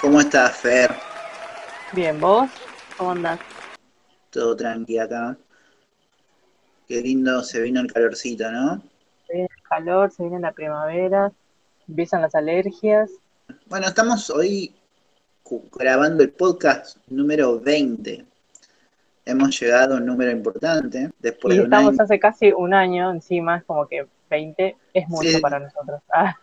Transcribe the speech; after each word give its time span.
¿Cómo 0.00 0.20
estás, 0.20 0.56
Fer? 0.56 0.90
Bien, 1.92 2.20
¿vos? 2.20 2.50
¿Cómo 2.98 3.12
andás? 3.12 3.38
Todo 4.30 4.56
tranqui 4.56 4.98
acá. 4.98 5.36
Qué 6.88 7.00
lindo 7.00 7.42
se 7.44 7.60
vino 7.62 7.80
el 7.80 7.92
calorcito, 7.92 8.50
¿no? 8.50 8.82
Se 9.26 9.34
viene 9.34 9.48
el 9.56 9.62
calor, 9.62 10.10
se 10.10 10.24
viene 10.24 10.40
la 10.40 10.52
primavera, 10.52 11.32
empiezan 11.88 12.20
las 12.20 12.34
alergias. 12.34 13.10
Bueno, 13.66 13.86
estamos 13.86 14.28
hoy 14.28 14.74
grabando 15.72 16.22
el 16.22 16.30
podcast 16.30 16.96
número 17.08 17.60
20. 17.60 18.24
Hemos 19.24 19.60
llegado 19.60 19.94
a 19.94 19.98
un 19.98 20.06
número 20.06 20.30
importante 20.30 21.10
después 21.20 21.54
Y 21.54 21.58
de 21.58 21.62
un 21.64 21.66
estamos 21.66 21.94
año. 21.94 22.02
hace 22.02 22.18
casi 22.18 22.52
un 22.52 22.74
año 22.74 23.10
encima, 23.12 23.58
es 23.58 23.64
como 23.64 23.86
que 23.86 24.06
20 24.30 24.76
es 24.94 25.08
mucho 25.08 25.30
Sí. 25.30 25.38
para 25.40 25.58
nosotros. 25.60 26.00
Ah, 26.12 26.36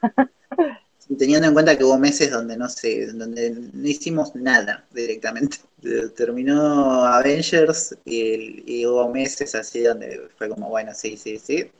Teniendo 1.17 1.47
en 1.47 1.53
cuenta 1.53 1.75
que 1.75 1.83
hubo 1.83 1.97
meses 1.97 2.29
donde 2.29 2.55
no 2.55 2.69
sé, 2.69 3.07
donde 3.13 3.49
no 3.51 3.87
hicimos 3.87 4.35
nada 4.35 4.85
directamente. 4.93 5.57
Terminó 6.15 7.03
Avengers 7.05 7.97
y, 8.05 8.63
y 8.81 8.85
hubo 8.85 9.09
meses 9.09 9.55
así 9.55 9.81
donde 9.81 10.29
fue 10.37 10.49
como, 10.49 10.69
bueno, 10.69 10.91
sí, 10.93 11.17
sí, 11.17 11.39
sí. 11.39 11.71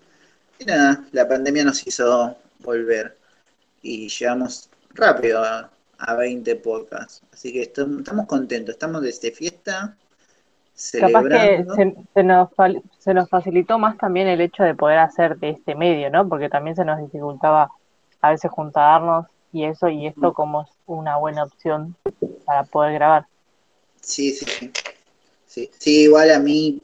Y 0.58 0.66
nada, 0.66 1.06
la 1.12 1.28
pandemia 1.28 1.64
nos 1.64 1.86
hizo 1.86 2.36
volver 2.60 3.16
y 3.84 4.10
llegamos 4.10 4.70
rápido 4.96 5.44
a, 5.44 5.70
a 6.00 6.16
20 6.16 6.56
podcasts. 6.56 7.22
Así 7.34 7.54
que 7.54 7.62
estam- 7.74 8.00
estamos 8.00 8.26
contentos, 8.28 8.74
estamos 8.76 9.02
desde 9.02 9.32
fiesta, 9.32 9.98
Capaz 10.98 11.28
que 11.30 11.64
celebrando. 11.64 11.76
se, 11.76 11.96
se 12.14 12.24
nos, 12.24 12.50
se 13.00 13.14
nos 13.14 13.30
facilitó 13.30 13.80
más 13.80 13.98
también 13.98 14.28
el 14.28 14.42
hecho 14.42 14.64
de 14.64 14.76
poder 14.76 15.00
hacer 15.00 15.38
de 15.38 15.52
este 15.52 15.74
medio, 15.76 16.10
¿no? 16.12 16.28
Porque 16.28 16.50
también 16.50 16.76
se 16.76 16.84
nos 16.86 17.00
dificultaba 17.00 17.70
a 18.22 18.30
veces 18.32 18.52
juntarnos 18.52 19.26
y 19.54 19.64
eso, 19.64 19.88
y 19.90 20.08
esto 20.08 20.34
como 20.34 20.64
es 20.64 20.70
una 20.86 21.18
buena 21.18 21.44
opción 21.44 21.96
para 22.46 22.64
poder 22.66 22.94
grabar. 22.94 23.26
Sí, 24.02 24.32
sí, 24.34 24.46
sí. 24.46 24.72
Sí, 25.48 25.70
sí, 25.80 26.04
igual 26.04 26.32
a 26.32 26.40
mí, 26.40 26.82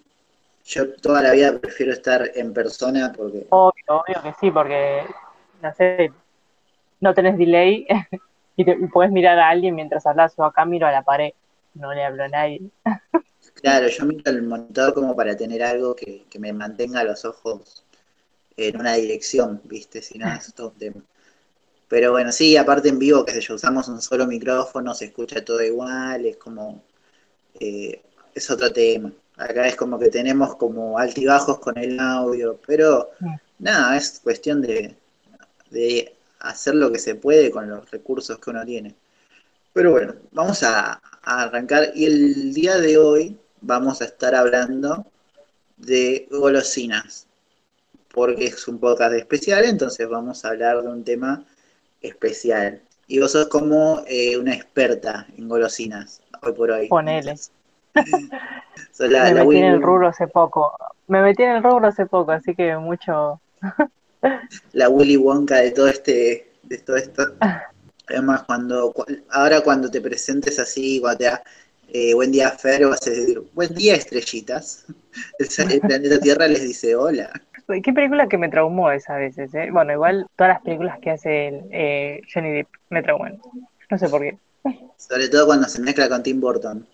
yo 0.65 0.93
toda 0.95 1.21
la 1.23 1.33
vida 1.33 1.59
prefiero 1.59 1.93
estar 1.93 2.31
en 2.35 2.53
persona 2.53 3.13
porque 3.13 3.47
Obvio, 3.49 3.83
obvio 3.87 4.21
que 4.23 4.33
sí, 4.33 4.51
porque, 4.51 5.03
no 5.61 5.73
sé, 5.73 6.11
no 7.01 7.13
tenés 7.13 7.37
delay 7.37 7.87
y, 8.55 8.65
te, 8.65 8.75
podés 8.91 9.11
mirar 9.11 9.39
a 9.39 9.49
alguien 9.49 9.75
mientras 9.75 10.05
hablas. 10.05 10.35
Yo 10.37 10.43
acá 10.45 10.65
miro 10.65 10.87
a 10.87 10.91
la 10.91 11.03
pared, 11.03 11.31
no 11.73 11.93
le 11.93 12.03
hablo 12.03 12.23
a 12.23 12.27
nadie. 12.29 12.61
Claro, 13.53 13.87
yo 13.87 14.05
miro 14.05 14.23
el 14.31 14.43
monitor 14.43 14.93
como 14.93 15.15
para 15.15 15.35
tener 15.35 15.63
algo 15.63 15.95
que, 15.95 16.25
que 16.29 16.39
me 16.39 16.51
mantenga 16.53 17.03
los 17.03 17.25
ojos 17.25 17.85
en 18.57 18.79
una 18.79 18.93
dirección, 18.95 19.61
¿viste? 19.65 20.01
Si 20.01 20.17
no, 20.17 20.33
es 20.33 20.53
todo 20.53 20.69
un 20.69 20.77
tema. 20.77 21.03
Pero 21.87 22.11
bueno, 22.11 22.31
sí, 22.31 22.57
aparte 22.57 22.89
en 22.89 22.99
vivo, 22.99 23.25
qué 23.25 23.33
sé 23.33 23.41
yo, 23.41 23.55
usamos 23.55 23.87
un 23.87 24.01
solo 24.01 24.25
micrófono, 24.27 24.93
se 24.93 25.05
escucha 25.05 25.45
todo 25.45 25.61
igual, 25.63 26.25
es 26.25 26.37
como, 26.37 26.83
eh, 27.59 28.01
es 28.33 28.49
otro 28.51 28.71
tema. 28.73 29.11
Acá 29.37 29.67
es 29.67 29.75
como 29.75 29.99
que 29.99 30.09
tenemos 30.09 30.55
como 30.55 30.97
altibajos 30.97 31.59
con 31.59 31.77
el 31.77 31.99
audio, 31.99 32.59
pero 32.65 33.11
Mm. 33.19 33.35
nada, 33.59 33.97
es 33.97 34.19
cuestión 34.23 34.61
de, 34.61 34.95
de 35.69 36.14
hacer 36.49 36.75
lo 36.75 36.91
que 36.91 36.99
se 36.99 37.15
puede 37.15 37.51
con 37.51 37.69
los 37.69 37.89
recursos 37.91 38.39
que 38.39 38.49
uno 38.49 38.65
tiene. 38.65 38.95
Pero 39.73 39.91
bueno, 39.91 40.15
vamos 40.31 40.63
a, 40.63 41.01
a 41.23 41.41
arrancar 41.41 41.91
y 41.93 42.05
el 42.05 42.53
día 42.53 42.77
de 42.77 42.97
hoy 42.97 43.37
vamos 43.61 44.01
a 44.01 44.05
estar 44.05 44.35
hablando 44.35 45.05
de 45.77 46.27
golosinas, 46.31 47.27
porque 48.13 48.45
es 48.45 48.67
un 48.67 48.79
podcast 48.79 49.13
especial, 49.13 49.65
entonces 49.65 50.07
vamos 50.07 50.45
a 50.45 50.49
hablar 50.49 50.81
de 50.81 50.87
un 50.87 51.03
tema 51.03 51.43
especial. 52.01 52.81
Y 53.07 53.19
vos 53.19 53.33
sos 53.33 53.47
como 53.47 54.01
eh, 54.07 54.37
una 54.37 54.53
experta 54.53 55.27
en 55.37 55.47
golosinas, 55.47 56.21
hoy 56.41 56.53
por 56.53 56.71
hoy. 56.71 56.87
Ponele. 56.87 57.35
La, 58.99 59.07
Me 59.07 59.33
la 59.33 59.43
metí 59.45 59.57
en 59.57 59.65
el 59.65 59.81
rubro 59.81 60.07
hace 60.07 60.27
poco. 60.27 60.77
Me 61.07 61.21
metí 61.21 61.43
en 61.43 61.51
el 61.51 61.63
rubro 61.63 61.87
hace 61.87 62.05
poco, 62.05 62.31
así 62.31 62.55
que 62.55 62.75
mucho. 62.77 63.39
la 64.73 64.89
Willy 64.89 65.17
Wonka 65.17 65.57
de 65.57 65.71
todo 65.71 65.87
este, 65.87 66.51
de 66.63 66.77
todo 66.79 66.97
esto. 66.97 67.23
Además, 68.07 68.43
cuando, 68.43 68.91
cu- 68.93 69.05
ahora 69.31 69.61
cuando 69.61 69.89
te 69.89 70.01
presentes 70.01 70.59
así, 70.59 70.99
cuando 70.99 71.17
te 71.19 71.23
da, 71.25 71.43
eh, 71.87 72.13
buen 72.13 72.31
día 72.31 72.51
Fer, 72.51 72.85
vas 72.87 73.05
a 73.07 73.09
decir, 73.09 73.41
buen 73.53 73.73
día 73.73 73.95
estrellitas. 73.95 74.85
El, 75.39 75.47
el 75.71 75.81
planeta 75.81 76.19
Tierra 76.19 76.47
les 76.47 76.61
dice 76.61 76.95
hola. 76.95 77.31
Qué 77.83 77.93
película 77.93 78.27
que 78.27 78.37
me 78.37 78.49
traumó 78.49 78.91
esa 78.91 79.15
veces, 79.17 79.53
¿eh? 79.55 79.69
Bueno, 79.71 79.91
igual 79.93 80.27
todas 80.35 80.53
las 80.53 80.61
películas 80.61 80.99
que 81.01 81.11
hace 81.11 81.47
el, 81.47 81.61
eh, 81.71 82.21
Johnny 82.31 82.51
Depp 82.51 82.67
me 82.89 83.01
trauman. 83.01 83.39
No 83.89 83.97
sé 83.97 84.07
por 84.09 84.21
qué. 84.21 84.37
Sobre 84.97 85.29
todo 85.29 85.45
cuando 85.47 85.67
se 85.67 85.81
mezcla 85.81 86.09
con 86.09 86.21
Tim 86.23 86.39
Burton. 86.39 86.85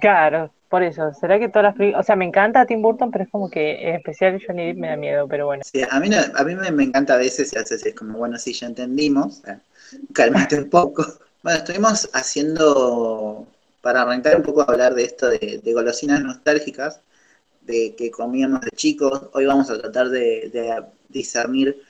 Claro, 0.00 0.52
por 0.68 0.82
eso. 0.82 1.12
¿Será 1.14 1.38
que 1.38 1.48
todas 1.48 1.76
las. 1.78 1.94
O 1.98 2.02
sea, 2.02 2.16
me 2.16 2.24
encanta 2.24 2.66
Tim 2.66 2.82
Burton, 2.82 3.10
pero 3.10 3.24
es 3.24 3.30
como 3.30 3.50
que 3.50 3.88
en 3.88 3.94
especial 3.96 4.40
Johnny 4.46 4.66
Depp 4.66 4.78
me 4.78 4.88
da 4.88 4.96
miedo, 4.96 5.28
pero 5.28 5.46
bueno. 5.46 5.62
Sí, 5.72 5.82
a 5.88 6.00
mí, 6.00 6.08
no- 6.08 6.16
a 6.34 6.44
mí 6.44 6.54
me, 6.54 6.70
me 6.72 6.84
encanta 6.84 7.14
a 7.14 7.16
veces 7.18 7.52
es 7.52 7.94
como, 7.94 8.18
bueno, 8.18 8.38
sí, 8.38 8.52
ya 8.52 8.66
entendimos, 8.66 9.42
eh, 9.46 9.58
cálmate 10.12 10.56
un 10.58 10.70
poco. 10.70 11.04
Bueno, 11.42 11.58
estuvimos 11.58 12.08
haciendo, 12.14 13.46
para 13.82 14.02
arrancar 14.02 14.36
un 14.36 14.42
poco 14.42 14.62
a 14.62 14.64
hablar 14.64 14.94
de 14.94 15.04
esto 15.04 15.28
de, 15.28 15.60
de 15.62 15.72
golosinas 15.72 16.22
nostálgicas, 16.22 17.00
de 17.62 17.94
que 17.96 18.10
comíamos 18.10 18.62
de 18.62 18.70
chicos, 18.72 19.28
hoy 19.34 19.46
vamos 19.46 19.70
a 19.70 19.78
tratar 19.80 20.10
de, 20.10 20.50
de 20.52 20.84
discernir 21.08 21.82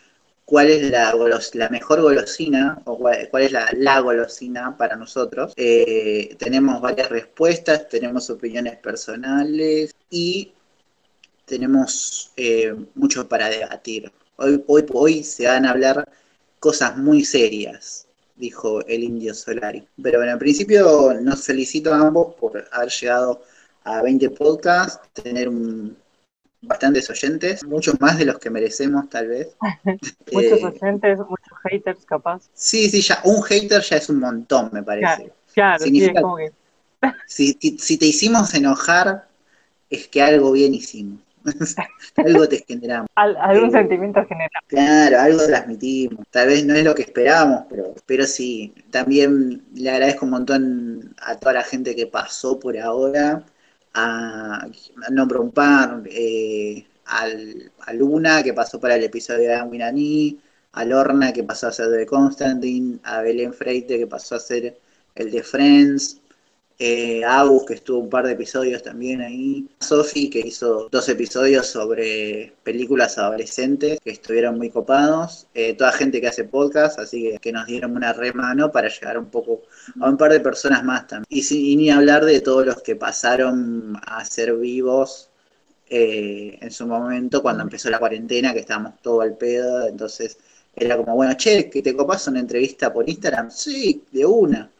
cuál 0.50 0.70
es 0.70 0.90
la, 0.90 1.12
golos- 1.14 1.54
la 1.54 1.68
mejor 1.70 2.00
golosina 2.02 2.82
o 2.84 2.98
cuál, 2.98 3.28
es 3.44 3.52
la, 3.52 3.68
la 3.74 4.00
golosina 4.00 4.76
para 4.76 4.96
nosotros. 4.96 5.52
Eh, 5.56 6.36
tenemos 6.38 6.80
varias 6.80 7.08
respuestas, 7.10 7.88
tenemos 7.88 8.28
opiniones 8.30 8.76
personales 8.78 9.92
y 10.10 10.52
tenemos 11.46 12.32
eh, 12.36 12.74
mucho 12.94 13.28
para 13.28 13.48
debatir. 13.50 14.12
Hoy, 14.36 14.64
hoy, 14.68 14.86
hoy 14.92 15.24
se 15.24 15.46
van 15.46 15.66
a 15.66 15.70
hablar 15.72 16.04
cosas 16.60 16.96
muy 16.96 17.24
serias, 17.24 18.08
dijo 18.36 18.84
el 18.86 19.04
indio 19.04 19.34
Solari. 19.34 19.86
Pero 20.02 20.18
bueno, 20.20 20.32
en 20.32 20.38
principio 20.38 21.14
nos 21.20 21.44
felicito 21.44 21.94
a 21.94 22.00
ambos 22.00 22.34
por 22.36 22.64
haber 22.72 22.90
llegado 22.90 23.42
a 23.84 24.02
20 24.02 24.30
podcasts, 24.30 25.00
tener 25.14 25.48
un- 25.48 25.96
bastantes 26.62 27.08
oyentes, 27.10 27.64
muchos 27.64 28.00
más 28.00 28.18
de 28.18 28.24
los 28.26 28.38
que 28.38 28.50
merecemos 28.50 29.08
tal 29.08 29.28
vez. 29.28 29.48
Muchos 30.32 30.62
Eh, 30.62 30.64
oyentes, 30.64 31.18
muchos 31.18 31.58
haters, 31.64 32.04
capaz. 32.06 32.48
sí, 32.54 32.88
sí, 32.90 33.00
ya 33.02 33.20
un 33.24 33.42
hater 33.42 33.82
ya 33.82 33.96
es 33.96 34.08
un 34.08 34.20
montón, 34.20 34.70
me 34.72 34.82
parece. 34.82 35.32
Claro, 35.54 35.78
sí, 35.78 35.84
Significa- 35.84 36.18
es 36.20 36.22
como 36.22 36.36
que... 36.36 36.52
Si, 37.26 37.56
si- 37.60 37.78
si 37.78 37.96
te 37.98 38.06
hicimos 38.06 38.52
enojar, 38.54 39.26
es 39.88 40.08
que 40.08 40.22
algo 40.22 40.52
bien 40.52 40.74
hicimos. 40.74 41.20
algo 42.16 42.48
te 42.48 42.64
generamos. 42.68 43.08
al- 43.14 43.36
algún 43.36 43.68
Eh, 43.70 43.72
sentimiento 43.72 44.24
general. 44.26 44.50
Claro, 44.66 45.20
algo 45.20 45.46
transmitimos. 45.46 46.26
Tal 46.30 46.48
vez 46.48 46.64
no 46.64 46.74
es 46.74 46.84
lo 46.84 46.94
que 46.94 47.02
esperábamos, 47.02 47.64
pero, 47.70 47.94
pero 48.06 48.26
sí. 48.26 48.74
También 48.90 49.64
le 49.74 49.90
agradezco 49.90 50.26
un 50.26 50.32
montón 50.32 51.14
a 51.22 51.36
toda 51.38 51.54
la 51.54 51.62
gente 51.64 51.96
que 51.96 52.06
pasó 52.06 52.58
por 52.60 52.78
ahora. 52.78 53.42
A, 53.94 54.66
nombro 55.10 55.42
un 55.42 55.50
par, 55.52 56.02
eh, 56.06 56.86
al, 57.06 57.72
a 57.80 57.92
Luna, 57.92 58.42
que 58.42 58.54
pasó 58.54 58.80
para 58.80 58.96
el 58.96 59.04
episodio 59.04 59.48
de 59.48 59.54
Amirani, 59.54 60.38
a 60.72 60.84
Lorna, 60.84 61.32
que 61.32 61.44
pasó 61.44 61.68
a 61.68 61.72
ser 61.72 61.88
de 61.88 62.06
Constantine, 62.06 63.00
a 63.02 63.20
Belén 63.22 63.52
Freite, 63.52 63.98
que 63.98 64.06
pasó 64.06 64.36
a 64.36 64.40
ser 64.40 64.78
el 65.14 65.30
de 65.30 65.42
Friends, 65.42 66.20
eh, 66.82 67.22
Agus, 67.26 67.64
que 67.66 67.74
estuvo 67.74 67.98
un 67.98 68.08
par 68.08 68.26
de 68.26 68.32
episodios 68.32 68.82
también 68.82 69.20
ahí, 69.20 69.68
Sofi, 69.80 70.30
que 70.30 70.40
hizo 70.40 70.88
dos 70.90 71.08
episodios 71.10 71.66
sobre 71.66 72.54
películas 72.62 73.18
adolescentes, 73.18 74.00
que 74.02 74.10
estuvieron 74.10 74.56
muy 74.56 74.70
copados, 74.70 75.46
eh, 75.54 75.74
toda 75.74 75.92
gente 75.92 76.20
que 76.22 76.28
hace 76.28 76.44
podcast, 76.44 76.98
así 76.98 77.36
que, 77.40 77.52
nos 77.52 77.66
dieron 77.66 77.94
una 77.96 78.12
re 78.14 78.32
mano 78.32 78.72
para 78.72 78.88
llegar 78.88 79.18
un 79.18 79.26
poco 79.26 79.62
a 80.00 80.08
un 80.08 80.16
par 80.16 80.32
de 80.32 80.40
personas 80.40 80.82
más 80.82 81.06
también. 81.06 81.26
Y, 81.28 81.42
sin- 81.42 81.64
y 81.66 81.76
ni 81.76 81.90
hablar 81.90 82.24
de 82.24 82.40
todos 82.40 82.64
los 82.64 82.82
que 82.82 82.96
pasaron 82.96 83.96
a 84.06 84.24
ser 84.24 84.54
vivos 84.56 85.28
eh, 85.90 86.58
en 86.60 86.70
su 86.70 86.86
momento, 86.86 87.42
cuando 87.42 87.62
empezó 87.62 87.90
la 87.90 87.98
cuarentena, 87.98 88.52
que 88.54 88.60
estábamos 88.60 88.94
todo 89.02 89.20
al 89.22 89.36
pedo, 89.36 89.86
entonces 89.88 90.38
era 90.74 90.96
como, 90.96 91.14
bueno, 91.16 91.34
che, 91.36 91.68
que 91.68 91.82
te 91.82 91.94
copas 91.96 92.26
una 92.28 92.40
entrevista 92.40 92.92
por 92.92 93.08
Instagram, 93.08 93.50
sí, 93.50 94.02
de 94.12 94.24
una 94.24 94.70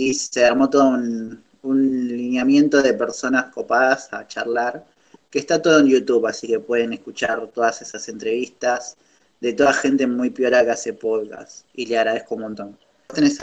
y 0.00 0.14
se 0.14 0.46
armó 0.46 0.70
todo 0.70 0.88
un, 0.88 1.44
un 1.62 2.08
lineamiento 2.08 2.80
de 2.80 2.94
personas 2.94 3.52
copadas 3.52 4.10
a 4.12 4.26
charlar, 4.26 4.86
que 5.30 5.38
está 5.38 5.60
todo 5.60 5.80
en 5.80 5.88
YouTube, 5.88 6.26
así 6.26 6.46
que 6.46 6.58
pueden 6.58 6.94
escuchar 6.94 7.46
todas 7.48 7.82
esas 7.82 8.08
entrevistas 8.08 8.96
de 9.40 9.52
toda 9.52 9.74
gente 9.74 10.06
muy 10.06 10.30
piola 10.30 10.64
que 10.64 10.70
hace 10.70 10.94
podcast, 10.94 11.66
y 11.74 11.84
le 11.84 11.98
agradezco 11.98 12.34
un 12.34 12.40
montón. 12.40 12.78
¿Tenés 13.12 13.38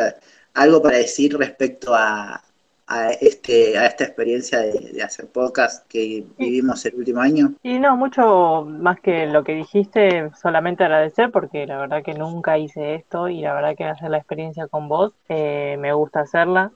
algo 0.55 0.81
para 0.81 0.97
decir 0.97 1.37
respecto 1.37 1.93
a, 1.93 2.43
a, 2.87 3.11
este, 3.11 3.77
a 3.77 3.85
esta 3.85 4.05
experiencia 4.05 4.59
de, 4.59 5.01
hacer 5.03 5.27
podcast 5.27 5.85
que 5.87 6.25
vivimos 6.37 6.85
el 6.85 6.95
último 6.95 7.21
año? 7.21 7.53
Y 7.61 7.79
no, 7.79 7.97
mucho 7.97 8.65
más 8.65 8.99
que 9.01 9.27
lo 9.27 9.43
que 9.43 9.53
dijiste, 9.53 10.31
solamente 10.41 10.83
agradecer 10.83 11.31
porque 11.31 11.67
la 11.67 11.77
verdad 11.77 12.03
que 12.03 12.13
nunca 12.13 12.57
hice 12.57 12.95
esto 12.95 13.27
y 13.27 13.41
la 13.41 13.53
verdad 13.53 13.75
que 13.75 13.83
hacer 13.83 14.09
la 14.09 14.17
experiencia 14.17 14.67
con 14.67 14.87
vos, 14.87 15.13
eh, 15.27 15.75
me 15.79 15.93
gusta 15.93 16.21
hacerla. 16.21 16.71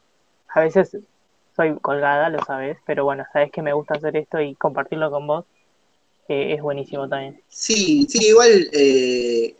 A 0.53 0.59
veces 0.59 0.97
soy 1.55 1.77
colgada, 1.79 2.29
lo 2.29 2.43
sabes, 2.43 2.77
pero 2.85 3.05
bueno, 3.05 3.23
sabes 3.31 3.51
que 3.51 3.61
me 3.61 3.73
gusta 3.73 3.95
hacer 3.95 4.17
esto 4.17 4.41
y 4.41 4.55
compartirlo 4.55 5.09
con 5.11 5.27
vos 5.27 5.45
eh, 6.27 6.53
es 6.53 6.61
buenísimo 6.61 7.07
también. 7.07 7.41
Sí, 7.47 8.05
sí, 8.09 8.27
igual 8.27 8.69
eh, 8.73 9.55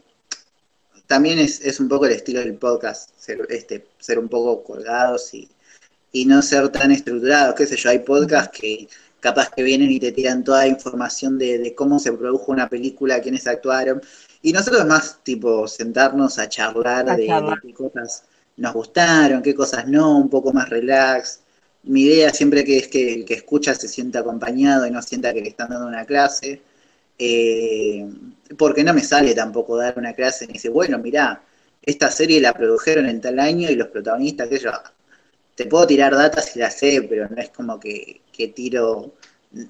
también 1.08 1.40
es, 1.40 1.62
es, 1.62 1.80
un 1.80 1.88
poco 1.88 2.06
el 2.06 2.14
estilo 2.14 2.40
del 2.42 2.56
podcast, 2.56 3.10
ser, 3.18 3.46
este, 3.50 3.86
ser 4.00 4.20
un 4.20 4.28
poco 4.28 4.64
colgados 4.64 5.34
y, 5.34 5.50
y 6.12 6.26
no 6.26 6.42
ser 6.42 6.70
tan 6.70 6.92
estructurados, 6.92 7.56
qué 7.56 7.66
sé 7.66 7.78
yo, 7.78 7.90
hay 7.90 8.00
podcasts 8.00 8.60
que 8.60 8.88
capaz 9.20 9.50
que 9.52 9.64
vienen 9.64 9.92
y 9.92 10.00
te 10.00 10.12
tiran 10.12 10.44
toda 10.44 10.60
la 10.62 10.68
información 10.68 11.38
de, 11.38 11.60
de 11.60 11.76
cómo 11.76 12.00
se 12.00 12.12
produjo 12.12 12.52
una 12.52 12.68
película, 12.68 13.22
quiénes 13.22 13.48
actuaron, 13.48 14.02
y 14.42 14.52
nosotros 14.52 14.86
más 14.86 15.20
tipo 15.24 15.68
sentarnos 15.68 16.40
a 16.40 16.50
charlar, 16.50 17.06
de, 17.16 17.24
de, 17.24 17.56
qué 17.62 17.74
cosas 17.74 18.24
nos 18.58 18.74
gustaron, 18.74 19.42
qué 19.42 19.54
cosas 19.54 19.88
no, 19.88 20.18
un 20.18 20.30
poco 20.30 20.52
más 20.52 20.70
relax, 20.70 21.42
mi 21.84 22.02
idea 22.04 22.32
siempre 22.32 22.64
que 22.64 22.78
es 22.78 22.88
que 22.88 23.14
el 23.14 23.26
que 23.26 23.36
escucha 23.36 23.74
se 23.74 23.88
sienta 23.88 24.20
acompañado 24.20 24.86
y 24.86 24.92
no 24.92 25.02
sienta 25.02 25.34
que 25.34 25.42
le 25.42 25.50
están 25.50 25.70
dando 25.70 25.88
una 25.88 26.06
clase, 26.06 26.62
eh, 27.18 28.08
porque 28.58 28.84
no 28.84 28.94
me 28.94 29.04
sale 29.04 29.34
tampoco 29.34 29.78
dar 29.78 29.98
una 29.98 30.14
clase 30.14 30.46
y 30.46 30.54
dice, 30.54 30.70
bueno, 30.70 30.98
mirá, 30.98 31.44
esta 31.82 32.12
serie 32.12 32.42
la 32.42 32.54
produjeron 32.54 33.08
en 33.08 33.22
tal 33.22 33.40
año 33.40 33.70
y 33.70 33.76
los 33.76 33.88
protagonistas, 33.88 34.48
que 34.48 34.60
yo, 34.60 34.72
te 35.62 35.70
puedo 35.70 35.86
tirar 35.86 36.16
datas 36.16 36.46
si 36.46 36.60
las 36.60 36.80
sé, 36.80 37.04
pero 37.08 37.30
no 37.30 37.40
es 37.40 37.50
como 37.50 37.80
que, 37.80 38.22
que 38.32 38.48
tiro, 38.48 39.14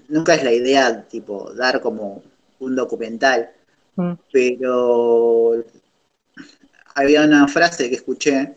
nunca 0.07 0.35
es 0.35 0.43
la 0.43 0.53
idea, 0.53 1.05
tipo, 1.07 1.51
dar 1.53 1.81
como 1.81 2.23
un 2.59 2.75
documental, 2.77 3.51
mm. 3.97 4.13
pero 4.31 5.65
había 6.95 7.23
una 7.23 7.47
frase 7.49 7.89
que 7.89 7.95
escuché 7.95 8.55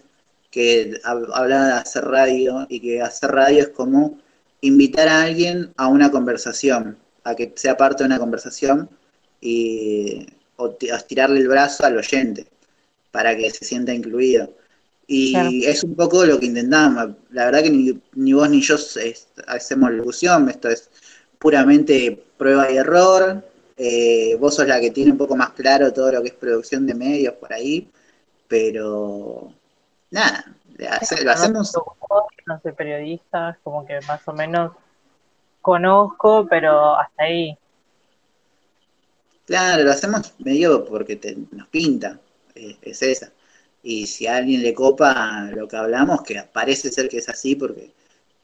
que 0.52 1.00
hablaba 1.02 1.66
de 1.66 1.72
hacer 1.72 2.04
radio 2.04 2.66
y 2.68 2.78
que 2.78 3.02
hacer 3.02 3.32
radio 3.32 3.62
es 3.62 3.68
como 3.70 4.20
invitar 4.60 5.08
a 5.08 5.22
alguien 5.22 5.72
a 5.76 5.88
una 5.88 6.12
conversación, 6.12 6.96
a 7.24 7.34
que 7.34 7.52
sea 7.56 7.76
parte 7.76 8.04
de 8.04 8.06
una 8.06 8.20
conversación 8.20 8.88
y 9.40 10.24
o 10.56 10.70
tirarle 10.70 11.40
el 11.40 11.48
brazo 11.48 11.84
al 11.84 11.96
oyente 11.96 12.46
para 13.10 13.36
que 13.36 13.50
se 13.50 13.64
sienta 13.64 13.92
incluido. 13.92 14.54
Y 15.06 15.64
es 15.66 15.84
un 15.84 15.94
poco 15.94 16.24
lo 16.24 16.40
que 16.40 16.46
intentamos. 16.46 17.16
La 17.30 17.46
verdad 17.46 17.62
que 17.62 17.70
ni, 17.70 18.32
vos 18.32 18.48
ni 18.48 18.60
yo 18.60 18.76
hacemos 19.46 19.90
locución, 19.90 20.48
esto 20.48 20.68
es 20.68 20.90
puramente 21.38 22.24
prueba 22.38 22.70
y 22.70 22.76
error. 22.76 23.44
Eh, 23.76 24.36
vos 24.40 24.54
sos 24.54 24.66
la 24.66 24.80
que 24.80 24.90
tiene 24.90 25.12
un 25.12 25.18
poco 25.18 25.36
más 25.36 25.50
claro 25.50 25.92
todo 25.92 26.12
lo 26.12 26.22
que 26.22 26.28
es 26.28 26.34
producción 26.34 26.86
de 26.86 26.94
medios 26.94 27.34
por 27.34 27.52
ahí, 27.52 27.90
pero 28.46 29.52
nada, 30.10 30.44
lo 30.78 31.30
hacemos. 31.30 31.72
No 32.46 32.60
soy 32.62 32.72
periodista, 32.72 33.58
como 33.64 33.84
que 33.86 34.00
más 34.06 34.26
o 34.26 34.32
menos 34.32 34.72
conozco, 35.60 36.46
pero 36.48 36.96
hasta 36.96 37.24
ahí. 37.24 37.58
Claro, 39.46 39.82
lo 39.82 39.90
hacemos 39.90 40.34
medio 40.38 40.84
porque 40.84 41.18
nos 41.50 41.68
pinta, 41.68 42.18
es 42.54 43.02
esa. 43.02 43.30
Y 43.84 44.06
si 44.06 44.26
a 44.26 44.36
alguien 44.36 44.62
le 44.62 44.74
copa 44.74 45.50
lo 45.54 45.68
que 45.68 45.76
hablamos, 45.76 46.22
que 46.22 46.42
parece 46.52 46.90
ser 46.90 47.08
que 47.08 47.18
es 47.18 47.28
así 47.28 47.54
porque 47.54 47.92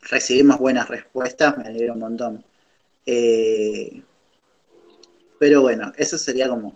recibimos 0.02 0.58
buenas 0.58 0.88
respuestas, 0.88 1.58
me 1.58 1.64
alegra 1.64 1.94
un 1.94 1.98
montón. 2.00 2.44
Eh, 3.06 4.02
pero 5.38 5.62
bueno, 5.62 5.92
eso 5.96 6.19
sería 6.19 6.48
como 6.48 6.75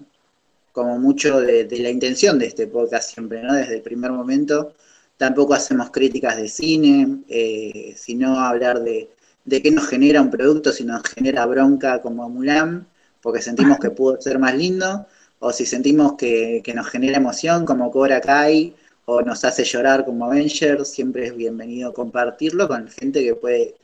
como 0.74 0.98
mucho 0.98 1.40
de, 1.40 1.68
la 1.70 1.88
intención 1.88 2.36
de 2.36 2.46
este 2.46 2.66
podcast 2.66 3.12
siempre, 3.12 3.40
¿no? 3.42 3.54
Desde 3.54 3.76
el 3.76 3.82
primer 3.82 4.10
momento. 4.10 4.74
Tampoco 5.16 5.54
hacemos 5.54 5.90
críticas 5.90 6.36
de 6.36 6.48
cine, 6.48 7.22
eh, 7.28 7.94
sino 7.96 8.40
hablar 8.40 8.82
de, 8.82 9.08
de 9.44 9.62
qué 9.62 9.70
nos 9.70 9.86
genera 9.88 10.20
un 10.20 10.30
producto, 10.30 10.72
si 10.72 10.82
nos 10.84 11.02
genera 11.04 11.46
bronca 11.46 12.02
como 12.02 12.28
Mulan, 12.28 12.88
porque 13.22 13.40
sentimos 13.40 13.78
que 13.78 13.90
pudo 13.90 14.20
ser 14.20 14.40
más 14.40 14.56
lindo, 14.56 15.06
o 15.38 15.52
si 15.52 15.66
sentimos 15.66 16.14
que, 16.14 16.62
nos 16.74 16.88
genera 16.88 17.18
emoción 17.18 17.64
como 17.66 17.90
Cobra 17.90 18.20
Kai, 18.20 18.74
o 19.06 19.22
nos 19.22 19.44
hace 19.44 19.64
llorar 19.64 20.04
como 20.04 20.24
Avengers, 20.26 20.88
siempre 20.88 21.26
es 21.26 21.36
bienvenido 21.36 21.92
compartirlo 21.92 22.68
con 22.68 22.88
gente 22.88 23.22
que 23.22 23.34
puede, 23.34 23.74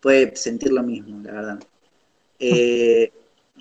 puede 0.00 0.34
sentir 0.36 0.72
lo 0.72 0.82
mismo, 0.82 1.22
la 1.22 1.32
verdad. 1.32 1.60
Eh, 2.38 3.12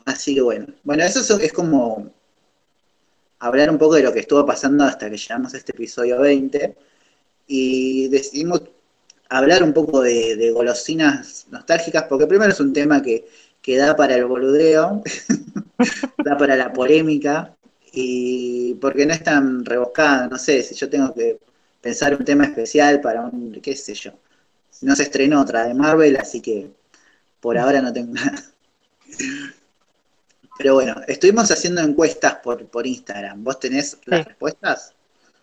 así 0.05 0.35
que 0.35 0.41
bueno, 0.41 0.67
bueno, 0.83 1.03
eso 1.03 1.39
es 1.39 1.53
como 1.53 2.11
hablar 3.39 3.69
un 3.69 3.77
poco 3.77 3.95
de 3.95 4.03
lo 4.03 4.13
que 4.13 4.19
estuvo 4.19 4.45
pasando 4.45 4.83
hasta 4.83 5.09
que 5.09 5.17
llegamos 5.17 5.53
a 5.53 5.57
este 5.57 5.71
episodio 5.71 6.19
20 6.19 6.75
y 7.47 8.07
decidimos 8.09 8.61
hablar 9.29 9.63
un 9.63 9.73
poco 9.73 10.01
de, 10.01 10.51
golosinas 10.51 11.47
nostálgicas, 11.51 12.03
porque 12.03 12.27
primero 12.27 12.51
es 12.51 12.59
un 12.59 12.73
tema 12.73 13.01
que, 13.01 13.27
que 13.69 13.77
da 13.77 13.95
para 13.95 14.15
el 14.15 14.25
boludeo, 14.25 15.03
da 16.25 16.35
para 16.35 16.55
la 16.55 16.73
polémica, 16.73 17.55
y 17.93 18.73
porque 18.81 19.05
no 19.05 19.13
es 19.13 19.23
tan 19.23 19.63
rebuscado, 19.63 20.27
no 20.27 20.39
sé, 20.39 20.63
si 20.63 20.73
yo 20.73 20.89
tengo 20.89 21.13
que 21.13 21.37
pensar 21.79 22.15
un 22.15 22.25
tema 22.25 22.45
especial 22.45 22.99
para 22.99 23.21
un, 23.21 23.59
qué 23.61 23.75
sé 23.75 23.93
yo, 23.93 24.13
no 24.81 24.95
se 24.95 25.03
estrenó 25.03 25.39
otra 25.39 25.67
de 25.67 25.75
Marvel, 25.75 26.17
así 26.17 26.41
que 26.41 26.71
por 27.39 27.59
ahora 27.59 27.79
no 27.79 27.93
tengo 27.93 28.11
nada. 28.15 28.41
Pero 30.57 30.73
bueno, 30.73 30.95
estuvimos 31.07 31.51
haciendo 31.51 31.81
encuestas 31.81 32.37
por, 32.43 32.65
por 32.65 32.87
Instagram. 32.87 33.43
¿Vos 33.43 33.59
tenés 33.59 33.99
las 34.05 34.25
respuestas? 34.25 34.95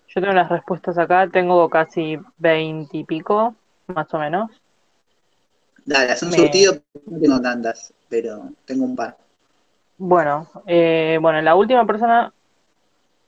Yo 0.09 0.21
tengo 0.21 0.35
las 0.35 0.49
respuestas 0.49 0.99
acá, 0.99 1.29
tengo 1.29 1.71
casi 1.71 2.19
veinte 2.39 2.97
y 2.99 3.05
pico, 3.05 3.55
más 3.87 4.13
o 4.13 4.19
menos. 4.19 4.51
Dale, 5.87 6.13
es 6.13 6.23
un 6.23 6.33
surtido, 6.33 6.75
no 7.07 7.21
tengo 7.21 7.41
tantas, 7.41 7.95
pero 8.09 8.51
tengo 8.65 8.85
un 8.85 8.97
par. 8.97 9.17
Bueno, 9.99 10.49
eh, 10.67 11.19
bueno, 11.23 11.41
la 11.41 11.55
última 11.55 11.87
persona, 11.87 12.33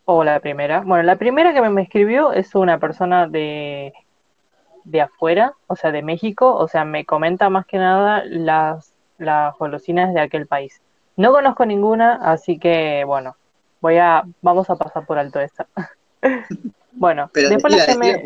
o 0.04 0.24
la 0.24 0.40
primera, 0.40 0.80
bueno, 0.80 1.04
la 1.04 1.16
primera 1.16 1.54
que 1.54 1.62
me 1.62 1.82
escribió 1.82 2.32
es 2.32 2.54
una 2.56 2.78
persona 2.78 3.28
de, 3.28 3.94
de 4.84 5.00
afuera, 5.00 5.54
o 5.68 5.76
sea, 5.76 5.92
de 5.92 6.02
México, 6.02 6.54
o 6.54 6.66
sea, 6.66 6.84
me 6.84 7.04
comenta 7.04 7.48
más 7.48 7.64
que 7.64 7.78
nada 7.78 8.24
las, 8.24 8.92
las 9.18 9.56
golosinas 9.56 10.12
de 10.12 10.20
aquel 10.20 10.46
país. 10.46 10.80
No 11.16 11.32
conozco 11.32 11.64
ninguna, 11.64 12.14
así 12.14 12.58
que 12.58 13.04
bueno, 13.04 13.36
voy 13.80 13.98
a, 13.98 14.24
vamos 14.42 14.68
a 14.68 14.76
pasar 14.76 15.06
por 15.06 15.18
alto 15.18 15.40
esta. 15.40 15.66
bueno, 16.92 17.30
después 17.32 17.76
la 17.76 17.86
que 17.86 17.96
me... 17.96 18.22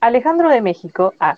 Alejandro 0.00 0.50
de 0.50 0.60
México, 0.60 1.14
ah, 1.20 1.36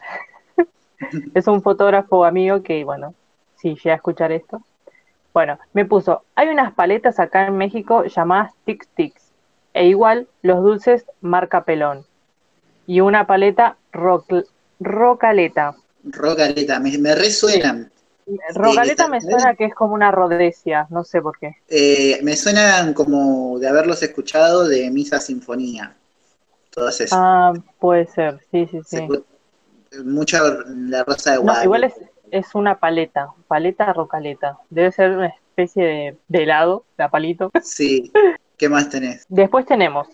es 1.35 1.47
un 1.47 1.63
fotógrafo 1.63 2.25
amigo 2.25 2.63
que, 2.63 2.85
bueno, 2.85 3.15
si 3.57 3.75
llega 3.75 3.93
a 3.93 3.97
escuchar 3.97 4.33
esto. 4.33 4.63
Bueno, 5.33 5.59
me 5.73 5.85
puso, 5.85 6.23
hay 6.35 6.49
unas 6.49 6.73
paletas 6.73 7.21
acá 7.21 7.47
en 7.47 7.57
México 7.57 8.05
llamadas 8.05 8.53
Tic 8.65 8.87
Tics, 8.95 9.31
e 9.75 9.87
igual 9.87 10.27
los 10.43 10.63
dulces 10.63 11.05
marca 11.21 11.65
pelón, 11.65 12.05
y 12.87 13.01
una 13.01 13.27
paleta 13.27 13.77
rocaleta. 14.81 15.77
Rocaleta, 16.05 16.81
me, 16.81 16.99
me 16.99 17.15
resuenan. 17.15 17.91
Rogaleta 18.55 19.09
me 19.09 19.21
suena 19.21 19.55
que 19.55 19.65
es 19.67 19.75
como 19.75 19.95
una 19.95 20.11
rodecia, 20.11 20.87
no 20.91 21.05
sé 21.05 21.23
por 21.23 21.39
qué. 21.39 21.57
Eh, 21.69 22.21
me 22.23 22.37
suenan 22.37 22.93
como 22.93 23.59
de 23.59 23.69
haberlos 23.69 24.03
escuchado 24.03 24.69
de 24.69 24.91
Misa 24.91 25.21
Sinfonía. 25.21 25.95
Todas 26.71 27.01
esas. 27.01 27.19
Ah, 27.21 27.55
puede 27.79 28.07
ser, 28.07 28.41
sí, 28.51 28.67
sí, 28.71 28.81
sí. 28.85 29.09
Mucha 30.05 30.41
la 30.67 31.05
rosa 31.05 31.33
de 31.33 31.39
Guadalupe. 31.39 31.65
igual 31.65 31.95
es, 32.31 32.55
una 32.55 32.79
paleta, 32.79 33.31
paleta 33.47 33.93
rocaleta. 33.93 34.59
Debe 34.71 34.93
ser 34.93 35.11
una 35.13 35.29
especie 35.29 36.17
de, 36.29 36.43
helado, 36.43 36.85
de 36.97 37.09
palito. 37.09 37.51
Sí. 37.63 38.13
¿Qué 38.57 38.69
más 38.69 38.89
tenés? 38.89 39.25
Después 39.29 39.67
tenemos 39.67 40.09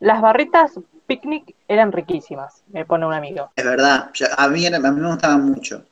las 0.00 0.20
barritas 0.20 0.72
picnic 1.06 1.54
eran 1.66 1.90
riquísimas, 1.90 2.62
me 2.68 2.84
pone 2.84 3.06
un 3.06 3.14
amigo. 3.14 3.50
Es 3.56 3.64
verdad, 3.64 4.10
a 4.36 4.48
mí, 4.48 4.66
a 4.66 4.78
mí 4.78 5.00
me 5.00 5.08
gustaban 5.08 5.44
mucho. 5.44 5.84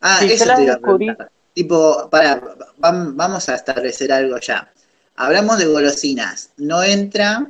Ah, 0.00 0.20
eso 0.22 0.54
te 0.54 0.62
iba 0.62 0.74
a 0.74 1.30
Tipo, 1.52 2.08
para, 2.08 2.40
vamos 2.78 3.48
a 3.48 3.54
establecer 3.54 4.12
algo 4.12 4.38
ya. 4.38 4.70
Hablamos 5.16 5.58
de 5.58 5.66
golosinas. 5.66 6.50
¿No 6.56 6.82
entra? 6.82 7.46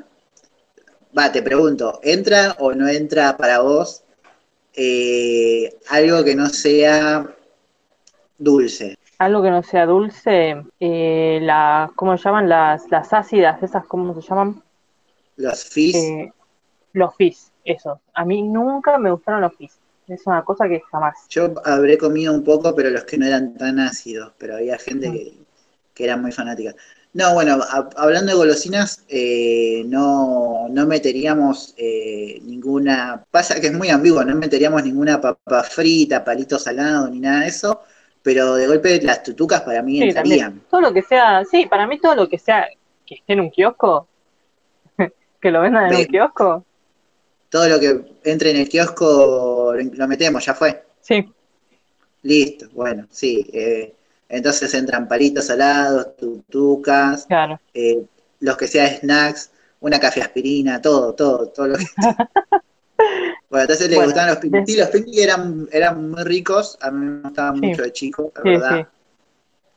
Va, 1.16 1.30
te 1.30 1.42
pregunto, 1.42 2.00
¿entra 2.02 2.56
o 2.58 2.72
no 2.72 2.88
entra 2.88 3.36
para 3.36 3.60
vos 3.60 4.02
eh, 4.74 5.74
algo 5.88 6.24
que 6.24 6.34
no 6.34 6.48
sea 6.48 7.26
dulce? 8.38 8.96
Algo 9.18 9.42
que 9.42 9.50
no 9.50 9.62
sea 9.62 9.86
dulce, 9.86 10.64
eh, 10.80 11.38
la, 11.42 11.90
¿cómo 11.94 12.16
se 12.16 12.24
llaman? 12.24 12.48
Las, 12.48 12.90
las 12.90 13.12
ácidas, 13.12 13.62
esas, 13.62 13.86
¿cómo 13.86 14.18
se 14.20 14.26
llaman? 14.26 14.62
Los 15.36 15.64
fizz. 15.64 15.96
Eh, 15.96 16.32
los 16.94 17.14
fizz, 17.16 17.50
eso. 17.64 18.00
A 18.14 18.24
mí 18.24 18.42
nunca 18.42 18.98
me 18.98 19.10
gustaron 19.10 19.42
los 19.42 19.54
fizz 19.56 19.78
es 20.14 20.26
una 20.26 20.44
cosa 20.44 20.68
que 20.68 20.80
jamás. 20.90 21.14
Yo 21.28 21.54
habré 21.64 21.96
comido 21.98 22.32
un 22.34 22.44
poco, 22.44 22.74
pero 22.74 22.90
los 22.90 23.04
que 23.04 23.18
no 23.18 23.26
eran 23.26 23.56
tan 23.56 23.78
ácidos, 23.78 24.32
pero 24.38 24.56
había 24.56 24.78
gente 24.78 25.08
Mm. 25.08 25.12
que, 25.12 25.32
que 25.94 26.04
era 26.04 26.16
muy 26.16 26.32
fanática. 26.32 26.74
No, 27.12 27.34
bueno, 27.34 27.58
a- 27.62 27.88
hablando 27.96 28.30
de 28.32 28.38
golosinas, 28.38 29.04
eh, 29.08 29.82
no, 29.86 30.68
no 30.70 30.86
meteríamos 30.86 31.74
eh, 31.76 32.38
ninguna, 32.42 33.24
pasa 33.32 33.60
que 33.60 33.66
es 33.68 33.72
muy 33.72 33.88
ambiguo, 33.90 34.24
no 34.24 34.36
meteríamos 34.36 34.84
ninguna 34.84 35.20
papa 35.20 35.64
frita, 35.64 36.24
palito 36.24 36.56
salado, 36.58 37.08
ni 37.08 37.18
nada 37.20 37.40
de 37.42 37.48
eso, 37.48 37.80
pero 38.22 38.54
de 38.54 38.66
golpe 38.68 39.00
las 39.02 39.22
tutucas 39.24 39.62
para 39.62 39.82
mí 39.82 39.98
Sí, 39.98 40.04
entrarían. 40.04 40.62
Todo 40.70 40.80
lo 40.80 40.92
que 40.92 41.02
sea, 41.02 41.44
sí, 41.44 41.66
para 41.66 41.86
mí 41.86 41.98
todo 42.00 42.14
lo 42.14 42.28
que 42.28 42.38
sea 42.38 42.66
que 43.06 43.16
esté 43.16 43.32
en 43.34 43.40
un 43.40 43.50
kiosco, 43.50 44.08
que 45.42 45.50
lo 45.50 45.62
vendan 45.62 45.86
en 45.88 45.96
un 45.96 46.04
Bien. 46.04 46.06
kiosco, 46.06 46.64
Todo 47.50 47.68
lo 47.68 47.78
que 47.78 48.16
entre 48.24 48.50
en 48.50 48.56
el 48.56 48.68
kiosco 48.68 49.74
lo 49.74 49.82
lo 49.82 50.08
metemos, 50.08 50.44
ya 50.46 50.54
fue. 50.54 50.84
sí, 51.00 51.34
Listo, 52.22 52.68
bueno, 52.72 53.06
sí. 53.10 53.48
eh, 53.52 53.94
entonces 54.30 54.72
entran 54.74 55.08
palitos 55.08 55.46
salados, 55.46 56.16
tutucas, 56.16 57.28
claro. 57.28 57.60
eh, 57.74 58.04
los 58.40 58.56
que 58.56 58.68
sea 58.68 58.98
snacks, 58.98 59.50
una 59.80 60.00
café 60.00 60.22
aspirina, 60.22 60.80
todo, 60.80 61.14
todo, 61.14 61.48
todo 61.48 61.68
lo 61.68 61.76
que. 61.78 61.84
bueno, 63.50 63.62
entonces 63.64 63.90
le 63.90 63.96
Bueno, 63.96 64.04
gustaban 64.04 64.30
los 64.30 64.40
des- 64.40 64.64
Sí, 64.66 64.76
los 64.76 64.88
picnic 64.88 65.18
eran, 65.18 65.68
eran 65.72 66.10
muy 66.10 66.22
ricos, 66.24 66.78
a 66.80 66.90
mí 66.90 67.04
me 67.04 67.22
gustaban 67.22 67.60
Sí. 67.60 67.66
mucho 67.66 67.82
de 67.82 67.92
chico, 67.92 68.32
la 68.34 68.42
Sí, 68.42 68.48
verdad. 68.50 68.80
sí. 68.84 68.86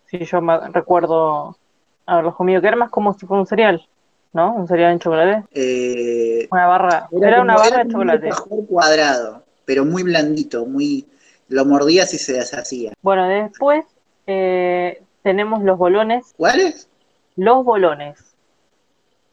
Sí, 0.06 0.26
yo 0.26 0.42
me 0.42 0.60
recuerdo 0.70 1.58
haberlos 2.06 2.36
comido, 2.36 2.62
que 2.62 2.68
era 2.68 2.78
más 2.78 2.90
como 2.92 3.14
si 3.14 3.26
fuera 3.26 3.42
un 3.42 3.48
cereal, 3.48 3.88
¿no? 4.34 4.54
Un 4.54 4.68
cereal 4.68 4.94
en 4.94 5.00
chocolate. 5.00 5.46
Eh, 5.52 6.48
Una 6.52 6.68
barra, 6.68 7.10
era, 7.12 7.42
una 7.42 7.58
barra 7.58 7.78
de 7.80 7.86
un 7.86 7.92
chocolate. 7.92 8.30
alfajor 8.30 8.66
cuadrado, 8.68 9.44
pero 9.66 9.86
muy 9.86 10.04
blandito, 10.04 10.66
muy. 10.66 11.08
Lo 11.50 11.66
mordías 11.66 12.14
y 12.14 12.18
se 12.18 12.34
deshacía. 12.34 12.94
Bueno, 13.02 13.28
después 13.28 13.86
eh, 14.28 15.02
tenemos 15.22 15.64
los 15.64 15.78
bolones. 15.78 16.34
¿Cuáles? 16.38 16.90
Los 17.36 17.64
bolones. 17.64 18.36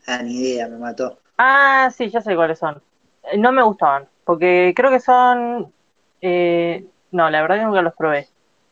Ah, 0.07 0.23
ni 0.23 0.35
idea, 0.39 0.69
me 0.69 0.79
mató. 0.79 1.19
Ah, 1.39 1.91
sí, 1.95 2.09
ya 2.11 2.21
sé 2.21 2.35
cuáles 2.35 2.59
son. 2.59 2.83
Eh, 3.25 3.37
No 3.39 3.53
me 3.53 3.63
gustaban, 3.63 4.09
porque 4.25 4.73
creo 4.77 4.91
que 4.91 5.01
son... 5.01 5.73
eh, 6.21 6.85
no, 7.13 7.29
la 7.29 7.43
verdad 7.43 7.57
que 7.59 7.65
nunca 7.65 7.83
los 7.83 7.95
probé, 7.95 8.29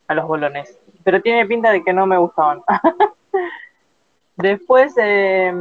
a 0.06 0.14
los 0.14 0.26
bolones. 0.26 0.78
Pero 1.04 1.20
tiene 1.22 1.46
pinta 1.46 1.70
de 1.72 1.82
que 1.82 1.92
no 1.92 2.06
me 2.06 2.18
gustaban. 2.18 2.62
Después, 4.36 4.94
eh, 5.00 5.52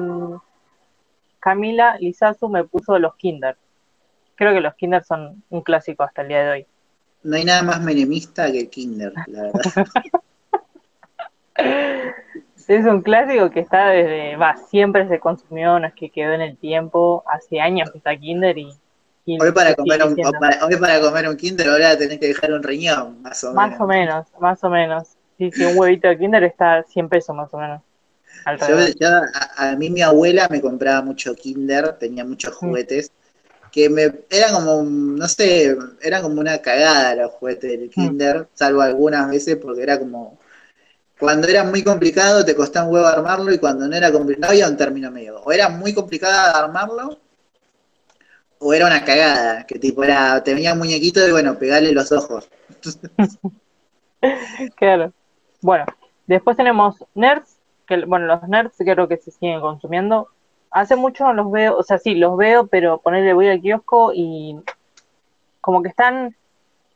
Camila 1.40 1.98
Lizazu 2.00 2.50
me 2.50 2.64
puso 2.64 3.00
los 3.00 3.16
Kinder. 3.16 3.58
Creo 4.36 4.54
que 4.54 4.62
los 4.62 4.76
Kinder 4.76 5.04
son 5.04 5.44
un 5.50 5.62
clásico 5.62 6.04
hasta 6.04 6.22
el 6.22 6.28
día 6.28 6.44
de 6.44 6.50
hoy. 6.52 6.66
No 7.24 7.36
hay 7.36 7.46
nada 7.46 7.64
más 7.64 7.82
menemista 7.82 8.52
que 8.52 8.60
el 8.62 8.70
Kinder, 8.70 9.14
la 9.28 9.44
verdad. 9.44 9.62
Es 12.68 12.86
un 12.86 13.02
clásico 13.02 13.50
que 13.50 13.62
está 13.62 13.90
desde, 13.90 14.36
va, 14.36 14.58
siempre 14.58 15.08
se 15.08 15.20
consumió, 15.20 15.80
no 15.80 15.88
es 15.88 15.94
que 15.94 16.10
quedó 16.10 16.34
en 16.34 16.42
el 16.42 16.58
tiempo, 16.58 17.24
hace 17.28 17.62
años 17.62 17.90
que 17.92 17.98
está 18.00 18.18
Kinder 18.18 18.58
y, 18.58 18.70
y 19.26 19.40
Hoy 19.40 19.52
para, 19.54 19.74
comer 19.74 20.04
un, 20.04 20.16
para- 20.16 20.66
hoy 20.66 20.76
para 20.76 21.00
comer 21.00 21.30
un 21.30 21.38
Kinder 21.38 21.70
ahora 21.70 21.98
tenés 21.98 22.20
que 22.20 22.28
dejar 22.28 22.52
un 22.52 22.64
riñón, 22.64 23.22
más 23.22 23.42
o 23.46 23.54
menos. 23.54 23.70
Más 23.70 23.82
o 23.82 23.88
menos, 23.88 24.26
más 24.40 24.64
o 24.64 24.70
menos. 24.70 25.08
Sí, 25.38 25.52
sí, 25.52 25.64
un 25.64 25.78
huevito 25.78 26.08
de 26.10 26.18
Kinder 26.18 26.44
está 26.44 26.84
100 26.84 27.08
pesos 27.08 27.36
más 27.36 27.54
o 27.54 27.58
menos. 27.58 27.82
Yo, 29.00 29.08
a, 29.34 29.72
a 29.72 29.76
mí 29.76 29.90
mi 29.90 30.02
abuela 30.02 30.48
me 30.50 30.62
compraba 30.62 31.02
mucho 31.02 31.36
Kinder, 31.36 31.98
tenía 31.98 32.26
muchos 32.26 32.54
Mm. 32.54 32.56
juguetes, 32.56 33.12
que 33.72 33.90
me 33.90 34.04
eran 34.30 34.54
como, 34.54 34.84
no 34.84 35.28
sé, 35.28 35.78
eran 36.02 36.24
como 36.24 36.42
una 36.42 36.60
cagada 36.62 37.16
los 37.16 37.32
juguetes 37.34 37.70
Mm. 37.72 37.80
del 37.80 37.90
Kinder, 37.90 38.48
salvo 38.54 38.82
algunas 38.82 39.30
veces 39.30 39.58
porque 39.58 39.84
era 39.84 40.00
como, 40.00 40.38
cuando 41.20 41.48
era 41.48 41.64
muy 41.64 41.84
complicado 41.84 42.46
te 42.46 42.56
costaba 42.56 42.88
un 42.88 42.94
huevo 42.94 43.08
armarlo 43.08 43.54
y 43.54 43.58
cuando 43.58 43.88
no 43.88 43.96
era 43.96 44.12
complicado 44.12 44.52
había 44.52 44.68
un 44.68 44.78
término 44.78 45.12
medio, 45.12 45.42
o 45.42 45.52
era 45.52 45.70
muy 45.70 45.94
complicado 45.94 46.56
armarlo, 46.56 47.18
o 48.60 48.74
era 48.74 48.88
una 48.88 49.04
cagada, 49.04 49.66
que 49.66 49.80
tipo 49.80 50.04
era, 50.04 50.44
te 50.44 50.54
venía 50.54 50.74
un 50.74 50.80
muñequito 50.80 51.26
y 51.28 51.32
bueno, 51.32 51.58
pegarle 51.58 51.92
los 51.92 52.12
ojos. 52.12 52.50
Claro. 54.76 55.14
Bueno, 55.62 55.86
después 56.26 56.58
tenemos 56.58 56.96
nerds, 57.14 57.60
que 57.86 58.04
bueno, 58.06 58.26
los 58.26 58.48
nerds 58.48 58.76
creo 58.78 59.08
que 59.08 59.18
se 59.18 59.30
siguen 59.30 59.62
consumiendo. 59.62 60.30
Hace 60.72 60.96
mucho 60.96 61.24
no 61.26 61.34
los 61.34 61.52
veo, 61.52 61.78
o 61.78 61.84
sea, 61.84 62.00
sí, 62.00 62.16
los 62.16 62.36
veo, 62.36 62.66
pero 62.66 62.98
ponerle 62.98 63.34
voy 63.34 63.48
al 63.48 63.62
kiosco 63.62 64.12
y 64.16 64.60
como 65.62 65.84
que 65.84 65.90
están 65.90 66.36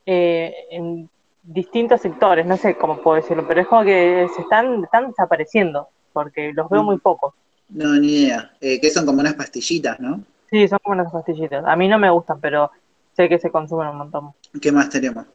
eh, 0.07 0.55
en 0.71 1.09
distintos 1.43 2.01
sectores, 2.01 2.45
no 2.45 2.57
sé 2.57 2.77
cómo 2.77 2.97
puedo 3.01 3.15
decirlo, 3.17 3.47
pero 3.47 3.61
es 3.61 3.67
como 3.67 3.83
que 3.83 4.27
se 4.35 4.41
están, 4.41 4.83
están 4.83 5.07
desapareciendo, 5.07 5.89
porque 6.13 6.51
los 6.53 6.69
veo 6.69 6.83
muy 6.83 6.97
pocos. 6.97 7.33
No, 7.69 7.93
ni 7.95 8.23
idea, 8.23 8.51
Eh, 8.59 8.79
que 8.79 8.89
son 8.89 9.05
como 9.05 9.21
unas 9.21 9.35
pastillitas, 9.35 9.99
¿no? 9.99 10.21
Sí, 10.49 10.67
son 10.67 10.79
como 10.83 10.99
unas 10.99 11.11
pastillitas. 11.11 11.63
A 11.65 11.75
mí 11.75 11.87
no 11.87 11.97
me 11.97 12.09
gustan, 12.09 12.39
pero 12.41 12.69
sé 13.15 13.29
que 13.29 13.39
se 13.39 13.49
consumen 13.49 13.87
un 13.87 13.97
montón. 13.97 14.31
¿Qué 14.61 14.71
más 14.71 14.89
tenemos? 14.89 15.25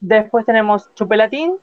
Después 0.00 0.44
tenemos 0.44 0.94
chupelatín, 0.94 1.56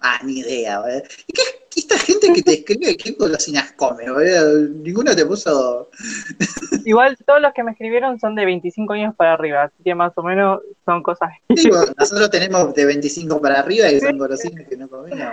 Ah, 0.00 0.20
ni 0.24 0.40
idea, 0.40 0.80
boludo. 0.80 1.02
¿Y 1.26 1.32
qué, 1.32 1.42
esta 1.74 1.98
gente 1.98 2.32
que 2.32 2.42
te 2.42 2.52
escribe 2.54 2.96
qué 2.96 3.12
golosinas 3.12 3.72
come, 3.72 4.10
boludo? 4.10 4.68
Ninguno 4.68 5.14
te 5.16 5.24
puso. 5.26 5.90
Igual 6.84 7.16
todos 7.26 7.40
los 7.40 7.52
que 7.52 7.62
me 7.64 7.72
escribieron 7.72 8.18
son 8.20 8.34
de 8.34 8.44
25 8.44 8.92
años 8.92 9.14
para 9.16 9.32
arriba, 9.32 9.64
así 9.64 9.82
que 9.82 9.94
más 9.94 10.12
o 10.16 10.22
menos 10.22 10.60
son 10.84 11.02
cosas. 11.02 11.30
Digo, 11.48 11.78
nosotros 11.98 12.30
tenemos 12.30 12.74
de 12.74 12.84
25 12.84 13.40
para 13.40 13.60
arriba 13.60 13.88
y 13.90 14.00
son 14.00 14.18
golosinas 14.18 14.66
que 14.68 14.76
no 14.76 14.88
comemos. 14.88 15.26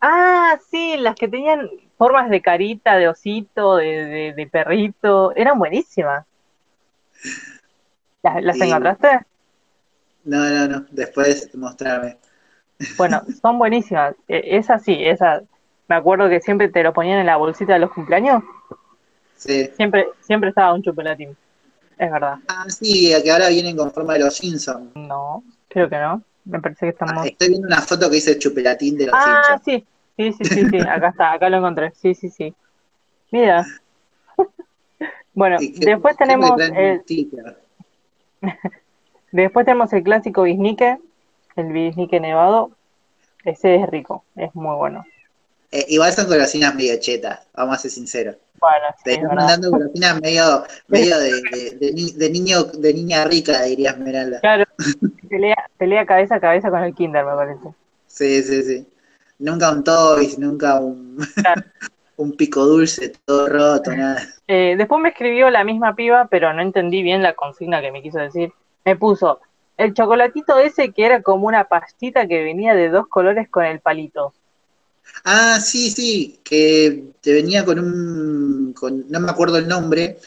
Ah, 0.00 0.58
sí, 0.70 0.96
las 0.98 1.14
que 1.16 1.26
tenían 1.28 1.68
formas 1.96 2.28
de 2.30 2.42
carita, 2.42 2.96
de 2.96 3.08
osito, 3.08 3.76
de, 3.76 4.04
de- 4.04 4.32
de 4.36 4.46
perrito, 4.46 5.34
eran 5.34 5.58
buenísimas. 5.58 6.24
¿Las, 8.22 8.42
las 8.44 8.56
Sí. 8.56 8.62
encontraste? 8.64 9.20
No, 10.24 10.48
no, 10.50 10.68
no. 10.68 10.86
Después 10.90 11.54
mostrarme. 11.54 12.18
Bueno, 12.96 13.22
son 13.40 13.58
buenísimas. 13.58 14.14
E- 14.28 14.56
Esa 14.56 14.78
sí, 14.78 14.96
esa. 15.00 15.42
Me 15.88 15.94
acuerdo 15.96 16.28
que 16.28 16.40
siempre 16.40 16.68
te 16.68 16.82
lo 16.82 16.92
ponían 16.92 17.18
en 17.20 17.26
la 17.26 17.36
bolsita 17.36 17.74
de 17.74 17.78
los 17.78 17.92
cumpleaños. 17.92 18.42
Sí. 19.36 19.70
Siempre, 19.76 20.08
siempre 20.20 20.48
estaba 20.50 20.72
un 20.74 20.82
chupelatín. 20.82 21.36
Es 21.98 22.10
verdad. 22.10 22.38
Ah, 22.48 22.66
sí, 22.68 23.12
que 23.22 23.30
ahora 23.30 23.48
vienen 23.48 23.76
con 23.76 23.92
forma 23.92 24.14
de 24.14 24.20
los 24.20 24.34
Simpsons. 24.36 24.90
No, 24.96 25.42
creo 25.68 25.88
que 25.88 25.96
no. 25.98 26.22
Me 26.44 26.60
parece 26.60 26.86
que 26.86 26.90
estamos. 26.90 27.14
Ah, 27.18 27.26
estoy 27.26 27.48
viendo 27.48 27.66
una 27.66 27.82
foto 27.82 28.08
que 28.08 28.16
dice 28.16 28.38
chupelatín 28.38 28.96
de 28.96 29.06
los 29.06 29.14
Ah, 29.16 29.58
Simpsons. 29.58 29.62
sí, 29.64 29.86
sí, 30.16 30.32
sí, 30.32 30.54
sí, 30.54 30.70
sí, 30.70 30.78
acá 30.80 31.08
está, 31.08 31.32
acá 31.32 31.48
lo 31.48 31.58
encontré, 31.58 31.92
sí, 31.94 32.14
sí, 32.14 32.30
sí. 32.30 32.54
Mira. 33.30 33.66
Bueno, 35.34 35.58
después 35.60 36.16
tenemos 36.16 36.58
el, 36.58 37.02
después 39.32 39.66
tenemos 39.66 39.92
el 39.92 40.02
clásico 40.02 40.44
bisnique, 40.44 40.98
el 41.56 41.72
bisnique 41.72 42.20
nevado. 42.20 42.70
Ese 43.44 43.76
es 43.76 43.88
rico, 43.88 44.24
es 44.36 44.54
muy 44.54 44.74
bueno. 44.76 45.04
Eh, 45.70 45.84
igual 45.88 46.12
son 46.12 46.26
golosinas 46.26 46.74
medio 46.74 46.98
chetas, 46.98 47.46
vamos 47.54 47.76
a 47.76 47.78
ser 47.78 47.90
sinceros. 47.90 48.36
Bueno, 48.60 48.86
sí, 48.96 49.02
Te 49.04 49.12
es 49.14 49.22
mandando 49.22 49.70
golosinas 49.70 50.20
medio, 50.20 50.64
medio 50.88 51.18
de, 51.18 51.42
de- 51.52 51.70
de 51.78 51.92
ni- 51.92 52.12
de 52.12 52.30
niño, 52.30 52.64
de 52.64 52.94
niña 52.94 53.24
rica, 53.24 53.62
diría 53.62 53.90
Esmeralda. 53.90 54.40
Claro, 54.40 54.64
pelea, 55.28 55.68
pelea 55.76 56.06
cabeza 56.06 56.36
a 56.36 56.40
cabeza 56.40 56.70
con 56.70 56.82
el 56.82 56.94
Kinder, 56.94 57.24
me 57.24 57.32
parece. 57.34 57.68
Sí, 58.06 58.42
sí, 58.42 58.62
sí. 58.62 58.86
Nunca 59.38 59.70
un 59.70 59.84
Toys, 59.84 60.38
nunca 60.38 60.80
un, 60.80 61.18
Claro. 61.36 61.62
un 62.16 62.32
pico 62.36 62.64
dulce, 62.64 63.12
todo 63.24 63.48
roto, 63.48 63.94
nada. 63.94 64.22
Eh, 64.48 64.74
después 64.78 65.00
me 65.02 65.10
escribió 65.10 65.50
la 65.50 65.64
misma 65.64 65.94
piba, 65.94 66.28
pero 66.30 66.52
no 66.52 66.62
entendí 66.62 67.02
bien 67.02 67.22
la 67.22 67.34
consigna 67.34 67.80
que 67.82 67.92
me 67.92 68.02
quiso 68.02 68.18
decir. 68.18 68.52
Me 68.84 68.96
puso 68.96 69.40
el 69.76 69.94
chocolatito 69.94 70.58
ese 70.58 70.92
que 70.92 71.04
era 71.06 71.22
como 71.22 71.46
una 71.46 71.64
pastita 71.64 72.26
que 72.26 72.42
venía 72.42 72.74
de 72.74 72.88
dos 72.88 73.06
colores 73.08 73.48
con 73.48 73.64
el 73.64 73.80
palito. 73.80 74.32
Ah, 75.24 75.58
sí, 75.60 75.90
sí, 75.90 76.40
que 76.44 77.04
te 77.20 77.32
venía 77.32 77.64
con 77.64 77.78
un, 77.78 78.72
con- 78.72 79.04
no 79.10 79.20
me 79.20 79.30
acuerdo 79.30 79.58
el 79.58 79.68
nombre, 79.68 80.18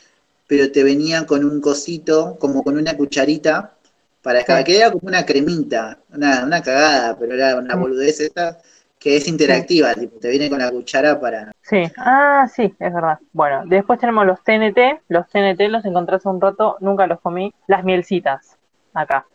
pero 0.48 0.72
te 0.72 0.84
venía 0.84 1.26
con 1.26 1.44
un 1.46 1.62
cosito, 1.62 2.38
como 2.40 2.64
con 2.64 2.78
una 2.78 2.96
cucharita, 2.98 3.76
para 4.22 4.40
Sí. 4.46 4.64
que 4.66 4.78
era 4.78 4.92
como 4.92 5.08
una 5.08 5.26
cremita, 5.26 6.00
una, 6.14 6.44
una 6.44 6.62
cagada, 6.62 7.18
pero 7.18 7.34
era 7.34 7.56
una 7.58 7.76
boludez 7.76 8.20
esta, 8.20 8.58
que 9.00 9.16
es 9.16 9.28
interactiva, 9.28 9.94
tipo, 9.94 10.20
te 10.20 10.30
viene 10.30 10.50
con 10.50 10.60
la 10.60 10.70
cuchara 10.72 11.20
para... 11.20 11.52
Sí, 11.62 11.84
ah, 11.98 12.48
sí, 12.54 12.64
es 12.80 12.94
verdad. 12.94 13.20
Bueno, 13.32 13.64
después 13.66 14.00
tenemos 14.00 14.26
los 14.26 14.44
TNT. 14.44 15.02
Los 15.08 15.28
TNT 15.30 15.70
los 15.70 15.86
encontré 15.86 16.16
hace 16.16 16.28
un 16.28 16.42
rato, 16.42 16.78
nunca 16.82 17.06
los 17.08 17.22
comí. 17.22 17.54
Las 17.68 17.84
mielcitas, 17.84 18.58
acá. 18.94 19.26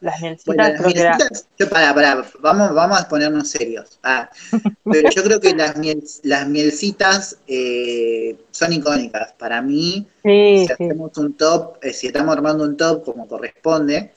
Las 0.00 0.20
mielcitas 0.20 0.54
Bueno, 0.56 0.72
las 0.72 0.80
creo 0.80 0.92
que 0.92 1.00
era... 1.00 1.22
mielcitas, 1.22 1.46
yo, 1.58 1.68
pará, 1.68 1.94
pará, 1.94 2.24
vamos, 2.40 2.74
vamos 2.74 3.00
a 3.00 3.08
ponernos 3.08 3.48
serios. 3.50 3.98
Ah, 4.02 4.30
pero 4.88 5.08
yo 5.10 5.22
creo 5.22 5.40
que 5.40 5.54
las, 5.54 5.76
miel- 5.76 6.02
las 6.24 6.48
mielcitas 6.48 7.38
eh, 7.46 8.36
son 8.50 8.72
icónicas. 8.72 9.32
Para 9.34 9.62
mí, 9.62 10.06
Sí, 10.22 10.66
si 10.66 10.72
sí. 10.76 10.84
hacemos 10.84 11.16
un 11.18 11.34
top, 11.36 11.78
eh, 11.82 11.92
si 11.92 12.08
estamos 12.08 12.34
armando 12.36 12.64
un 12.64 12.76
top 12.76 13.04
como 13.04 13.28
corresponde, 13.28 14.12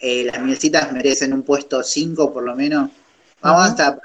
eh, 0.00 0.24
las 0.24 0.40
mielcitas 0.42 0.92
merecen 0.92 1.32
un 1.34 1.42
puesto 1.42 1.82
5 1.82 2.32
por 2.32 2.44
lo 2.44 2.54
menos. 2.56 2.90
Vamos, 3.42 3.62
hasta, 3.70 4.00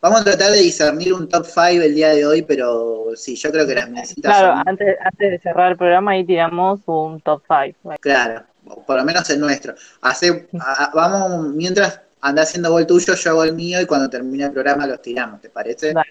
vamos 0.00 0.20
a 0.22 0.24
tratar 0.24 0.52
de 0.52 0.60
discernir 0.60 1.14
un 1.14 1.28
top 1.28 1.46
5 1.46 1.82
el 1.84 1.94
día 1.94 2.10
de 2.14 2.26
hoy, 2.26 2.42
pero 2.42 3.10
sí, 3.16 3.36
yo 3.36 3.50
creo 3.52 3.66
que 3.66 3.74
las 3.74 3.90
mielcitas 3.90 4.36
Claro, 4.36 4.52
son, 4.54 4.64
antes, 4.66 4.96
antes 5.00 5.30
de 5.30 5.38
cerrar 5.38 5.72
el 5.72 5.76
programa 5.78 6.12
ahí 6.12 6.24
tiramos 6.26 6.80
un 6.86 7.20
top 7.20 7.42
5. 7.46 7.94
claro, 8.00 8.46
por 8.84 8.96
lo 8.96 9.04
menos 9.04 9.28
el 9.30 9.40
nuestro. 9.40 9.74
Hace, 10.02 10.48
a- 10.58 10.90
vamos, 10.94 11.48
mientras 11.54 12.00
anda 12.20 12.42
haciendo 12.42 12.70
gol 12.70 12.86
tuyo, 12.86 13.14
yo 13.14 13.30
hago 13.30 13.44
el 13.44 13.54
mío 13.54 13.80
y 13.80 13.86
cuando 13.86 14.08
termine 14.08 14.44
el 14.44 14.52
programa 14.52 14.86
los 14.86 15.02
tiramos, 15.02 15.40
¿te 15.40 15.50
parece? 15.50 15.92
Dale, 15.92 16.08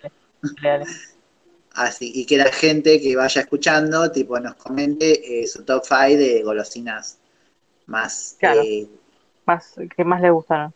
dale, 0.62 0.80
dale. 0.80 0.86
Así, 1.76 2.12
y 2.14 2.26
que 2.26 2.38
la 2.38 2.52
gente 2.52 3.02
que 3.02 3.16
vaya 3.16 3.42
escuchando, 3.42 4.12
tipo, 4.12 4.40
nos 4.40 4.56
comente 4.56 5.42
eh, 5.42 5.48
su 5.48 5.64
top 5.64 5.84
5 5.84 6.18
de 6.20 6.44
golosinas 6.44 7.18
más 7.88 8.36
Claro. 8.40 8.62
eh, 8.62 8.88
Más, 9.46 9.74
¿Qué 9.96 10.04
más 10.04 10.22
le 10.22 10.30
gustaron? 10.32 10.74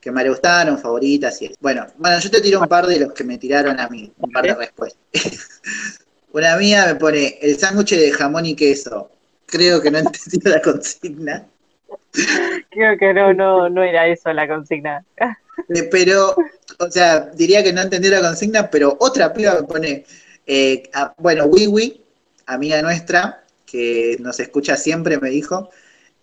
que 0.00 0.10
me 0.10 0.28
gustaron, 0.28 0.78
favoritas 0.78 1.40
y 1.42 1.46
eso. 1.46 1.54
Bueno, 1.60 1.86
bueno, 1.98 2.18
yo 2.18 2.30
te 2.30 2.40
tiro 2.40 2.60
un 2.60 2.68
par 2.68 2.86
de 2.86 2.98
los 3.00 3.12
que 3.12 3.22
me 3.22 3.36
tiraron 3.38 3.78
a 3.78 3.88
mí, 3.88 4.10
un 4.18 4.32
par 4.32 4.42
de 4.44 4.54
Vale. 4.54 4.66
respuestas. 4.66 5.00
Una 6.32 6.56
mía 6.56 6.86
me 6.86 6.94
pone 6.94 7.38
el 7.42 7.58
sándwich 7.58 7.90
de 7.96 8.10
jamón 8.12 8.46
y 8.46 8.54
queso. 8.56 9.10
Creo 9.50 9.80
que 9.80 9.90
no 9.90 9.98
entendí 9.98 10.40
la 10.48 10.60
consigna. 10.62 11.46
Creo 12.70 12.96
que 12.98 13.12
no, 13.14 13.32
no, 13.34 13.68
no 13.68 13.82
era 13.82 14.06
eso 14.06 14.32
la 14.32 14.46
consigna. 14.48 15.04
Eh, 15.74 15.84
Pero, 15.90 16.36
o 16.78 16.90
sea, 16.90 17.20
diría 17.34 17.62
que 17.62 17.72
no 17.72 17.82
entendí 17.82 18.08
la 18.08 18.20
consigna, 18.20 18.70
pero 18.70 18.96
otra 19.00 19.32
piba 19.32 19.54
me 19.54 19.62
pone, 19.66 20.04
eh, 20.46 20.82
a- 20.94 21.14
bueno, 21.18 21.44
Wiwi, 21.46 22.00
amiga 22.46 22.80
nuestra, 22.82 23.44
que 23.66 24.16
nos 24.20 24.40
escucha 24.40 24.76
siempre, 24.76 25.18
me 25.18 25.30
dijo, 25.30 25.70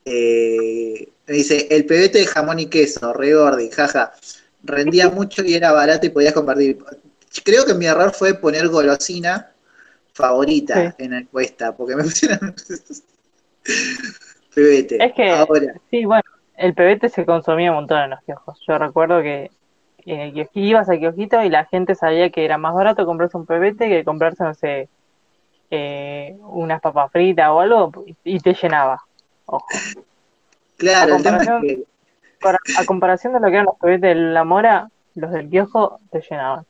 eh, 0.05 1.09
me 1.27 1.33
dice, 1.33 1.67
el 1.69 1.85
pebete 1.85 2.19
de 2.19 2.27
jamón 2.27 2.59
y 2.59 2.67
queso, 2.67 3.13
re 3.13 3.33
gordi, 3.33 3.69
jaja, 3.69 4.13
rendía 4.63 5.09
mucho 5.09 5.43
y 5.43 5.53
era 5.53 5.71
barato 5.71 6.05
y 6.07 6.09
podías 6.09 6.33
compartir. 6.33 6.77
Creo 7.43 7.65
que 7.65 7.73
mi 7.73 7.85
error 7.85 8.13
fue 8.13 8.33
poner 8.35 8.67
golosina 8.69 9.51
favorita 10.13 10.95
Sí. 10.97 11.03
en 11.03 11.11
la 11.11 11.19
encuesta, 11.19 11.75
porque 11.75 11.95
me 11.95 12.03
pusieron 12.03 12.55
pebete. 14.55 15.03
Es 15.03 15.13
que- 15.13 15.29
Ahora, 15.31 15.73
Sí, 15.89 16.05
bueno, 16.05 16.23
el 16.57 16.73
pebete 16.73 17.09
se 17.09 17.25
consumía 17.25 17.71
un 17.71 17.77
montón 17.77 17.99
en 18.01 18.09
los 18.11 18.21
kioscos. 18.23 18.59
Yo 18.67 18.77
recuerdo 18.77 19.21
que 19.21 19.51
en 20.05 20.19
el 20.21 20.47
ibas 20.53 20.87
al 20.89 20.99
kiosquito 20.99 21.43
y 21.43 21.49
la 21.49 21.65
gente 21.65 21.93
sabía 21.95 22.29
que 22.29 22.45
era 22.45 22.57
más 22.57 22.73
barato 22.73 23.05
comprarse 23.05 23.37
un 23.37 23.45
pebete 23.45 23.89
que 23.89 24.03
comprarse, 24.05 24.43
no 24.43 24.53
sé, 24.53 24.87
eh, 25.69 26.35
unas 26.43 26.79
papas 26.81 27.11
fritas 27.11 27.49
o 27.49 27.59
algo 27.59 28.05
y 28.23 28.39
te 28.39 28.53
llenaba. 28.53 29.03
Ojo. 29.45 29.65
claro, 30.77 31.13
a 31.13 31.17
el 31.17 31.23
tema 31.23 31.37
es 31.37 31.47
comparación- 31.47 31.61
que 31.61 31.83
Para- 32.39 32.59
a 32.77 32.85
comparación 32.85 33.33
de 33.33 33.39
lo 33.39 33.47
que 33.47 33.53
eran 33.53 33.65
los 33.65 33.77
pebetes 33.79 34.01
de 34.01 34.15
la 34.15 34.43
mora, 34.43 34.89
los 35.15 35.31
del 35.31 35.49
kiosco 35.49 35.99
te 36.11 36.21
llenaban. 36.21 36.65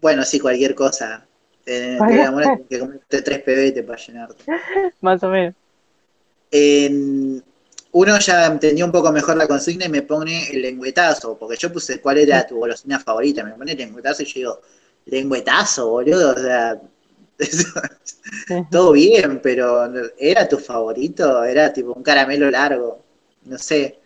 Bueno, 0.00 0.22
sí, 0.24 0.40
cualquier 0.40 0.74
cosa. 0.74 1.26
Eh, 1.66 1.98
que 2.68 2.78
comerte 2.80 3.22
tres 3.22 3.38
PBT 3.42 3.82
para 3.86 3.98
llenarte. 3.98 4.44
Más 5.00 5.22
o 5.22 5.28
menos. 5.28 5.54
Uno 7.92 8.18
ya 8.18 8.46
entendió 8.46 8.84
un 8.84 8.92
poco 8.92 9.10
mejor 9.10 9.36
la 9.36 9.48
consigna 9.48 9.86
y 9.86 9.88
me 9.88 10.02
pone 10.02 10.50
el 10.50 10.60
lengüetazo, 10.62 11.38
porque 11.38 11.56
yo 11.56 11.72
puse 11.72 12.00
cuál 12.00 12.18
era 12.18 12.46
tu 12.46 12.56
golosina 12.56 13.00
favorita, 13.00 13.42
me 13.42 13.52
pone 13.52 13.72
el 13.72 13.78
lengüetazo 13.78 14.22
y 14.22 14.26
yo 14.26 14.34
digo, 14.34 14.60
lengüetazo, 15.06 15.88
boludo, 15.88 16.32
o 16.32 16.38
sea, 16.38 16.80
todo 18.70 18.92
bien, 18.92 19.40
pero 19.42 19.86
¿era 20.18 20.48
tu 20.48 20.58
favorito? 20.58 21.44
Era 21.44 21.72
tipo 21.72 21.92
un 21.92 22.02
caramelo 22.02 22.50
largo, 22.50 23.02
no 23.44 23.58
sé. 23.58 23.98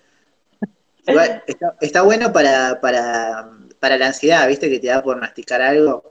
Igual, 1.07 1.42
está, 1.46 1.76
está 1.81 2.03
bueno 2.03 2.33
para, 2.33 2.81
para, 2.81 3.50
para 3.79 3.98
la 3.98 4.09
ansiedad, 4.09 4.46
¿viste? 4.48 4.68
Que 4.70 4.79
te 4.81 4.88
da 4.88 5.03
por 5.03 5.18
masticar 5.20 5.61
algo. 5.62 6.05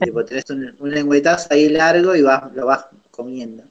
Tipo, 0.00 0.24
tenés 0.24 0.50
un, 0.50 0.76
un 0.80 0.90
lengüetazo 0.90 1.48
ahí 1.52 1.68
largo 1.70 2.14
y 2.16 2.22
vas, 2.22 2.52
lo 2.54 2.66
vas 2.66 2.86
comiendo. 3.10 3.64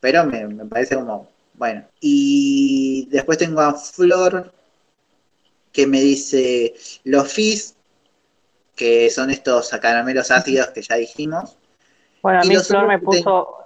Pero 0.00 0.24
me, 0.24 0.46
me 0.48 0.64
parece 0.64 0.96
como, 0.96 1.28
bueno. 1.54 1.84
Y 2.00 3.06
después 3.10 3.38
tengo 3.38 3.60
a 3.60 3.74
Flor, 3.74 4.52
que 5.72 5.86
me 5.86 6.00
dice 6.00 6.74
los 7.04 7.32
fizz, 7.32 7.74
que 8.74 9.10
son 9.10 9.30
estos 9.30 9.68
caramelos 9.80 10.30
ácidos 10.30 10.68
que 10.68 10.82
ya 10.82 10.96
dijimos. 10.96 11.56
Bueno, 12.22 12.40
a 12.40 12.44
mí 12.44 12.56
Flor 12.56 12.88
me 12.88 12.98
puso 12.98 13.56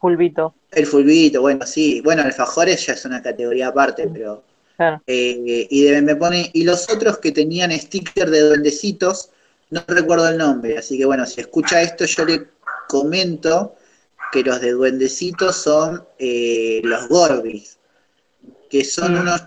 pulvito. 0.00 0.54
El 0.70 0.86
fulbito, 0.86 1.42
bueno, 1.42 1.66
sí. 1.66 2.00
Bueno, 2.00 2.22
alfajores 2.22 2.86
ya 2.86 2.94
es 2.94 3.04
una 3.04 3.22
categoría 3.22 3.68
aparte, 3.68 4.08
pero... 4.08 4.42
Claro. 4.76 5.02
eh, 5.06 5.66
y 5.70 5.82
de- 5.84 6.02
me 6.02 6.16
pone... 6.16 6.50
Y 6.54 6.64
los 6.64 6.90
otros 6.90 7.18
que 7.18 7.30
tenían 7.32 7.70
sticker 7.72 8.30
de 8.30 8.40
duendecitos, 8.40 9.30
no 9.70 9.84
recuerdo 9.86 10.28
el 10.28 10.38
nombre. 10.38 10.78
Así 10.78 10.96
que 10.96 11.04
bueno, 11.04 11.26
si 11.26 11.42
escucha 11.42 11.82
esto, 11.82 12.06
yo 12.06 12.24
le 12.24 12.48
comento 12.88 13.76
que 14.30 14.42
los 14.44 14.60
de 14.60 14.72
duendecitos 14.72 15.56
son 15.56 16.06
eh, 16.18 16.80
los 16.84 17.08
Gorbis, 17.08 17.78
que 18.70 18.84
son 18.84 19.12
Mm. 19.12 19.18
unos, 19.18 19.42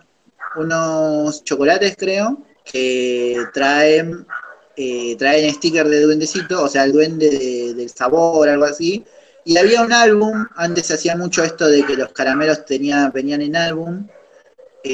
unos 0.54 1.44
chocolates, 1.44 1.96
creo, 1.98 2.44
que 2.64 3.50
traen... 3.54 4.26
eh, 4.78 5.16
traen 5.18 5.54
sticker 5.54 5.88
de 5.88 6.02
duendecito, 6.02 6.64
o 6.64 6.68
sea, 6.68 6.84
el 6.84 6.92
duende 6.94 7.30
de- 7.30 7.74
del 7.76 7.90
sabor, 7.90 8.50
algo 8.50 8.66
así, 8.66 9.06
y 9.46 9.58
había 9.58 9.82
un 9.84 9.94
álbum, 9.94 10.48
antes 10.56 10.88
se 10.88 10.96
hacía 10.96 11.16
mucho 11.16 11.44
esto 11.44 11.68
de 11.68 11.86
que 11.86 11.96
los 11.96 12.10
caramelos 12.12 12.66
tenía, 12.66 13.10
venían 13.10 13.42
en 13.42 13.56
álbum. 13.56 14.08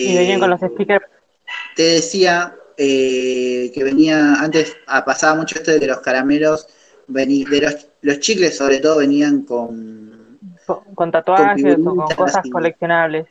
Y 0.03 0.15
venían 0.15 0.39
con 0.39 0.49
los 0.49 0.59
Eh, 0.59 0.73
stickers. 0.73 1.05
Te 1.75 1.83
decía 1.83 2.55
eh, 2.77 3.71
que 3.73 3.83
venía, 3.83 4.35
antes 4.35 4.75
ah, 4.87 5.05
pasaba 5.05 5.35
mucho 5.35 5.55
esto 5.57 5.71
de 5.71 5.79
que 5.79 5.87
los 5.87 6.01
caramelos, 6.01 6.67
vení- 7.11 7.47
de 7.47 7.61
los, 7.61 7.87
los 8.01 8.19
chicles 8.19 8.57
sobre 8.57 8.79
todo 8.79 8.99
venían 8.99 9.43
con... 9.43 10.39
con, 10.65 10.95
con 10.95 11.11
tatuajes 11.11 11.77
o 11.85 11.95
con 11.95 12.15
cosas 12.15 12.43
coleccionables. 12.51 13.27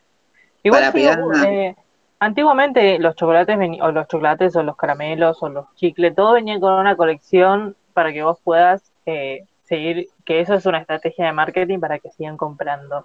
Igual 0.62 0.92
Para 0.92 1.48
eh, 1.50 1.76
antiguamente 2.18 2.98
los 2.98 3.16
chocolates 3.16 3.56
veni- 3.56 3.80
o 3.80 3.90
los 3.92 4.06
chocolates 4.08 4.54
o 4.56 4.62
los 4.62 4.76
caramelos 4.76 5.42
o 5.42 5.48
los 5.48 5.66
chicles, 5.74 6.14
todo 6.14 6.34
venía 6.34 6.60
con 6.60 6.74
una 6.74 6.96
colección 6.96 7.76
para 7.94 8.12
que 8.12 8.22
vos 8.22 8.38
puedas 8.44 8.92
eh, 9.06 9.44
seguir, 9.64 10.08
que 10.24 10.40
eso 10.40 10.54
es 10.54 10.66
una 10.66 10.78
estrategia 10.78 11.26
de 11.26 11.32
marketing 11.32 11.78
para 11.80 11.98
que 11.98 12.10
sigan 12.10 12.36
comprando. 12.36 13.04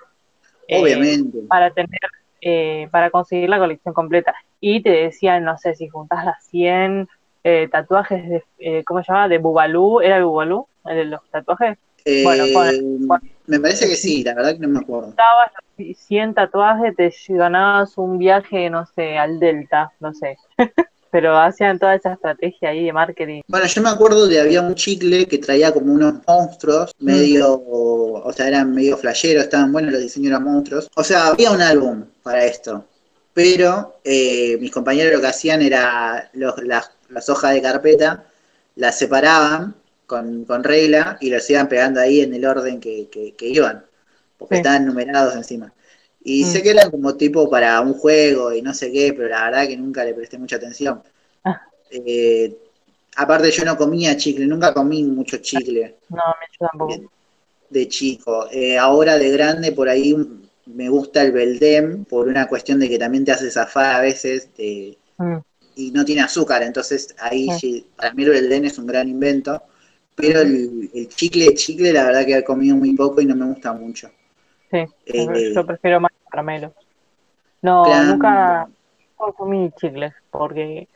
Eh, 0.68 0.82
Obviamente. 0.82 1.40
para 1.48 1.72
tener, 1.72 2.00
eh, 2.42 2.88
para 2.92 3.10
conseguir 3.10 3.50
la 3.50 3.60
colección 3.60 3.94
completa. 3.94 4.36
Y 4.60 4.82
te 4.82 4.90
decían, 4.90 5.44
no 5.44 5.58
sé, 5.58 5.76
si 5.76 5.88
juntás 5.88 6.26
las 6.26 6.44
100 6.48 7.08
eh, 7.48 7.70
tatuajes 7.72 8.28
de, 8.28 8.44
eh, 8.58 8.84
¿cómo 8.84 9.04
se 9.04 9.12
llama? 9.12 9.28
De 9.28 9.38
Bubalú, 9.38 10.02
¿era 10.02 10.18
el 10.18 10.26
Bubalú? 10.26 10.68
¿El 10.84 10.96
de 10.98 11.06
los 11.06 11.22
tatuajes? 11.30 11.78
bueno, 12.24 12.44
Eh, 12.46 12.80
pon- 13.08 13.22
me 13.48 13.60
parece 13.60 13.88
que 13.88 13.96
sí, 13.96 14.24
la 14.24 14.34
verdad 14.34 14.54
que 14.54 14.60
no 14.60 14.68
me 14.70 14.80
acuerdo. 14.80 15.14
los 15.78 15.98
100 16.00 16.34
tatuajes, 16.34 16.96
te 16.96 17.12
ganabas 17.30 17.98
un 18.00 18.18
viaje, 18.18 18.70
no 18.72 18.86
sé, 18.96 19.18
al 19.18 19.40
Delta, 19.40 19.92
no 20.00 20.12
sé. 20.14 20.38
Pero 21.12 21.38
hacían 21.38 21.78
toda 21.80 21.96
esa 21.96 22.14
estrategia 22.14 22.70
ahí 22.70 22.84
de 22.86 22.92
marketing. 22.94 23.42
Bueno, 23.48 23.66
yo 23.68 23.82
me 23.82 23.90
acuerdo 23.90 24.28
de 24.28 24.42
había 24.42 24.62
un 24.62 24.74
chicle 24.76 25.28
que 25.28 25.38
traía 25.38 25.72
como 25.72 25.94
unos 25.94 26.16
monstruos, 26.28 26.92
Mm. 27.00 27.06
medio, 27.06 27.62
o 27.64 28.34
sea, 28.34 28.48
eran 28.48 28.74
medio 28.74 28.98
flasheros, 28.98 29.44
estaban 29.44 29.72
buenos 29.72 29.92
los 29.94 30.02
diseños 30.02 30.32
de 30.32 30.38
los 30.40 30.42
monstruos. 30.42 30.90
O 30.96 31.04
sea, 31.04 31.28
había 31.28 31.52
un 31.52 31.62
álbum 31.62 32.06
para 32.24 32.44
esto. 32.44 32.86
Pero 33.34 33.96
eh, 34.04 34.58
mis 34.60 34.72
compañeros 34.72 35.14
lo 35.14 35.22
que 35.22 35.28
hacían 35.28 35.62
era 35.62 36.30
los- 36.34 36.58
las, 36.64 36.90
las 37.10 37.30
hojas 37.30 37.54
de 37.54 37.62
carpeta, 37.62 38.26
las 38.76 38.98
separaban 38.98 39.76
con, 40.06 40.46
con 40.46 40.64
regla 40.64 41.18
y 41.22 41.30
los 41.30 41.50
iban 41.50 41.68
pegando 41.68 42.00
ahí 42.00 42.22
en 42.22 42.34
el 42.34 42.46
orden 42.46 42.80
que, 42.80 43.08
que- 43.10 43.34
que 43.34 43.48
iban, 43.48 43.84
porque 44.38 44.56
Sí. 44.56 44.60
estaban 44.60 44.86
numerados 44.86 45.36
encima. 45.36 45.72
Y 46.24 46.44
Mm. 46.44 46.48
sé 46.48 46.64
que 46.64 46.72
eran 46.72 46.92
como 46.92 47.16
tipo 47.16 47.50
para 47.50 47.80
un 47.82 47.94
juego 47.94 48.54
y 48.54 48.62
no 48.62 48.74
sé 48.74 48.92
qué, 48.92 49.14
pero 49.14 49.30
la 49.30 49.46
verdad 49.46 49.68
que 49.68 49.78
nunca 49.78 50.04
le 50.04 50.14
presté 50.14 50.38
mucha 50.38 50.56
atención. 50.58 51.02
Ah. 51.44 51.62
Eh, 51.92 52.56
aparte 53.18 53.52
yo 53.52 53.64
no 53.66 53.78
comía 53.78 54.18
chicle, 54.18 54.46
nunca 54.48 54.74
comí 54.74 55.04
mucho 55.04 55.38
chicle 55.38 55.96
No, 56.10 56.18
yo 56.60 56.68
tampoco. 56.68 57.12
de 57.70 57.88
chico. 57.88 58.48
Eh, 58.52 58.78
ahora 58.78 59.18
de 59.18 59.32
grande 59.32 59.72
por 59.72 59.88
ahí 59.90 60.16
me 60.66 60.90
gusta 60.90 61.22
el 61.22 61.32
Beldem 61.32 62.06
por 62.06 62.28
una 62.28 62.48
cuestión 62.48 62.80
de 62.80 62.90
que 62.90 62.98
también 62.98 63.24
te 63.26 63.32
hace 63.32 63.50
zafar 63.52 63.96
a 63.96 64.02
veces 64.02 64.50
de- 64.58 64.98
Mm, 65.18 65.38
y 65.76 65.92
no 65.92 66.06
tiene 66.06 66.22
azúcar, 66.22 66.64
entonces 66.64 67.16
ahí 67.20 67.50
Sí. 67.50 67.66
para 67.96 68.14
mí 68.14 68.24
el 68.24 68.30
Beldem 68.32 68.66
es 68.66 68.78
un 68.78 68.88
gran 68.88 69.08
invento, 69.10 69.64
pero 70.16 70.42
el, 70.42 70.90
el 70.94 71.08
chicle, 71.10 71.54
chicle 71.56 71.94
la 71.94 72.06
verdad 72.06 72.26
que 72.26 72.38
he 72.38 72.44
comido 72.44 72.76
muy 72.78 72.94
poco 72.96 73.22
y 73.22 73.26
no 73.26 73.36
me 73.36 73.46
gusta 73.46 73.74
mucho. 73.74 74.12
sí, 74.72 74.86
Eh, 75.06 75.28
yo 75.54 75.66
prefiero 75.66 76.00
más 76.00 76.12
caramelos. 76.30 76.74
No, 77.62 78.04
nunca, 78.04 78.70
comí 79.38 79.72
chicles, 79.74 80.14
porque 80.32 80.90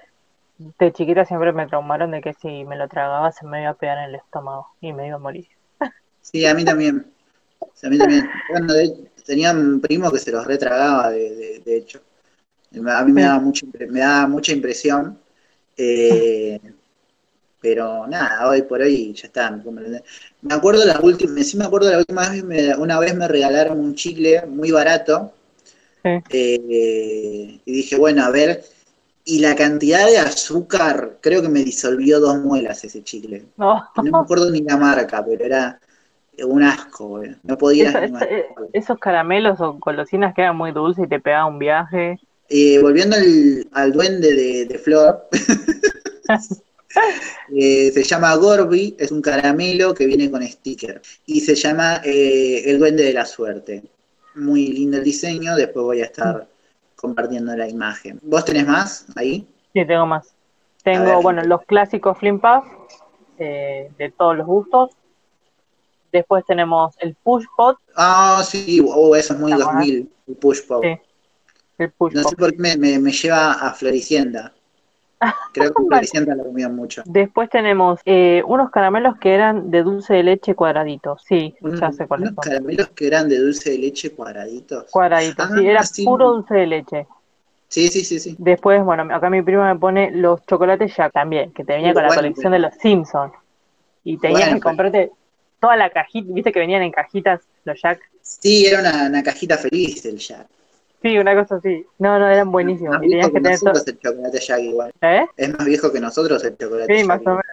de 0.57 0.93
chiquita 0.93 1.25
siempre 1.25 1.53
me 1.53 1.67
traumaron 1.67 2.11
de 2.11 2.21
que 2.21 2.33
si 2.35 2.65
me 2.65 2.77
lo 2.77 2.87
tragaba 2.89 3.31
se 3.33 3.47
me 3.47 3.61
iba 3.63 3.71
a 3.71 3.75
pegar 3.75 3.99
en 3.99 4.05
el 4.05 4.15
estómago 4.15 4.67
y 4.81 4.93
me 4.93 5.07
iba 5.07 5.17
a 5.17 5.19
morir. 5.19 5.47
Sí, 6.21 6.45
a 6.45 6.53
mí 6.53 6.63
también. 6.65 7.11
A 7.83 7.89
mí 7.89 7.99
también. 7.99 8.43
Bueno, 8.47 8.73
de- 8.73 9.11
tenía 9.25 9.51
un 9.53 9.81
primo 9.81 10.11
que 10.11 10.19
se 10.19 10.31
los 10.31 10.45
retragaba, 10.47 11.11
de, 11.11 11.35
de, 11.35 11.59
de 11.61 11.77
hecho. 11.77 12.01
A 12.71 13.03
mí 13.03 13.11
me 13.11 13.21
Sí. 13.21 13.27
daba, 13.27 13.41
impre- 13.43 13.87
me 13.89 13.99
daba 13.99 14.27
mucha 14.27 14.51
impresión. 14.53 15.17
eh, 15.77 16.59
pero 17.61 18.07
nada, 18.07 18.47
hoy 18.49 18.61
por 18.63 18.81
hoy 18.81 19.13
ya 19.13 19.27
está. 19.27 19.51
Me 19.51 20.53
acuerdo 20.53 20.85
la 20.85 20.99
última, 21.01 21.41
sí 21.43 21.57
me 21.57 21.65
acuerdo 21.65 21.91
la 21.91 21.97
última 21.99 22.29
vez, 22.29 22.43
me- 22.43 22.75
una 22.75 22.99
vez 22.99 23.15
me 23.15 23.27
regalaron 23.27 23.79
un 23.79 23.95
chicle 23.95 24.45
muy 24.45 24.71
barato. 24.71 25.33
Eh, 26.03 27.59
y 27.65 27.71
dije, 27.71 27.97
bueno, 27.97 28.23
a 28.23 28.29
ver. 28.29 28.63
Y 29.25 29.39
la 29.39 29.55
cantidad 29.55 30.07
de 30.07 30.17
azúcar, 30.17 31.17
creo 31.21 31.41
que 31.41 31.49
me 31.49 31.63
disolvió 31.63 32.19
dos 32.19 32.39
muelas 32.39 32.83
ese 32.83 33.03
chicle. 33.03 33.45
No, 33.57 33.85
No 33.95 34.03
me 34.03 34.17
acuerdo 34.17 34.49
ni 34.49 34.61
la 34.61 34.77
marca, 34.77 35.23
pero 35.23 35.45
era 35.45 35.79
un 36.45 36.63
asco, 36.63 37.07
güey. 37.09 37.35
No 37.43 37.57
podía 37.57 37.89
Eso- 37.89 38.11
masticarlo. 38.13 38.69
esos 38.73 38.97
caramelos 38.97 39.59
o 39.59 39.73
golosinas 39.73 40.33
que 40.33 40.41
eran 40.41 40.55
muy 40.57 40.71
dulces 40.71 41.05
y 41.05 41.09
te 41.09 41.19
pegaban 41.19 41.53
un 41.53 41.59
viaje. 41.59 42.19
Eh, 42.49 42.79
volviendo 42.81 43.15
al, 43.15 43.67
al 43.73 43.91
duende 43.91 44.33
de, 44.33 44.65
de 44.65 44.79
Flor, 44.79 45.27
eh, 47.55 47.91
se 47.91 48.03
llama 48.03 48.35
Gorby, 48.35 48.95
es 48.97 49.11
un 49.11 49.21
caramelo 49.21 49.93
que 49.93 50.05
viene 50.05 50.29
con 50.31 50.43
sticker. 50.43 51.01
Y 51.25 51.41
se 51.41 51.55
llama 51.55 52.01
eh, 52.03 52.63
El 52.65 52.79
Duende 52.79 53.03
de 53.03 53.13
la 53.13 53.25
Suerte. 53.25 53.83
Muy 54.35 54.67
lindo 54.67 54.97
el 54.97 55.03
diseño, 55.03 55.55
después 55.55 55.83
voy 55.83 56.01
a 56.01 56.05
estar 56.05 56.47
compartiendo 56.95 57.55
la 57.55 57.67
imagen. 57.67 58.19
¿Vos 58.23 58.45
tenés 58.45 58.67
más 58.67 59.05
ahí? 59.15 59.47
Sí, 59.73 59.85
tengo 59.85 60.05
más. 60.05 60.27
Tengo, 60.83 61.21
bueno, 61.21 61.43
los 61.43 61.61
clásicos 61.63 62.17
Flim 62.17 62.39
Puff, 62.39 62.65
eh, 63.37 63.91
de 63.97 64.11
todos 64.11 64.37
los 64.37 64.47
gustos. 64.47 64.91
Después 66.11 66.43
tenemos 66.47 66.95
el 66.99 67.15
Push 67.15 67.45
Pot, 67.55 67.77
Ah, 67.95 68.41
sí, 68.43 68.81
oh, 68.83 69.15
eso 69.15 69.33
es 69.33 69.39
muy 69.39 69.51
Ajá. 69.51 69.73
2000, 69.73 70.09
el 70.27 70.35
push 70.35 70.65
pop. 70.65 70.83
Sí. 70.83 70.97
El 71.79 71.93
No 71.99 72.23
sé 72.23 72.35
por 72.35 72.51
qué 72.51 72.57
me, 72.57 72.77
me- 72.77 72.99
me 72.99 73.11
lleva 73.11 73.53
a 73.53 73.73
Floricienta. 73.73 74.53
Creo 75.53 75.73
que. 75.73 75.83
Floricienta 75.87 76.35
lo 76.35 76.43
comían 76.45 76.75
mucho. 76.75 77.03
Después 77.05 77.49
tenemos 77.49 77.99
eh, 78.05 78.43
unos 78.45 78.69
caramelos 78.71 79.17
que 79.19 79.33
eran 79.33 79.71
de 79.71 79.83
dulce 79.83 80.13
de 80.13 80.23
leche 80.23 80.55
cuadraditos. 80.55 81.23
Sí, 81.25 81.55
ya 81.79 81.91
sé 81.91 82.07
cuáles 82.07 82.29
Unos 82.29 82.35
son. 82.35 82.51
caramelos 82.51 82.89
que 82.89 83.07
eran 83.07 83.29
de 83.29 83.37
dulce 83.39 83.71
de 83.71 83.77
leche 83.79 84.11
cuadraditos. 84.11 84.91
Cuadraditos, 84.91 85.45
Ah, 85.49 85.55
sí, 85.57 85.65
era 85.67 85.81
sí. 85.83 86.05
puro 86.05 86.29
dulce 86.29 86.53
de 86.55 86.67
leche. 86.67 87.07
Sí, 87.67 87.87
sí, 87.87 88.03
sí, 88.03 88.19
sí. 88.19 88.35
Después, 88.39 88.83
bueno, 88.83 89.03
acá 89.13 89.29
mi 89.29 89.41
primo 89.41 89.63
me 89.63 89.75
pone 89.75 90.11
los 90.11 90.43
chocolates 90.45 90.95
Jack 90.95 91.13
también, 91.13 91.51
que 91.51 91.63
te 91.63 91.73
venía 91.73 91.93
con 91.93 92.03
la 92.03 92.09
Bueno, 92.09 92.21
colección 92.23 92.51
de 92.51 92.59
los 92.59 92.73
Simpsons. 92.75 93.33
Y 94.03 94.17
tenías 94.17 94.41
Bueno, 94.41 94.55
que 94.55 94.61
comprarte 94.61 95.11
toda 95.59 95.75
la 95.75 95.89
cajita, 95.89 96.33
viste 96.33 96.51
que 96.51 96.59
venían 96.59 96.81
en 96.81 96.91
cajitas 96.91 97.41
los 97.63 97.79
Jack. 97.81 97.99
Sí, 98.21 98.65
era 98.65 98.79
una, 98.79 99.07
una 99.07 99.23
cajita 99.23 99.57
feliz 99.57 100.05
el 100.05 100.17
Jack. 100.17 100.47
Sí, 101.01 101.17
una 101.17 101.33
cosa 101.35 101.55
así. 101.55 101.85
No, 101.97 102.19
no, 102.19 102.27
eran 102.29 102.51
buenísimos. 102.51 102.97
Más 102.97 103.03
Y 103.03 103.09
tenías 103.09 103.27
viejo 103.27 103.33
que 103.33 103.33
que 103.33 103.41
tener 103.41 103.59
todo. 103.59 103.69
nosotros 103.73 103.87
el 103.87 103.99
chocolate 103.99 104.39
Jack 104.39 104.59
igual. 104.61 104.91
¿Eh? 105.01 105.25
Es 105.37 105.49
más 105.57 105.65
viejo 105.65 105.91
que 105.91 105.99
nosotros 105.99 106.43
el 106.43 106.57
chocolate 106.57 106.93
Sí, 106.93 106.97
Jack. 106.99 107.07
más 107.07 107.21
o 107.25 107.29
menos. 107.29 107.43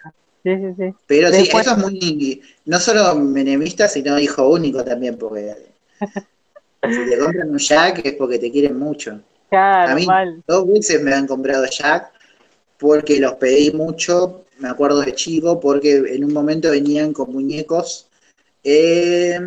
Sí, 0.43 0.55
sí, 0.55 0.73
sí. 0.77 0.95
Pero 1.07 1.29
sí, 1.31 1.49
eso 1.53 1.71
es 1.71 1.77
muy, 1.77 2.41
no 2.65 2.79
solo 2.79 3.15
menemista, 3.15 3.87
sino 3.87 4.17
hijo 4.19 4.47
único 4.49 4.83
también, 4.83 5.17
porque 5.17 5.55
si 6.83 7.09
te 7.09 7.17
compran 7.19 7.49
un 7.49 7.57
Jack 7.57 8.05
es 8.05 8.13
porque 8.13 8.39
te 8.39 8.51
quieren 8.51 8.77
mucho. 8.77 9.19
Claro, 9.49 9.91
A 9.91 9.95
mí 9.95 10.05
mal. 10.05 10.43
dos 10.47 10.67
veces 10.67 11.01
me 11.01 11.13
han 11.13 11.25
comprado 11.27 11.65
Jack 11.65 12.11
porque 12.77 13.19
los 13.19 13.33
pedí 13.35 13.71
mucho, 13.71 14.45
me 14.59 14.69
acuerdo 14.69 15.01
de 15.01 15.13
chico, 15.15 15.59
porque 15.59 15.95
en 15.97 16.23
un 16.25 16.33
momento 16.33 16.69
venían 16.71 17.13
con 17.13 17.31
muñecos 17.31 18.07
eh, 18.63 19.39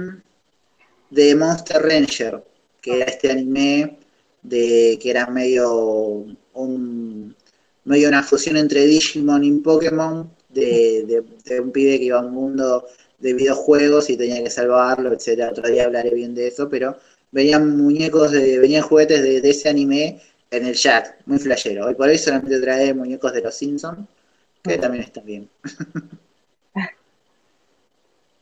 de 1.11 1.35
Monster 1.35 1.83
Ranger, 1.83 2.43
que 2.81 2.97
era 2.97 3.05
este 3.07 3.31
anime 3.31 3.99
de 4.43 4.99
que 5.01 5.11
era 5.11 5.27
medio 5.27 6.27
un 6.55 7.37
medio 7.85 8.09
una 8.09 8.23
fusión 8.23 8.57
entre 8.57 8.85
Digimon 8.87 9.45
y 9.45 9.53
Pokémon 9.61 10.31
de, 10.49 11.05
de- 11.07 11.25
de 11.45 11.61
un 11.61 11.73
pibe 11.73 11.99
que 11.99 12.05
iba 12.07 12.19
a 12.19 12.25
un 12.27 12.33
mundo 12.33 12.87
de 13.19 13.35
videojuegos 13.35 14.09
y 14.11 14.16
tenía 14.16 14.43
que 14.43 14.51
salvarlo, 14.51 15.12
etcétera. 15.12 15.51
Otro 15.51 15.69
día 15.69 15.85
hablaré 15.85 16.11
bien 16.14 16.35
de 16.35 16.49
eso, 16.49 16.69
pero 16.69 16.97
venían 17.33 17.77
muñecos 17.77 18.31
de, 18.33 18.59
venían 18.59 18.83
juguetes 18.83 19.23
de, 19.23 19.40
de 19.40 19.51
ese 19.51 19.69
anime 19.69 20.21
en 20.51 20.66
el 20.66 20.75
Jack, 20.75 21.19
muy 21.27 21.38
flashero. 21.38 21.87
Hoy 21.87 21.95
por 21.95 22.09
hoy 22.09 22.19
solamente 22.19 22.61
trae 22.61 22.95
muñecos 22.95 23.33
de 23.33 23.43
los 23.43 23.55
Simpsons, 23.55 24.07
que 24.62 24.79
también 24.79 25.05
está 25.05 25.21
bien. 25.23 25.49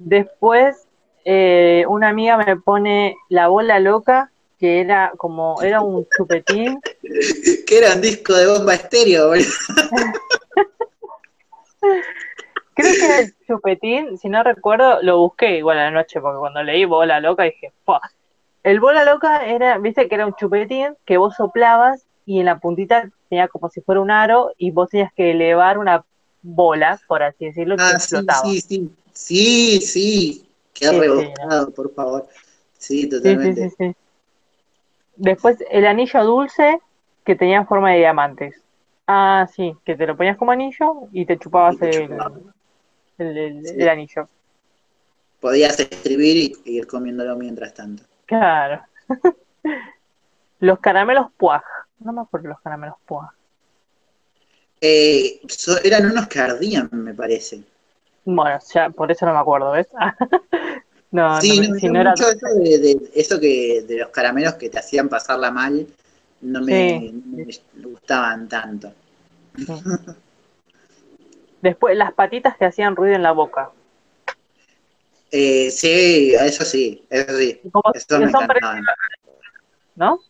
Después, 0.00 0.87
eh, 1.30 1.84
una 1.88 2.08
amiga 2.08 2.38
me 2.38 2.56
pone 2.56 3.14
la 3.28 3.48
bola 3.48 3.78
loca, 3.80 4.30
que 4.58 4.80
era 4.80 5.12
como, 5.18 5.60
era 5.60 5.82
un 5.82 6.06
chupetín. 6.16 6.80
que 7.66 7.78
era 7.78 7.92
un 7.94 8.00
disco 8.00 8.32
de 8.32 8.46
bomba 8.46 8.72
estéreo, 8.72 9.28
boludo. 9.28 9.44
Creo 12.74 12.94
que 12.94 13.04
era 13.04 13.18
el 13.20 13.34
chupetín, 13.46 14.16
si 14.16 14.30
no 14.30 14.42
recuerdo, 14.42 15.02
lo 15.02 15.18
busqué 15.18 15.58
igual 15.58 15.78
a 15.78 15.84
la 15.84 15.90
noche, 15.90 16.18
porque 16.18 16.38
cuando 16.38 16.62
leí 16.62 16.86
bola 16.86 17.20
loca 17.20 17.42
dije, 17.42 17.72
"Fua". 17.84 18.00
El 18.62 18.80
bola 18.80 19.04
loca 19.04 19.44
era, 19.46 19.76
viste 19.76 20.08
que 20.08 20.14
era 20.14 20.24
un 20.26 20.34
chupetín 20.34 20.94
que 21.04 21.18
vos 21.18 21.34
soplabas 21.36 22.04
y 22.24 22.40
en 22.40 22.46
la 22.46 22.58
puntita 22.58 23.10
tenía 23.28 23.48
como 23.48 23.68
si 23.68 23.82
fuera 23.82 24.00
un 24.00 24.10
aro 24.10 24.52
y 24.56 24.70
vos 24.70 24.88
tenías 24.88 25.12
que 25.12 25.32
elevar 25.32 25.76
una 25.76 26.04
bola, 26.40 26.98
por 27.06 27.22
así 27.22 27.44
decirlo, 27.46 27.76
que 27.76 27.82
Ah, 27.82 27.98
sí, 27.98 28.16
explotaba. 28.16 28.40
sí, 28.48 28.60
sí. 28.62 28.90
Sí, 29.12 29.80
sí. 29.82 30.47
Qué 30.78 30.86
Sí, 30.88 31.32
por 31.74 31.94
favor. 31.94 32.28
Sí, 32.76 33.08
totalmente. 33.08 33.70
sí, 33.70 33.74
sí. 33.78 33.96
Después 35.16 35.58
el 35.70 35.86
anillo 35.86 36.24
dulce 36.24 36.78
que 37.24 37.34
tenía 37.34 37.64
forma 37.64 37.90
de 37.92 37.98
diamantes. 37.98 38.54
Ah, 39.06 39.48
sí, 39.54 39.74
que 39.84 39.96
te 39.96 40.06
lo 40.06 40.16
ponías 40.16 40.36
como 40.36 40.52
anillo 40.52 41.08
y 41.12 41.26
te 41.26 41.38
chupabas 41.38 41.74
Y 41.76 41.78
te 41.78 41.90
el, 41.90 42.08
chupaba. 42.08 42.32
el- 43.18 43.38
el- 43.38 43.66
Sí. 43.66 43.74
el 43.78 43.88
anillo. 43.88 44.28
Podías 45.40 45.78
escribir 45.80 46.36
y 46.36 46.56
y 46.64 46.78
ir 46.78 46.86
comiéndolo 46.86 47.36
mientras 47.36 47.74
tanto. 47.74 48.04
Claro. 48.26 48.82
Los 50.60 50.78
caramelos 50.80 51.28
puaj. 51.36 51.62
No 52.00 52.12
me 52.12 52.20
acuerdo 52.22 52.48
los 52.48 52.60
caramelos 52.60 52.96
puaj. 53.06 53.30
Eh, 54.80 55.40
so- 55.48 55.82
eran 55.82 56.06
unos 56.10 56.28
que 56.28 56.38
ardían, 56.38 56.88
me 56.92 57.14
parece. 57.14 57.62
Bueno, 58.30 58.58
ya 58.74 58.90
por 58.90 59.10
eso 59.10 59.24
no 59.24 59.32
me 59.32 59.38
acuerdo, 59.38 59.70
¿ves? 59.70 59.88
no, 61.12 61.40
sí, 61.40 61.66
no, 61.66 61.74
si 61.76 61.88
no 61.88 62.00
era 62.02 62.10
mucho 62.10 62.28
eso 62.28 62.46
de, 62.62 62.78
de- 62.78 63.10
eso 63.14 63.40
que 63.40 63.82
de 63.88 63.96
los 64.00 64.10
caramelos 64.10 64.54
que 64.54 64.68
te 64.68 64.78
hacían 64.78 65.08
pasarla 65.08 65.50
mal, 65.50 65.86
no 66.42 66.60
me, 66.60 66.66
Sí. 66.66 67.12
no 67.24 67.46
me 67.46 67.86
gustaban 67.88 68.46
tanto. 68.46 68.92
Después 71.62 71.96
las 71.96 72.12
patitas 72.12 72.58
que 72.58 72.66
hacían 72.66 72.96
ruido 72.96 73.16
en 73.16 73.22
la 73.22 73.32
boca. 73.32 73.70
Eh, 75.30 75.70
sí, 75.70 76.34
eso 76.38 76.66
sí, 76.66 77.06
eso 77.08 77.34
sí. 77.38 77.62
Eso 77.94 78.18
me 78.20 78.26
encantaban. 78.28 78.84
¿No? 79.96 80.20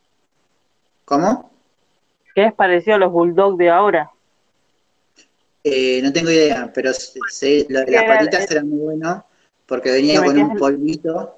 ¿Cómo? 1.04 1.50
Que 2.32 2.44
es 2.44 2.54
parecido 2.54 2.94
a 2.94 2.98
los 3.00 3.10
bulldogs 3.10 3.58
de 3.58 3.70
ahora. 3.70 4.12
Eh, 5.70 6.00
no 6.02 6.12
tengo 6.12 6.30
idea, 6.30 6.70
pero 6.74 6.92
sé- 6.94 7.24
sé, 7.28 7.66
lo 7.68 7.80
de 7.80 7.90
las 7.92 8.04
patitas 8.04 8.50
era 8.50 8.64
muy 8.64 8.78
bueno 8.80 9.26
porque 9.66 9.90
venía 9.92 10.22
con 10.24 10.38
un 10.38 10.56
polvito 10.56 11.34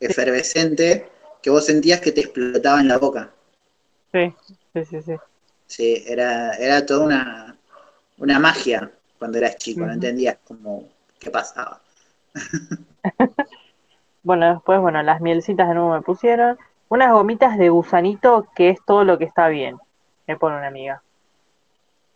efervescente 0.00 1.08
que 1.42 1.50
vos 1.50 1.66
sentías 1.66 2.00
que 2.00 2.12
te 2.12 2.22
explotaba 2.22 2.80
en 2.80 2.88
la 2.88 2.98
boca. 2.98 3.32
Sí, 4.12 4.34
sí, 4.72 4.84
sí, 4.84 5.02
sí. 5.02 5.16
Sí, 5.66 6.04
era, 6.06 6.52
era 6.56 6.84
toda 6.84 7.06
una, 7.06 7.58
una 8.18 8.38
magia 8.38 8.92
cuando 9.18 9.38
eras 9.38 9.56
chico, 9.56 9.86
no 9.86 9.92
Ujú. 9.92 9.94
entendías 9.94 10.38
cómo 10.44 10.88
qué 11.18 11.30
pasaba. 11.30 11.82
Bueno, 14.22 14.48
después, 14.54 14.80
bueno, 14.80 15.02
las 15.02 15.20
mielcitas 15.20 15.68
de 15.68 15.74
nuevo 15.74 15.92
me 15.92 16.00
pusieron. 16.02 16.58
Unas 16.88 17.12
gomitas 17.12 17.58
de 17.58 17.68
gusanito 17.68 18.46
que 18.54 18.70
es 18.70 18.78
todo 18.86 19.04
lo 19.04 19.18
que 19.18 19.24
está 19.24 19.48
bien. 19.48 19.76
Me 20.26 20.36
pone 20.38 20.56
una 20.56 20.68
amiga. 20.68 21.02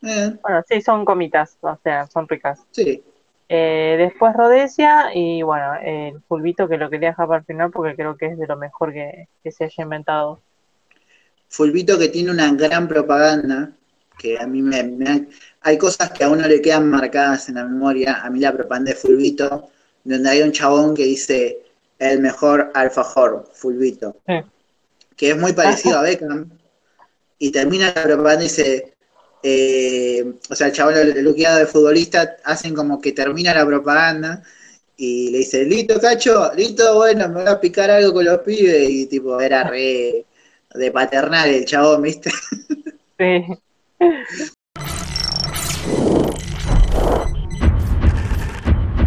Eh, 0.05 0.37
Bueno, 0.43 0.63
sí, 0.69 0.81
son 0.81 1.05
gomitas, 1.05 1.57
o 1.61 1.79
sea, 1.83 2.07
son 2.07 2.29
ricas. 2.29 2.61
sí, 2.71 3.03
Eh, 3.49 3.97
después 3.99 4.35
Rodesia 4.35 5.11
y 5.15 5.43
bueno, 5.43 5.75
el 5.83 6.21
fulbito 6.23 6.67
que 6.67 6.79
lo 6.79 6.89
quería 6.89 7.11
dejar 7.11 7.29
para 7.29 7.41
el 7.41 7.45
final 7.45 7.71
porque 7.71 7.95
creo 7.95 8.17
que 8.17 8.27
es 8.27 8.39
de 8.39 8.47
lo 8.47 8.57
mejor 8.57 8.93
que, 8.93 9.29
que 9.43 9.53
se 9.53 9.65
haya 9.65 9.85
inventado. 9.85 10.41
Fulvito 11.49 11.99
que 11.99 12.09
tiene 12.09 12.31
una 12.31 12.53
gran 12.55 12.89
propaganda, 12.89 13.71
que 14.19 14.39
a 14.39 14.47
mí 14.47 14.63
me, 14.63 14.83
me 14.83 15.29
hay 15.61 15.79
cosas 15.79 16.11
que 16.11 16.25
a 16.25 16.29
uno 16.31 16.47
le 16.49 16.61
quedan 16.61 16.89
marcadas 16.91 17.49
en 17.49 17.57
la 17.57 17.65
memoria, 17.65 18.23
a 18.23 18.31
mí 18.31 18.41
la 18.41 18.53
propaganda 18.53 18.91
de 18.93 18.97
Fulvito, 18.97 19.69
donde 20.05 20.29
hay 20.31 20.43
un 20.43 20.53
chabón 20.53 20.95
que 20.95 21.05
dice 21.05 21.59
el 21.99 22.21
mejor 22.21 22.71
alfajor, 22.75 23.49
Fulvito, 23.53 24.17
Sí. 24.27 24.35
que 25.17 25.31
es 25.31 25.39
muy 25.39 25.53
parecido 25.53 25.99
a 25.99 26.03
Beckham, 26.03 26.51
y 27.39 27.51
termina 27.53 27.93
la 27.95 28.03
propaganda 28.03 28.45
y 28.45 28.49
dice, 28.49 28.94
eh, 29.47 30.25
o 30.49 30.55
sea, 30.55 30.69
el 30.69 30.73
chabón 30.73 30.95
luqueado 31.23 31.59
de 31.59 31.67
futbolista 31.67 32.39
hacen 32.45 32.75
como 32.75 32.99
que 32.99 33.13
termina 33.13 33.53
la 33.53 33.67
propaganda 33.67 34.43
y 34.97 35.31
le 35.31 35.39
dice, 35.39 35.65
listo, 35.65 36.01
cacho, 36.01 36.51
listo, 36.57 36.95
bueno, 36.95 37.29
me 37.29 37.43
voy 37.43 37.53
a 37.53 37.61
picar 37.61 37.91
algo 37.91 38.15
con 38.15 38.25
los 38.25 38.39
pibes 38.39 38.89
y 38.89 39.05
tipo, 39.07 39.39
era 39.39 39.65
re 39.65 40.25
de 40.75 40.91
paternal 40.91 41.51
el 41.51 41.67
chabón, 41.67 42.01
¿viste? 42.03 42.31
Sí. 43.19 43.45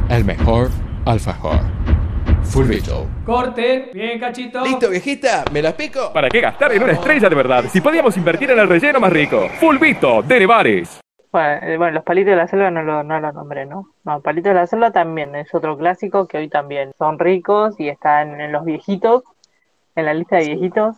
El 0.10 0.23
mejor 0.23 0.69
alfajor. 1.06 1.76
Fulvito. 2.49 3.05
Corte, 3.25 3.91
bien 3.93 4.19
cachito. 4.19 4.63
¿Listo, 4.63 4.89
viejita? 4.89 5.43
¿Me 5.51 5.62
la 5.62 5.75
pico? 5.75 6.12
¿Para 6.13 6.29
qué 6.29 6.39
gastar 6.39 6.71
en 6.71 6.81
una 6.81 6.93
estrella 6.93 7.29
de 7.29 7.36
verdad 7.36 7.65
si 7.71 7.81
podíamos 7.81 8.15
invertir 8.17 8.51
en 8.51 8.60
el 8.60 8.69
relleno 8.69 8.99
más 8.99 9.12
rico? 9.12 9.49
Fulvito, 9.60 10.21
de 10.23 10.39
Nevares. 10.39 10.99
Bueno, 11.31 11.67
eh, 11.67 11.77
bueno, 11.77 11.93
los 11.93 12.03
palitos 12.03 12.31
de 12.31 12.38
la 12.38 12.47
selva 12.47 12.71
no 12.71 12.81
lo, 12.83 13.03
no 13.03 13.19
lo 13.19 13.31
nombré, 13.33 13.65
¿no? 13.65 13.91
No, 14.05 14.21
palitos 14.21 14.51
de 14.51 14.55
la 14.55 14.65
selva 14.65 14.91
también 14.91 15.36
es 15.36 15.53
otro 15.53 15.77
clásico 15.77 16.27
que 16.27 16.38
hoy 16.38 16.47
también 16.47 16.93
son 16.97 17.19
ricos 17.19 17.75
y 17.79 17.89
están 17.89 18.39
en 18.39 18.51
los 18.51 18.63
viejitos, 18.63 19.23
en 19.95 20.05
la 20.05 20.13
lista 20.13 20.38
de 20.38 20.45
viejitos, 20.45 20.95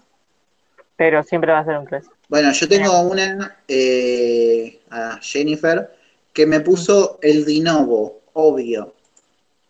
pero 0.95 1.23
siempre 1.23 1.51
va 1.51 1.59
a 1.59 1.65
ser 1.65 1.77
un 1.77 1.85
clásico. 1.85 2.13
Bueno, 2.29 2.51
yo 2.51 2.69
tengo 2.69 3.01
una 3.01 3.57
eh, 3.67 4.79
a 4.91 5.17
Jennifer 5.19 5.89
que 6.31 6.45
me 6.45 6.59
puso 6.59 7.17
el 7.23 7.43
Dinovo, 7.43 8.21
obvio. 8.33 8.93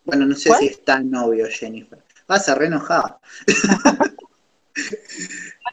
Bueno, 0.10 0.26
no 0.26 0.36
sé 0.36 0.50
¿Cuál? 0.50 0.60
si 0.60 0.68
es 0.68 0.84
tan 0.84 1.14
obvio, 1.16 1.48
Jennifer. 1.50 2.00
Vas 2.28 2.48
a 2.50 2.56
re 2.56 2.68
enojada. 2.68 3.20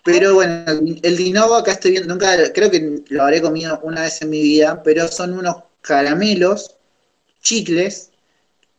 pero 0.05 0.35
bueno, 0.35 0.65
el 1.03 1.17
Dinovo 1.17 1.55
acá 1.57 1.73
estoy 1.73 1.93
viendo, 1.93 2.09
nunca, 2.15 2.53
creo 2.53 2.71
que 2.71 3.03
lo 3.09 3.23
habré 3.23 3.41
comido 3.43 3.81
una 3.83 4.03
vez 4.03 4.23
en 4.23 4.31
mi 4.31 4.41
vida, 4.43 4.83
pero 4.83 5.09
son 5.09 5.37
unos 5.39 5.57
caramelos, 5.81 6.77
chicles, 7.43 8.11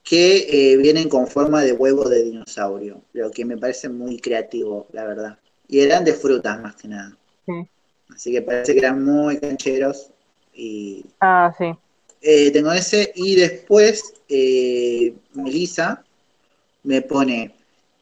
que 0.04 0.72
eh, 0.74 0.78
vienen 0.78 1.10
con 1.10 1.28
forma 1.28 1.64
de 1.64 1.74
huevo 1.74 2.08
de 2.08 2.24
dinosaurio, 2.24 3.02
lo 3.14 3.30
que 3.32 3.46
me 3.46 3.58
parece 3.58 3.90
muy 3.90 4.20
creativo, 4.20 4.88
la 4.94 5.06
verdad. 5.06 5.38
Y 5.68 5.82
eran 5.82 6.06
de 6.06 6.14
frutas 6.14 6.62
más 6.62 6.76
que 6.78 6.88
nada. 6.88 7.18
Sí. 7.46 7.68
Así 8.16 8.32
que 8.32 8.42
parece 8.42 8.74
que 8.74 8.80
eran 8.80 9.04
muy 9.04 9.38
cancheros. 9.40 10.12
Y 10.54 11.06
Ah, 11.20 11.54
sí. 11.58 11.72
eh, 12.22 12.52
tengo 12.52 12.72
ese. 12.72 13.12
Y 13.16 13.36
después, 13.36 14.14
eh, 14.30 15.14
Melissa 15.34 16.04
me 16.84 17.02
pone 17.02 17.54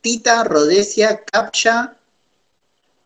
Tita, 0.01 0.43
Rodesia, 0.43 1.21
Capcha, 1.23 1.95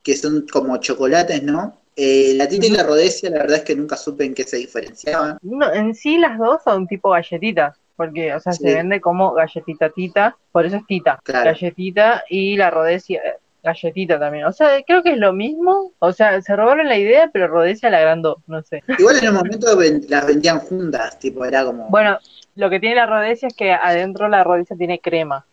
que 0.04 0.16
son 0.16 0.46
como 0.52 0.78
chocolates, 0.78 1.44
¿no? 1.44 1.78
Eh, 1.96 2.34
la 2.36 2.48
Tita 2.48 2.66
y 2.66 2.70
la 2.72 2.84
Rodesia, 2.84 3.30
la 3.30 3.40
verdad 3.40 3.58
es 3.58 3.64
que 3.64 3.76
nunca 3.76 3.98
supe 3.98 4.26
en 4.26 4.34
qué 4.34 4.44
se 4.44 4.58
diferenciaban. 4.58 5.38
No, 5.42 5.72
en 5.74 5.94
sí 5.96 6.18
las 6.18 6.38
dos 6.38 6.62
son 6.64 6.88
tipo 6.88 7.10
galletitas, 7.12 7.76
porque, 7.96 8.34
o 8.34 8.40
sea, 8.40 8.54
Sí. 8.54 8.64
se 8.64 8.74
vende 8.76 9.02
como 9.02 9.34
galletita 9.34 9.90
tita, 9.90 10.38
por 10.52 10.66
eso 10.66 10.78
es 10.78 10.86
tita, 10.88 11.20
Claro. 11.24 11.46
galletita 11.52 12.24
y 12.30 12.56
la 12.56 12.70
rodesia, 12.70 13.22
eh, 13.24 13.34
galletita 13.62 14.18
también. 14.18 14.46
O 14.46 14.54
sea, 14.54 14.82
creo 14.88 15.04
que 15.04 15.12
es 15.12 15.18
lo 15.18 15.34
mismo, 15.34 15.92
o 16.00 16.12
sea, 16.14 16.42
se 16.42 16.56
robaron 16.56 16.88
la 16.88 16.98
idea, 16.98 17.30
pero 17.34 17.48
rodesia 17.50 17.90
la 17.90 17.98
agrandó, 17.98 18.42
no 18.48 18.64
sé. 18.64 18.82
Igual 18.98 19.18
en 19.22 19.30
un 19.30 19.36
momento 19.36 19.68
las 20.08 20.26
vendían 20.26 20.60
juntas, 20.60 21.20
tipo, 21.20 21.44
era 21.44 21.66
como. 21.66 21.90
Bueno, 21.90 22.18
lo 22.60 22.70
que 22.70 22.80
tiene 22.80 22.96
la 22.96 23.06
rodesia 23.06 23.48
es 23.48 23.56
que 23.56 23.72
adentro 23.72 24.28
la 24.28 24.44
rodesia 24.44 24.76
tiene 24.76 25.00
crema. 25.00 25.46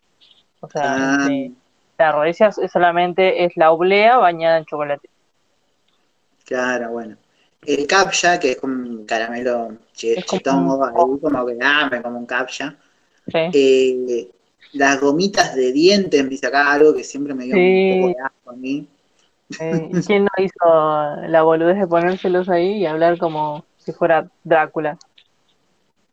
O 0.60 0.68
sea, 0.68 0.82
Ah. 0.84 1.16
este, 1.22 1.52
la 1.98 2.12
rodesia 2.12 2.48
es- 2.48 2.70
solamente 2.72 3.44
es 3.44 3.56
la 3.56 3.70
oblea 3.70 4.16
bañada 4.18 4.58
en 4.58 4.64
chocolate. 4.64 5.08
Claro, 6.44 6.90
bueno. 6.90 7.16
El 7.64 7.86
capcha, 7.86 8.38
que 8.38 8.52
es 8.52 8.56
como 8.60 8.74
un 8.74 9.06
caramelo 9.06 9.70
Es 10.00 10.24
como 10.26 10.78
que, 11.46 11.58
ah, 11.62 11.88
me 11.90 12.02
como 12.02 12.18
un 12.18 12.26
capcha. 12.26 12.76
Sí. 13.26 13.38
Eh, 13.52 14.28
las 14.72 15.00
gomitas 15.00 15.54
de 15.54 15.72
dientes, 15.72 16.22
me 16.22 16.28
dice 16.30 16.46
acá 16.46 16.72
algo 16.72 16.94
que 16.94 17.02
siempre 17.02 17.34
me 17.34 17.44
dio 17.44 17.54
Sí. 17.54 17.92
un 17.94 18.00
poco 18.02 18.18
de 18.18 18.24
asco 18.24 18.50
a 18.50 18.52
mí. 18.54 18.86
Eh, 19.60 19.90
¿y 19.92 20.02
¿Quién 20.02 20.24
no 20.24 20.44
hizo 20.44 21.16
la 21.28 21.42
boludez 21.42 21.78
de 21.78 21.86
ponérselos 21.86 22.48
ahí 22.48 22.78
y 22.78 22.86
hablar 22.86 23.16
como 23.18 23.64
si 23.78 23.92
fuera 23.92 24.28
Drácula? 24.44 24.98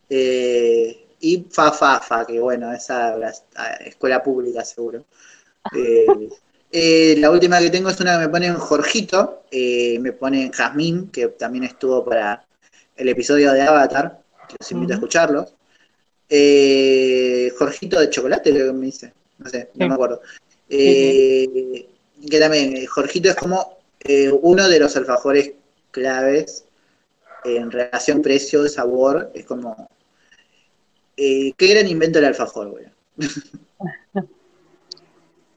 Eh, 0.10 1.06
y 1.22 1.46
Fa 1.50 1.72
Fa 1.72 2.00
Fa, 2.00 2.26
que 2.26 2.40
bueno, 2.40 2.72
esa 2.74 3.16
la 3.18 3.34
escuela 3.86 4.22
pública 4.22 4.64
seguro. 4.64 5.06
Eh, 5.76 6.30
eh, 6.72 7.16
la 7.20 7.32
última 7.32 7.58
que 7.60 7.70
tengo 7.70 7.90
es 7.90 8.00
una 8.00 8.14
que 8.14 8.26
me 8.26 8.30
pone 8.30 8.48
en 8.48 8.56
Jorgito, 8.56 9.44
me 9.52 10.12
pone 10.12 10.44
en 10.44 10.52
Jazmín, 10.52 11.10
que 11.10 11.30
también 11.30 11.64
estuvo 11.64 12.04
para 12.04 12.46
el 12.98 13.10
episodio 13.10 13.54
de 13.54 13.62
Avatar, 13.62 14.22
que 14.48 14.56
los 14.60 14.72
invito 14.72 14.96
a. 14.96 15.48
Eh, 16.30 17.52
Jorgito 17.58 18.00
de 18.00 18.10
chocolate, 18.10 18.52
creo 18.52 18.68
que 18.68 18.74
me 18.74 18.88
dice, 18.88 19.14
no 19.38 19.50
sé, 19.50 19.70
no 19.76 19.86
Sí. 19.86 19.90
me 19.90 19.94
acuerdo. 19.94 20.22
Que 20.68 21.88
también, 22.40 22.86
Jorgito 22.88 23.30
es 23.30 23.36
como 23.36 23.78
uno 24.42 24.68
de 24.68 24.80
los 24.80 24.96
alfajores 24.98 25.54
claves 25.92 26.66
en 27.46 27.72
relación 27.72 28.22
precio-sabor, 28.22 29.32
es 29.34 29.46
como 29.46 29.90
eh, 31.18 31.54
qué 31.58 31.68
gran 31.68 31.88
invento 31.88 32.20
el 32.20 32.26
alfajor, 32.26 32.70
güey. 32.70 32.86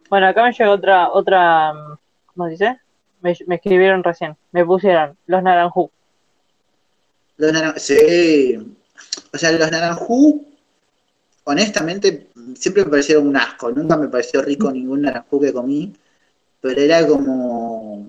Bueno, 0.08 0.28
acá 0.28 0.44
me 0.44 0.52
llegó 0.52 0.70
otra, 0.72 1.10
otra, 1.10 1.72
mm, 1.72 1.98
¿cómo 2.26 2.44
se 2.46 2.50
dice? 2.52 2.80
Me, 3.22 3.36
me 3.46 3.56
escribieron 3.56 4.04
recién, 4.04 4.36
me 4.52 4.64
pusieron 4.64 5.16
los 5.26 5.42
naranjú. 5.42 5.90
Los 7.38 7.52
naran- 7.52 7.76
sí. 7.78 8.56
O 9.32 9.36
sea, 9.38 9.50
los 9.52 9.70
naranjú, 9.70 10.46
honestamente, 11.44 12.28
siempre 12.54 12.84
me 12.84 12.90
parecieron 12.90 13.26
un 13.26 13.36
asco. 13.36 13.70
Nunca 13.72 13.96
me 13.96 14.08
pareció 14.08 14.42
rico 14.42 14.70
ningún 14.70 15.02
naranjú 15.02 15.40
que 15.40 15.52
comí, 15.52 15.92
pero 16.60 16.80
era 16.80 17.06
como 17.06 18.08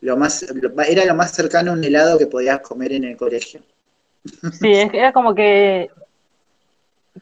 lo 0.00 0.16
más, 0.16 0.44
era 0.88 1.04
lo 1.04 1.14
más 1.14 1.32
cercano 1.32 1.70
a 1.70 1.74
un 1.74 1.84
helado 1.84 2.18
que 2.18 2.26
podías 2.26 2.60
comer 2.60 2.92
en 2.92 3.04
el 3.04 3.16
colegio. 3.16 3.60
Sí, 4.60 4.72
era 4.72 5.12
como 5.12 5.34
que 5.34 5.88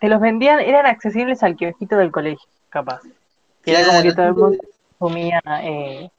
te 0.01 0.09
los 0.09 0.21
vendían, 0.21 0.61
eran 0.61 0.87
accesibles 0.87 1.43
al 1.43 1.57
kiosquito 1.57 1.97
del 1.97 2.11
colegio, 2.11 2.47
capaz. 2.69 3.01
Era 3.65 3.87
como 3.87 4.03
que 4.03 4.13
todo 4.13 4.27
el 4.27 4.35
mundo 4.35 4.59
comía 4.99 5.41
eh, 5.63 6.11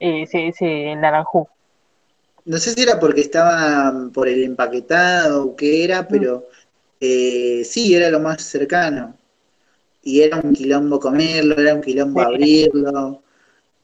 eh, 0.00 0.22
ese, 0.22 0.48
ese 0.48 0.96
naranjú. 0.96 1.46
No 2.44 2.58
sé 2.58 2.72
si 2.72 2.82
era 2.82 3.00
porque 3.00 3.22
estaba 3.22 4.10
por 4.12 4.28
el 4.28 4.44
empaquetado 4.44 5.46
o 5.46 5.56
qué 5.56 5.84
era, 5.84 6.06
pero 6.06 6.44
eh, 7.00 7.62
sí, 7.64 7.94
era 7.94 8.10
lo 8.10 8.20
más 8.20 8.42
cercano. 8.42 9.14
Y 10.02 10.20
era 10.22 10.38
un 10.40 10.52
quilombo 10.52 11.00
comerlo, 11.00 11.56
era 11.58 11.74
un 11.74 11.80
quilombo 11.80 12.20
Sí. 12.20 12.26
abrirlo. 12.26 13.22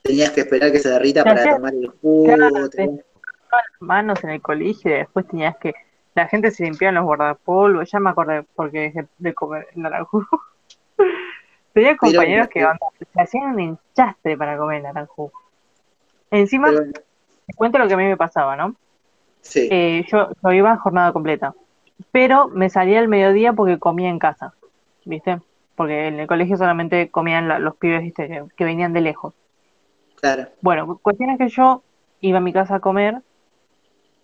Tenías 0.02 0.30
que 0.30 0.40
esperar 0.42 0.72
que 0.72 0.78
se 0.80 0.90
derrita 0.90 1.24
para 1.24 1.48
tomar 1.48 1.74
el 1.74 1.88
jugo. 1.88 2.24
Claro, 2.24 2.68
te- 2.68 2.76
te- 2.88 3.04
las 3.52 3.64
manos 3.80 4.22
en 4.24 4.30
el 4.30 4.42
colegio 4.42 4.90
y 4.90 4.98
después 4.98 5.26
tenías 5.26 5.56
que, 5.58 5.72
la 6.14 6.26
gente 6.28 6.50
se 6.50 6.64
limpiaba 6.64 6.90
en 6.90 6.94
los 6.96 7.04
guardapolvos, 7.04 7.90
ya 7.90 8.00
me 8.00 8.10
acordé 8.10 8.44
porque 8.54 8.80
dejé 8.80 9.06
de 9.18 9.34
comer 9.34 9.68
naranjú. 9.74 10.26
Tenía 11.72 11.96
compañeros 11.96 12.48
que 12.48 12.66
se 13.12 13.20
hacían 13.20 13.52
un 13.54 13.60
enchastre 13.60 14.36
para 14.36 14.56
comer 14.58 14.82
naranjú. 14.82 15.30
Encima, 16.30 16.68
pero- 16.68 16.84
te 17.46 17.54
cuento 17.54 17.78
lo 17.78 17.88
que 17.88 17.94
a 17.94 17.96
mí 17.96 18.04
me 18.04 18.16
pasaba, 18.16 18.56
¿no? 18.56 18.74
sí, 19.40 19.68
Eh, 19.70 20.04
yo, 20.08 20.30
yo 20.42 20.52
iba 20.52 20.72
a 20.72 20.76
jornada 20.76 21.12
completa, 21.12 21.54
pero 22.12 22.48
me 22.48 22.68
salía 22.70 22.98
al 22.98 23.08
mediodía 23.08 23.52
porque 23.52 23.78
comía 23.78 24.08
en 24.08 24.18
casa, 24.18 24.52
¿viste? 25.04 25.40
Porque 25.76 26.08
en 26.08 26.20
el 26.20 26.26
colegio 26.26 26.56
solamente 26.56 27.08
comían 27.10 27.48
la- 27.48 27.58
los 27.58 27.76
pibes, 27.76 28.02
¿viste? 28.02 28.28
Que, 28.28 28.44
que 28.56 28.64
venían 28.64 28.92
de 28.92 29.00
lejos. 29.00 29.34
claro. 30.16 30.48
Bueno, 30.60 30.98
cuestión 31.02 31.30
es 31.30 31.38
que 31.38 31.48
yo 31.48 31.82
iba 32.20 32.38
a 32.38 32.42
mi 32.42 32.52
casa 32.52 32.76
a 32.76 32.80
comer, 32.80 33.22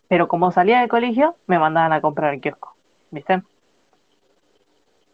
pero 0.09 0.29
como 0.29 0.51
salía 0.51 0.81
del 0.81 0.89
colegio, 0.89 1.37
me 1.47 1.59
mandaban 1.59 1.93
a 1.93 2.01
comprar 2.01 2.33
al 2.33 2.41
kiosco, 2.41 2.77
¿viste? 3.11 3.43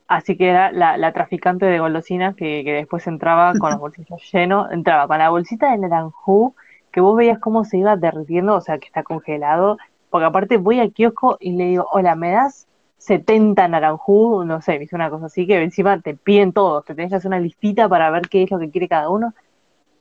Así 0.09 0.37
que 0.37 0.50
era 0.50 0.72
la, 0.72 0.96
la 0.98 1.12
traficante 1.12 1.64
de 1.64 1.78
golosinas 1.78 2.35
que, 2.35 2.62
que 2.64 2.72
después 2.72 3.07
entraba 3.07 3.55
con 3.59 3.70
los 3.70 3.81
bolsillos 3.81 4.20
llenos, 4.31 4.70
entraba 4.70 5.09
con 5.09 5.18
la 5.18 5.31
bolsita 5.31 5.70
de 5.70 5.78
naranjú, 5.78 6.55
que 6.90 7.00
vos 7.00 7.16
veías 7.16 7.38
cómo 7.38 7.64
se 7.64 7.78
iba 7.78 7.96
derritiendo, 7.96 8.55
o 8.55 8.61
sea, 8.61 8.78
que 8.78 8.87
está 8.87 9.02
congelado, 9.02 9.78
porque 10.11 10.26
aparte 10.26 10.59
voy 10.59 10.78
al 10.78 10.92
kiosco 10.92 11.38
y 11.40 11.52
le 11.52 11.64
digo, 11.64 11.88
hola, 11.90 12.14
¿me 12.14 12.33
das 12.33 12.66
70 12.98 13.66
naranjú? 13.68 14.44
No 14.44 14.61
sé, 14.61 14.76
viste 14.76 14.94
una 14.94 15.09
cosa 15.09 15.26
así, 15.26 15.46
que 15.46 15.62
encima 15.62 15.98
te 16.00 16.14
piden 16.14 16.52
todos, 16.52 16.85
te 16.85 16.94
tenés 16.94 17.11
que 17.11 17.16
hacer 17.16 17.28
una 17.31 17.40
listita 17.40 17.88
para 17.88 18.11
ver 18.11 18.28
qué 18.28 18.42
es 18.42 18.50
lo 18.50 18.59
que 18.59 18.70
quiere 18.70 18.88
cada 18.88 19.09
uno. 19.09 19.33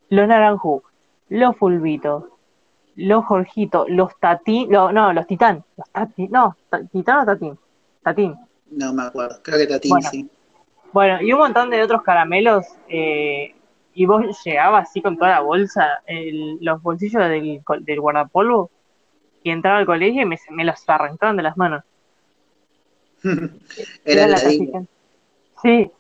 Los 0.09 0.27
naranjú, 0.27 0.83
los 1.29 1.55
fulbitos, 1.55 2.25
los 3.01 3.25
jorgitos, 3.25 3.85
los 3.89 4.17
tatín, 4.19 4.71
lo- 4.71 4.91
no, 4.91 5.13
los 5.13 5.27
titán, 5.27 5.63
los 5.77 5.89
tatín, 5.91 6.29
no, 6.31 6.55
titán 6.91 7.19
o 7.19 7.25
tatín, 7.25 7.59
tatín. 8.03 8.35
No 8.71 8.93
me 8.93 9.03
acuerdo. 9.03 9.39
Creo 9.43 9.57
que 9.57 9.67
Tatín 9.67 9.89
Bueno. 9.89 10.09
sí. 10.09 10.29
Bueno, 10.93 11.21
y 11.21 11.31
un 11.33 11.39
montón 11.39 11.69
de 11.69 11.81
otros 11.83 12.01
caramelos, 12.03 12.65
eh, 12.89 13.55
y 13.93 14.05
vos 14.05 14.23
llegabas 14.45 14.89
así 14.89 15.01
con 15.01 15.17
toda 15.17 15.31
la 15.31 15.39
bolsa, 15.41 16.01
el- 16.05 16.57
los 16.61 16.81
bolsillos 16.81 17.21
del, 17.29 17.61
guardapolvo, 17.99 18.69
y 19.43 19.51
entraba 19.51 19.79
al 19.79 19.85
colegio 19.85 20.21
y 20.21 20.25
me, 20.25 20.37
me 20.51 20.63
los 20.65 20.87
arrancaban 20.87 21.35
de 21.37 21.43
las 21.43 21.57
manos. 21.57 21.83
Era 24.05 24.27
la 24.27 24.37
la. 24.37 24.83
Sí. 25.61 25.91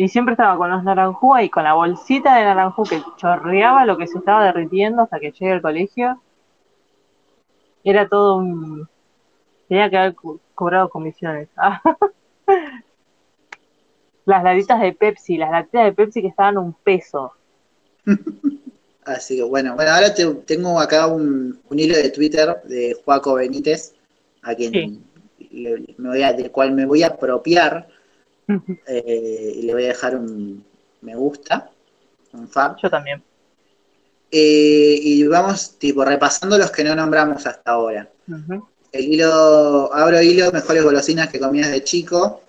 Y 0.00 0.06
siempre 0.08 0.34
estaba 0.34 0.56
con 0.56 0.70
los 0.70 0.84
naranjú 0.84 1.36
y 1.38 1.50
con 1.50 1.64
la 1.64 1.74
bolsita 1.74 2.36
de 2.36 2.44
naranjú 2.44 2.84
que 2.84 3.02
chorreaba 3.16 3.84
lo 3.84 3.96
que 3.98 4.06
se 4.06 4.18
estaba 4.18 4.44
derritiendo 4.44 5.02
hasta 5.02 5.18
que 5.18 5.32
llegue 5.32 5.54
al 5.54 5.60
colegio. 5.60 6.22
Era 7.82 8.08
todo 8.08 8.36
un... 8.36 8.88
Tenía 9.68 9.90
que 9.90 9.98
haber 9.98 10.14
co- 10.14 10.38
cobrado 10.54 10.88
comisiones. 10.88 11.48
Las 14.24 14.44
latitas 14.44 14.80
de 14.80 14.92
Pepsi, 14.92 15.36
las 15.36 15.50
latitas 15.50 15.86
de 15.86 15.92
Pepsi 15.94 16.22
que 16.22 16.28
estaban 16.28 16.58
un 16.58 16.74
peso. 16.74 17.32
Así 19.04 19.36
que 19.36 19.42
bueno, 19.42 19.74
bueno, 19.74 19.90
ahora 19.90 20.14
te- 20.14 20.32
tengo 20.46 20.78
acá 20.78 21.08
un, 21.08 21.58
un 21.68 21.78
hilo 21.78 21.96
de 21.96 22.10
Twitter 22.10 22.60
de 22.64 22.96
Joaco 23.04 23.34
Benítez, 23.34 23.94
a 24.42 24.54
quien 24.54 24.72
Sí. 24.72 25.02
le- 25.50 25.84
me 25.96 26.10
voy 26.10 26.22
a, 26.22 26.32
del 26.34 26.52
cual 26.52 26.70
me 26.72 26.86
voy 26.86 27.02
a 27.02 27.08
apropiar 27.08 27.88
eh, 28.86 29.52
y 29.56 29.62
le 29.62 29.74
voy 29.74 29.84
a 29.84 29.88
dejar 29.88 30.16
un 30.16 30.64
me 31.00 31.14
gusta, 31.14 31.70
un 32.32 32.48
fan. 32.48 32.76
Yo 32.82 32.90
también. 32.90 33.22
Eh, 34.30 34.98
y 35.02 35.26
vamos 35.26 35.78
tipo 35.78 36.04
repasando 36.04 36.58
los 36.58 36.70
que 36.70 36.84
no 36.84 36.94
nombramos 36.94 37.46
hasta 37.46 37.70
ahora. 37.70 38.08
El 38.92 39.04
hilo, 39.04 39.92
abro 39.94 40.20
hilo, 40.20 40.50
mejores 40.52 40.82
golosinas 40.84 41.28
que 41.28 41.38
comías 41.40 41.70
de 41.70 41.82
chico. 41.84 42.42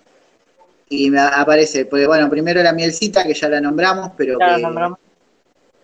Y 0.88 1.08
me 1.10 1.20
aparece, 1.20 1.84
pues 1.84 2.06
bueno, 2.06 2.28
primero 2.28 2.62
la 2.62 2.72
mielcita, 2.72 3.24
que 3.24 3.34
ya 3.34 3.48
la 3.48 3.60
nombramos, 3.60 4.12
pero 4.16 4.38
Ya 4.38 4.56
que, 4.56 4.62
nombramos. 4.62 4.98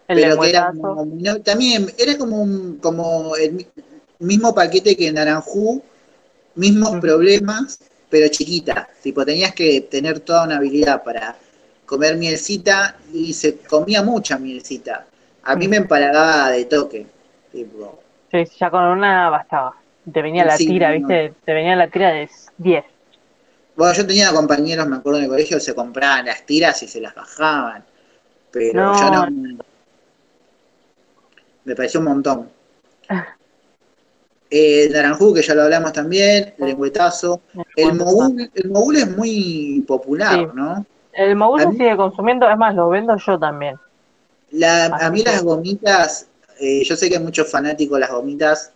El 0.09 0.21
pero 0.23 0.41
que 0.41 0.51
era 0.51 0.73
como- 0.73 1.05
no, 1.05 1.41
también 1.43 1.93
era 1.99 2.19
como 2.19 2.43
un, 2.43 2.79
como 2.79 3.37
el 3.37 3.53
mi- 3.53 3.67
mismo 4.21 4.55
paquete 4.55 4.97
que 4.97 5.13
Naranjú, 5.13 5.83
mismos 6.57 7.01
problemas, 7.01 7.79
pero 8.11 8.29
chiquita. 8.29 8.89
Tipo, 9.03 9.25
tenías 9.25 9.55
que 9.55 9.83
tener 9.83 10.21
toda 10.21 10.45
una 10.45 10.57
habilidad 10.57 11.03
para 11.03 11.37
comer 11.85 12.17
mielcita 12.17 12.97
y 13.13 13.33
se 13.33 13.59
comía 13.59 14.03
mucha 14.03 14.39
mielcita. 14.39 15.07
A 15.45 15.57
mí 15.57 15.67
Ujú. 15.67 15.71
me 15.71 15.77
empalagaba 15.79 16.51
de 16.51 16.65
toque. 16.67 17.07
Tipo, 17.53 18.01
Sí, 18.31 18.45
ya 18.59 18.71
con 18.71 18.83
una 18.85 19.31
bastaba. 19.31 19.77
Te 20.13 20.23
venía 20.23 20.45
la 20.45 20.57
Sí, 20.57 20.67
tira, 20.67 20.89
no. 20.91 20.97
¿viste? 20.99 21.33
Te 21.45 21.53
venía 21.55 21.77
la 21.77 21.89
tira 21.89 22.11
de 22.11 22.29
10. 22.59 22.85
Bueno, 23.77 23.93
yo 23.95 24.07
tenía 24.07 24.33
compañeros, 24.33 24.87
me 24.89 24.97
acuerdo 24.97 25.19
en 25.19 25.25
el 25.25 25.31
colegio, 25.31 25.61
se 25.61 25.75
compraban 25.75 26.27
las 26.27 26.45
tiras 26.47 26.83
y 26.83 26.89
se 26.89 27.01
las 27.01 27.15
bajaban. 27.15 27.85
Pero 28.53 28.75
No. 28.75 28.93
yo 28.95 29.11
no. 29.11 29.27
Me 31.67 31.75
pareció 31.75 32.01
un 32.01 32.07
montón. 32.07 32.49
Eh, 34.51 34.89
Naranjú, 34.93 35.35
que 35.35 35.43
ya 35.43 35.55
lo 35.55 35.63
hablamos 35.63 35.93
también, 35.93 36.55
el 36.59 36.67
lengüetazo. 36.67 37.41
El 37.75 37.95
mogul, 37.95 38.51
el 38.55 38.71
mogul 38.71 38.97
es 38.97 39.17
muy 39.17 39.85
popular, 39.87 40.35
Sí. 40.39 40.47
¿no? 40.55 40.87
El 41.13 41.35
mogul 41.37 41.63
se 41.63 41.73
sigue 41.73 41.97
consumiendo, 41.97 42.49
es 42.49 42.57
más, 42.57 42.75
lo 42.75 42.89
vendo 42.89 43.17
yo 43.17 43.39
también. 43.39 43.77
La- 44.53 44.87
a 44.87 45.11
mí 45.11 45.23
las 45.23 45.43
gomitas, 45.43 46.29
eh, 46.61 46.85
yo 46.85 46.95
sé 46.97 47.09
que 47.09 47.17
hay 47.17 47.23
muchos 47.23 47.51
fanáticos 47.51 47.97
de 47.97 48.01
las 48.01 48.11
gomitas 48.11 48.73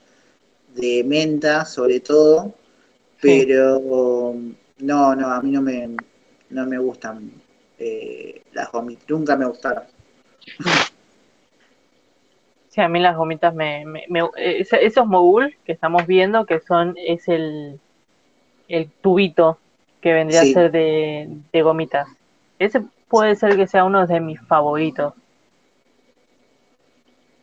de 0.74 1.04
menta, 1.04 1.64
sobre 1.64 2.00
todo, 2.00 2.52
Sí. 3.20 3.44
pero 3.46 4.34
no, 4.78 5.14
no, 5.14 5.28
a 5.32 5.40
mí 5.42 5.50
no 5.50 5.62
me, 5.62 5.90
no 6.50 6.66
me 6.66 6.78
gustan 6.78 7.30
eh, 7.78 8.42
las 8.52 8.70
gomitas, 8.72 9.04
nunca 9.08 9.36
me 9.36 9.46
gustaron. 9.46 9.84
Sí, 12.70 12.80
a 12.80 12.88
mí 12.88 13.00
las 13.00 13.16
gomitas 13.16 13.54
me... 13.54 13.84
me- 13.84 14.08
esos 14.36 15.06
mogul 15.06 15.54
que 15.64 15.72
estamos 15.72 16.06
viendo, 16.06 16.46
que 16.46 16.60
son, 16.60 16.94
es 16.96 17.28
el, 17.28 17.80
el 18.68 18.90
tubito 19.02 19.58
que 20.02 20.12
vendría 20.14 20.42
Sí. 20.42 20.50
a 20.52 20.54
ser 20.54 20.72
de, 20.72 21.28
de 21.52 21.62
gomitas. 21.62 22.08
Ese 22.58 22.82
puede 23.08 23.36
ser 23.36 23.56
que 23.56 23.66
sea 23.66 23.84
uno 23.84 24.06
de 24.06 24.20
mis 24.20 24.40
favoritos. 24.42 25.14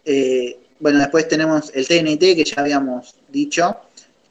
Eh, 0.05 0.57
bueno, 0.79 0.99
después 0.99 1.27
tenemos 1.27 1.71
el 1.75 1.87
TNT, 1.87 2.35
que 2.35 2.43
ya 2.43 2.61
habíamos 2.61 3.15
dicho, 3.27 3.77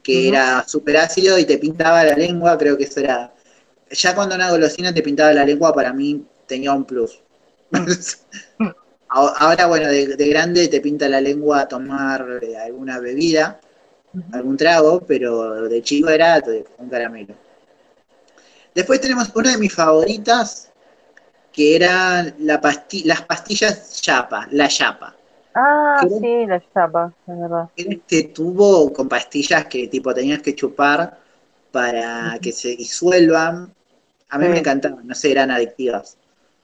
que 0.01 0.27
era 0.27 0.63
súper 0.67 0.97
ácido 0.97 1.37
y 1.37 1.45
te 1.45 1.57
pintaba 1.57 2.03
la 2.03 2.15
lengua, 2.15 2.57
creo 2.57 2.77
que 2.77 2.85
eso 2.85 2.99
era... 2.99 3.33
Ya 3.91 4.15
cuando 4.15 4.35
una 4.35 4.51
golosina 4.51 4.93
te 4.93 5.01
pintaba 5.01 5.33
la 5.33 5.45
lengua, 5.45 5.73
para 5.73 5.93
mí 5.93 6.25
tenía 6.47 6.73
un 6.73 6.85
plus. 6.85 7.21
Ahora, 9.09 9.67
bueno, 9.67 9.87
de, 9.87 10.15
de 10.15 10.27
grande 10.29 10.67
te 10.67 10.81
pinta 10.81 11.07
la 11.09 11.21
lengua 11.21 11.61
a 11.61 11.67
tomar 11.67 12.39
eh, 12.41 12.57
alguna 12.57 12.99
bebida, 12.99 13.59
algún 14.31 14.57
trago, 14.57 15.01
pero 15.05 15.63
de 15.69 15.81
chico 15.81 16.09
era 16.09 16.41
un 16.77 16.89
caramelo. 16.89 17.35
Después 18.73 19.01
tenemos 19.01 19.29
una 19.35 19.51
de 19.51 19.57
mis 19.57 19.73
favoritas, 19.73 20.69
que 21.53 21.75
eran 21.75 22.35
la 22.39 22.61
pasti- 22.61 23.03
las 23.05 23.23
pastillas 23.23 24.01
chapa, 24.01 24.47
la 24.51 24.67
chapa. 24.67 25.15
Ah, 25.53 26.07
sí, 26.19 26.45
la 26.45 26.61
chapa, 26.73 27.13
es 27.27 27.39
verdad. 27.39 27.69
Era 27.77 27.91
este 27.93 28.23
tubo 28.23 28.91
con 28.91 29.07
pastillas 29.07 29.65
que 29.67 29.87
tipo 29.87 30.13
tenías 30.13 30.41
que 30.41 30.55
chupar 30.55 31.17
para 31.71 32.37
que 32.41 32.51
se 32.51 32.69
disuelvan. 32.75 33.73
A 34.29 34.37
mí 34.37 34.45
Sí. 34.45 34.51
me 34.51 34.59
encantaban, 34.59 35.07
no 35.07 35.15
sé, 35.15 35.31
eran 35.31 35.51
adictivas. 35.51 36.17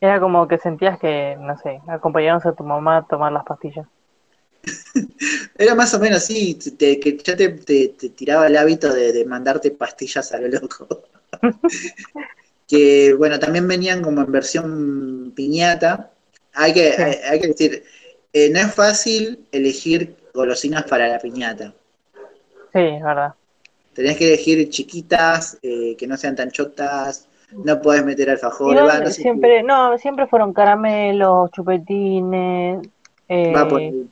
Era 0.03 0.19
como 0.19 0.47
que 0.47 0.59
sentías 0.59 0.99
que, 0.99 1.35
no 1.39 1.57
sé, 1.57 1.81
acompañamos 1.87 2.45
a 2.45 2.53
tu 2.53 2.63
mamá 2.63 2.97
a 2.97 3.07
tomar 3.07 3.31
las 3.31 3.43
pastillas. 3.43 3.87
Era 5.57 5.75
más 5.75 5.93
o 5.93 5.99
menos 5.99 6.19
así, 6.23 6.55
te- 6.55 6.99
que 6.99 7.17
ya 7.17 7.35
te, 7.35 7.49
te- 7.49 7.89
te 7.89 8.09
tiraba 8.09 8.47
el 8.47 8.57
hábito 8.57 8.93
de, 8.93 9.11
de 9.13 9.25
mandarte 9.25 9.71
pastillas 9.71 10.31
a 10.33 10.39
lo 10.39 10.47
loco. 10.47 11.03
que 12.67 13.13
bueno, 13.17 13.39
también 13.39 13.67
venían 13.67 14.01
como 14.01 14.21
en 14.21 14.31
versión 14.31 15.33
piñata. 15.35 16.11
Hay 16.53 16.73
que, 16.73 16.93
Sí. 16.95 17.01
hay, 17.01 17.15
hay 17.29 17.39
que 17.41 17.47
decir, 17.47 17.83
eh, 18.33 18.49
no 18.49 18.59
es 18.59 18.73
fácil 18.73 19.47
elegir 19.51 20.15
golosinas 20.33 20.83
para 20.85 21.07
la 21.07 21.19
piñata. 21.19 21.73
Sí, 22.73 22.79
es 22.79 23.03
verdad. 23.03 23.35
Tenés 23.93 24.17
que 24.17 24.27
elegir 24.27 24.69
chiquitas, 24.69 25.57
eh, 25.61 25.95
que 25.97 26.07
no 26.07 26.17
sean 26.17 26.35
tan 26.35 26.51
chotas, 26.51 27.27
no 27.63 27.81
podés 27.81 28.05
meter 28.05 28.29
alfajores, 28.29 28.81
va, 28.85 28.99
no 28.99 29.09
sé 29.09 29.13
siempre, 29.21 29.63
no, 29.63 29.97
siempre 29.97 30.27
fueron 30.27 30.53
caramelos, 30.53 31.51
chupetines, 31.51 32.87
eh, 33.27 33.53
va 33.55 33.67
por 33.67 33.79
ahí. 33.79 34.09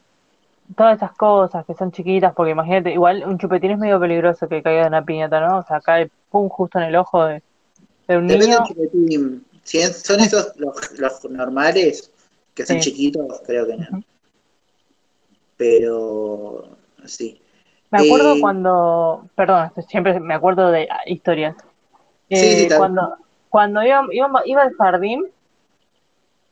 todas 0.75 0.97
esas 0.97 1.11
cosas 1.13 1.65
que 1.65 1.73
son 1.73 1.91
chiquitas, 1.91 2.33
porque 2.33 2.51
imagínate, 2.51 2.91
igual 2.91 3.23
un 3.25 3.37
chupetín 3.37 3.71
es 3.71 3.77
medio 3.79 3.99
peligroso 3.99 4.47
que 4.47 4.61
caiga 4.63 4.83
de 4.83 4.87
una 4.87 5.03
piñata, 5.03 5.39
¿no? 5.41 5.59
O 5.59 5.63
sea, 5.63 5.81
cae 5.81 6.09
pum 6.29 6.49
justo 6.49 6.79
en 6.79 6.85
el 6.85 6.95
ojo 6.95 7.25
de, 7.25 7.41
de 8.07 8.17
un 8.17 8.27
Depende 8.27 8.45
niño. 8.45 8.59
del 8.59 8.67
chupetín. 8.67 9.45
Si 9.63 9.77
es- 9.79 10.01
son 10.01 10.19
esos 10.21 10.53
los, 10.57 10.99
los 10.99 11.25
normales, 11.29 12.11
que 12.53 12.65
son 12.65 12.77
Sí. 12.77 12.91
chiquitos, 12.91 13.41
creo 13.45 13.67
que 13.67 13.77
no. 13.77 14.03
Pero 15.57 16.77
sí. 17.05 17.41
Me 17.91 17.99
acuerdo 17.99 18.35
Eh, 18.35 18.41
cuando, 18.41 19.29
perdón, 19.35 19.71
siempre 19.87 20.19
me 20.19 20.33
acuerdo 20.33 20.71
de 20.71 20.87
historias. 21.05 21.55
Sí, 22.29 22.37
sí, 22.55 22.65
Eh, 22.65 22.69
cuando 22.77 23.17
cuando 23.51 23.83
iba, 23.83 24.07
iba, 24.11 24.29
iba 24.45 24.61
al 24.61 24.73
jardín, 24.75 25.25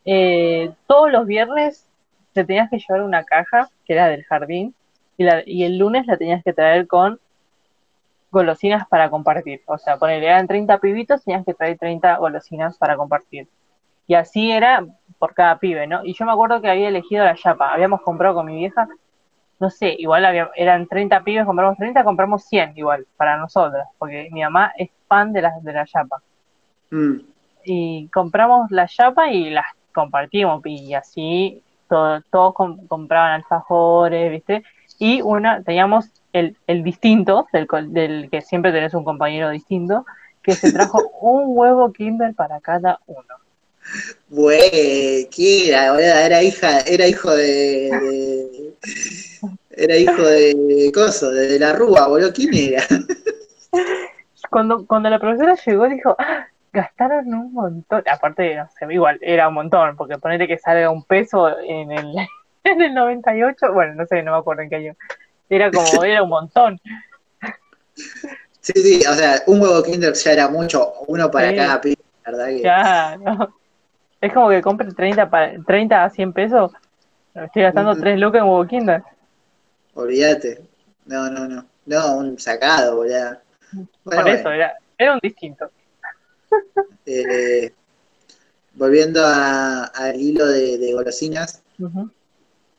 eh, 0.03 0.71
todos 0.85 1.09
los 1.09 1.25
viernes 1.25 1.88
te 2.33 2.43
tenías 2.43 2.69
que 2.69 2.77
llevar 2.77 3.03
una 3.03 3.23
caja 3.23 3.69
que 3.85 3.93
era 3.93 4.09
del 4.09 4.25
jardín 4.25 4.75
y, 5.17 5.63
el 5.63 5.77
lunes 5.77 6.07
la 6.07 6.17
tenías 6.17 6.43
que 6.43 6.51
traer 6.51 6.88
con 6.88 7.19
golosinas 8.31 8.85
para 8.89 9.09
compartir. 9.09 9.62
O 9.65 9.77
sea, 9.77 9.97
ponerle, 9.97 10.27
eran 10.27 10.47
30 10.47 10.77
pibitos, 10.79 11.23
tenías 11.23 11.45
que 11.45 11.53
traer 11.53 11.77
30 11.77 12.17
golosinas 12.17 12.77
para 12.77 12.97
compartir. 12.97 13.47
Y 14.05 14.15
así 14.15 14.51
era 14.51 14.85
por 15.19 15.33
cada 15.33 15.57
pibe, 15.57 15.88
¿no? 15.88 16.03
Y 16.03 16.13
yo 16.13 16.25
me 16.25 16.33
acuerdo 16.33 16.62
que 16.62 16.69
había 16.69 16.89
elegido 16.89 17.23
la 17.23 17.35
chapa. 17.35 17.73
Habíamos 17.73 18.01
comprado 18.01 18.35
con 18.35 18.45
mi 18.45 18.57
vieja, 18.57 18.89
no 19.59 19.69
sé, 19.69 19.95
igual 19.97 20.25
había- 20.25 20.51
eran 20.55 20.88
30 20.88 21.23
pibes, 21.23 21.45
compramos 21.45 21.77
30, 21.77 22.03
compramos 22.03 22.43
100 22.45 22.73
igual 22.77 23.07
para 23.15 23.38
nosotras, 23.38 23.88
porque 23.97 24.29
mi 24.31 24.41
mamá 24.41 24.73
es 24.77 24.89
fan 25.07 25.31
de 25.31 25.41
la, 25.43 25.53
de 25.62 25.73
la 25.73 25.85
chapa. 25.85 26.21
Mm. 26.92 27.15
Y 27.65 28.08
compramos 28.13 28.71
la 28.71 28.87
chapa 28.87 29.31
y 29.31 29.50
las 29.50 29.65
compartimos, 29.94 30.62
y 30.65 30.94
así 30.94 31.62
todo- 31.87 32.21
todos 32.31 32.54
com- 32.54 32.87
compraban 32.87 33.31
alfajores, 33.33 34.31
¿viste? 34.31 34.63
Y 34.98 35.21
una, 35.21 35.62
teníamos 35.63 36.06
el, 36.33 36.56
el 36.67 36.83
distinto, 36.83 37.48
del, 37.52 38.29
que 38.29 38.42
siempre 38.42 38.71
tenés 38.71 38.94
un 38.94 39.04
compañero 39.04 39.50
distinto, 39.50 40.06
que 40.44 40.54
se 40.54 40.71
trajo 40.71 41.00
un 41.21 41.44
huevo 41.58 41.92
Kinder 41.92 42.33
para 42.35 42.60
cada 42.60 43.00
uno. 43.08 43.23
Güey, 44.29 45.27
¿qué 45.31 45.69
era? 45.69 45.98
Era 46.25 46.44
hija, 46.44 46.79
era 46.81 47.08
hijo 47.08 47.31
de, 47.31 47.90
de- 47.90 48.73
era 49.71 49.96
hijo 49.96 50.21
de 50.21 50.92
coso, 50.94 51.31
de, 51.31 51.48
de 51.48 51.60
la 51.60 51.73
rúa, 51.73 52.08
boludo. 52.08 52.31
¿Quién 52.33 52.54
era? 52.54 52.83
Cuando, 54.50 54.85
cuando 54.87 55.10
la 55.10 55.19
profesora 55.19 55.56
llegó, 55.65 55.87
dijo, 55.87 56.15
"Ah, 56.17 56.48
gastaron 56.72 57.34
un 57.34 57.54
montón. 57.54 58.04
Aparte, 58.10 58.56
no 58.56 58.67
sé, 58.78 58.86
igual, 58.94 59.17
era 59.22 59.48
un 59.48 59.54
montón, 59.56 59.96
porque 59.96 60.17
ponete 60.17 60.48
que 60.48 60.58
salga 60.58 60.90
un 60.90 61.04
peso 61.04 61.60
en 61.60 61.92
el, 61.92 62.15
en 62.63 62.82
el 62.82 62.94
98, 62.94 63.74
bueno, 63.74 63.96
no 63.96 64.06
sé, 64.06 64.22
no 64.24 64.32
me 64.34 64.38
acuerdo 64.38 64.62
en 64.63 64.70
qué 64.70 64.76
año. 64.76 64.96
Era 65.50 65.72
como, 65.72 66.04
era 66.04 66.24
un 66.24 66.30
montón. 66.30 66.80
Sí, 68.62 68.74
sí, 68.76 69.02
o 69.08 69.13
sea, 69.13 69.42
un 69.48 69.62
huevo 69.62 69.82
Kinder 69.84 70.13
ya 70.13 70.32
era 70.32 70.48
mucho, 70.48 70.94
uno 71.08 71.32
para 71.32 71.50
Sí. 71.50 71.56
cada 71.56 71.82
pibe, 71.82 72.02
verdad 72.26 72.48
que. 72.48 72.62
Ya, 72.62 73.17
no. 73.17 73.56
Es 74.22 74.34
como 74.34 74.50
que 74.50 74.62
compre 74.62 74.92
30, 74.92 75.30
para, 75.30 75.54
30 75.65 76.04
a 76.04 76.10
100 76.10 76.34
pesos. 76.34 76.72
Estoy 77.34 77.62
gastando 77.63 77.92
Ujú. 77.92 78.02
3 78.02 78.20
lucas 78.20 78.42
en 78.42 78.48
huevo 78.50 78.67
Kinder. 78.67 79.04
Olvídate. 79.94 80.62
No, 81.06 81.30
no, 81.30 81.48
no. 81.48 81.65
No, 81.86 82.17
un 82.17 82.38
sacado, 82.38 82.98
boludo. 82.98 83.38
Bueno, 83.72 83.88
Por 84.04 84.30
eso, 84.30 84.44
bueno. 84.44 84.52
era, 84.52 84.74
era 84.98 85.13
un 85.13 85.20
distinto. 85.22 85.72
Eh, 87.06 87.71
volviendo 88.75 89.25
al 89.25 90.19
hilo 90.19 90.45
de, 90.47 90.77
de 90.77 90.93
golosinas, 90.93 91.62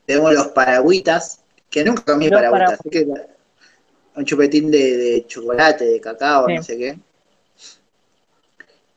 tenemos 0.07 0.33
los 0.35 0.49
paragüitas, 0.49 1.41
que 1.69 1.85
nunca 1.85 2.05
comí 2.05 2.29
Los 2.29 2.41
paragüitas, 2.41 2.81
así 2.81 2.91
que 2.91 3.07
un 4.17 4.25
chupetín 4.25 4.71
de, 4.71 4.97
de 4.97 5.27
chocolate, 5.27 5.85
de 5.85 6.01
cacao, 6.01 6.47
Sí. 6.49 6.55
no 6.57 6.63
sé 6.63 6.79
qué. 6.79 6.99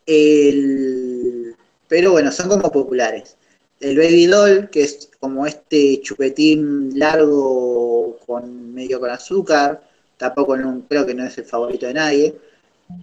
El- 0.05 1.55
pero 1.88 2.11
bueno, 2.11 2.32
son 2.32 2.49
como 2.49 2.71
populares. 2.71 3.38
El 3.80 3.97
Baby 3.97 4.26
Doll, 4.28 4.69
que 4.69 4.84
es 4.84 5.09
como 5.19 5.45
este 5.45 5.99
chupetín 6.01 6.97
largo 6.97 8.17
con 8.26 8.74
medio 8.74 8.99
con 8.99 9.09
azúcar, 9.09 9.84
tampoco 10.17 10.55
no, 10.57 10.82
creo 10.88 11.05
que 11.05 11.13
no 11.13 11.26
es 11.26 11.38
el 11.38 11.45
favorito 11.45 11.86
de 11.86 11.93
nadie. 11.93 12.36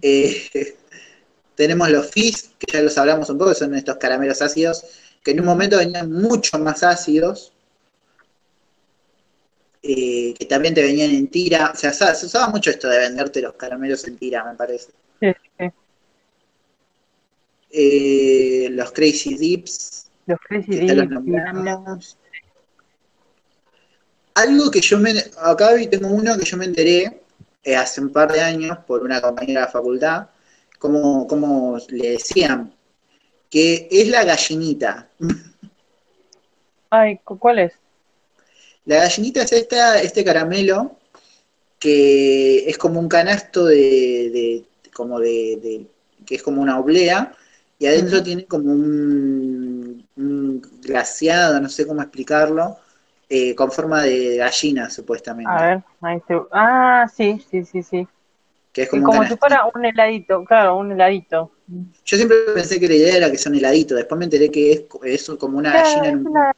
Eh, 0.02 0.74
tenemos 1.60 1.90
los 1.90 2.10
Fizz, 2.10 2.52
que 2.58 2.72
ya 2.72 2.80
los 2.82 2.96
hablamos 2.96 3.28
un 3.28 3.36
poco, 3.36 3.52
son 3.54 3.74
estos 3.74 3.98
caramelos 3.98 4.40
ácidos, 4.40 4.82
que 5.22 5.32
en 5.32 5.40
un 5.40 5.46
momento 5.46 5.76
venían 5.76 6.10
mucho 6.10 6.58
más 6.58 6.82
ácidos, 6.82 7.52
eh, 9.82 10.32
que 10.38 10.46
también 10.46 10.72
te 10.72 10.82
venían 10.82 11.10
en 11.10 11.28
tira. 11.28 11.70
O 11.74 11.76
sea, 11.76 11.92
se 11.92 12.24
usaba 12.26 12.48
mucho 12.48 12.70
esto 12.70 12.88
de 12.88 12.98
venderte 12.98 13.42
los 13.42 13.52
caramelos 13.54 14.06
en 14.06 14.16
tira, 14.16 14.42
me 14.44 14.54
parece. 14.56 14.90
Sí, 15.20 15.28
sí. 15.58 15.66
Eh, 17.72 18.68
los 18.70 18.90
Crazy 18.92 19.36
Dips, 19.36 20.06
Los 20.26 20.38
Crazy 20.40 20.72
los 20.80 20.96
Dips, 20.96 21.10
nombramos. 21.10 22.16
Algo 24.34 24.70
que 24.70 24.80
yo 24.80 24.98
me. 24.98 25.12
Acá 25.42 25.74
vi- 25.74 25.88
tengo 25.88 26.08
uno 26.08 26.36
que 26.38 26.44
yo 26.44 26.56
me 26.56 26.64
enteré 26.64 27.20
eh, 27.62 27.76
hace 27.76 28.00
un 28.00 28.10
par 28.10 28.32
de 28.32 28.40
años 28.40 28.78
por 28.86 29.02
una 29.02 29.20
compañera 29.20 29.60
de 29.60 29.66
la 29.66 29.72
facultad, 29.72 30.28
como, 30.80 31.28
como 31.28 31.78
le 31.90 32.12
decían, 32.12 32.74
que 33.50 33.88
es 33.90 34.08
la 34.08 34.24
gallinita. 34.24 35.10
Ay, 36.90 37.18
¿cu- 37.24 37.38
¿cuál 37.38 37.58
es? 37.58 37.80
La 38.86 38.96
gallinita 38.96 39.42
es 39.42 39.52
esta, 39.52 40.00
este 40.00 40.24
caramelo 40.24 40.96
que 41.80 42.68
es 42.70 42.78
como 42.78 43.00
un 43.00 43.08
canasto 43.08 43.66
de, 43.66 43.76
de- 43.78 44.64
como 44.94 45.20
de, 45.20 45.58
de- 45.62 45.86
que 46.26 46.36
es 46.36 46.42
como 46.44 46.62
una 46.62 46.78
oblea 46.80 47.34
y 47.78 47.86
adentro 47.86 48.22
tiene 48.22 48.46
como 48.46 48.72
un, 48.72 50.06
un 50.16 50.62
glaseado, 50.82 51.60
no 51.60 51.68
sé 51.68 51.86
cómo 51.86 52.02
explicarlo, 52.02 52.78
eh, 53.28 53.54
con 53.54 53.72
forma 53.72 54.02
de 54.02 54.38
gallina 54.38 54.90
supuestamente, 54.90 55.50
A 55.50 55.62
ver, 55.66 55.82
ahí 56.00 56.20
se... 56.26 56.40
Ah, 56.52 57.06
sí, 57.12 57.40
sí, 57.50 57.64
sí, 57.64 57.82
sí. 57.82 58.08
Que 58.72 58.82
es 58.82 58.88
como, 58.90 59.02
un 59.04 59.04
como 59.04 59.24
si 59.24 59.36
fuera 59.36 59.64
un 59.74 59.84
heladito, 59.84 60.44
claro, 60.44 60.76
un 60.76 60.92
heladito. 60.92 61.52
Yo 62.04 62.16
siempre 62.16 62.38
pensé 62.54 62.78
que 62.80 62.88
la 62.88 62.94
idea 62.94 63.16
era 63.16 63.30
que 63.30 63.38
son 63.38 63.54
heladitos, 63.54 63.96
después 63.96 64.18
me 64.18 64.24
enteré 64.24 64.50
que 64.50 64.72
es, 64.72 64.84
es 65.04 65.30
como 65.38 65.58
una 65.58 65.70
Claro, 65.70 65.78
gallina 65.78 66.08
en 66.08 66.16
es 66.16 66.18
un 66.18 66.24
una- 66.24 66.52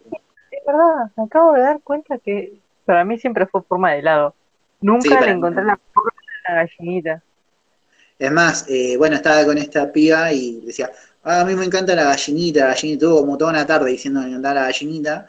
Es 0.51 0.61
verdad, 0.67 1.11
me 1.17 1.25
acabo 1.25 1.53
de 1.55 1.63
dar 1.63 1.83
cuenta 1.83 2.19
que 2.19 2.61
para 2.85 3.05
mí 3.05 3.19
siempre 3.19 3.47
fue 3.47 3.63
forma 3.63 3.93
de 3.93 4.01
helado. 4.01 4.35
Nunca 4.81 5.23
le 5.23 5.33
mí 5.33 5.33
encontré 5.33 5.65
la 5.65 5.79
forma 5.95 6.11
de 6.49 6.55
la 6.55 6.55
gallinita. 6.65 7.23
Es 8.19 8.31
más, 8.31 8.67
eh, 8.69 8.97
bueno, 8.97 9.17
estaba 9.17 9.45
con 9.45 9.59
esta 9.59 9.91
piba 9.93 10.33
y 10.33 10.61
decía, 10.61 10.91
ah, 11.25 11.41
a 11.41 11.45
mí 11.45 11.55
me 11.55 11.65
encanta 11.65 11.95
la 11.95 12.05
gallinita, 12.05 12.61
la 12.61 12.67
gallinita, 12.75 13.07
tuvo 13.07 13.21
como 13.21 13.37
toda 13.39 13.51
una 13.51 13.67
tarde 13.67 13.91
diciendo 13.91 14.21
que 14.21 14.27
me 14.27 14.31
encantaba 14.33 14.55
la 14.57 14.63
gallinita, 14.67 15.27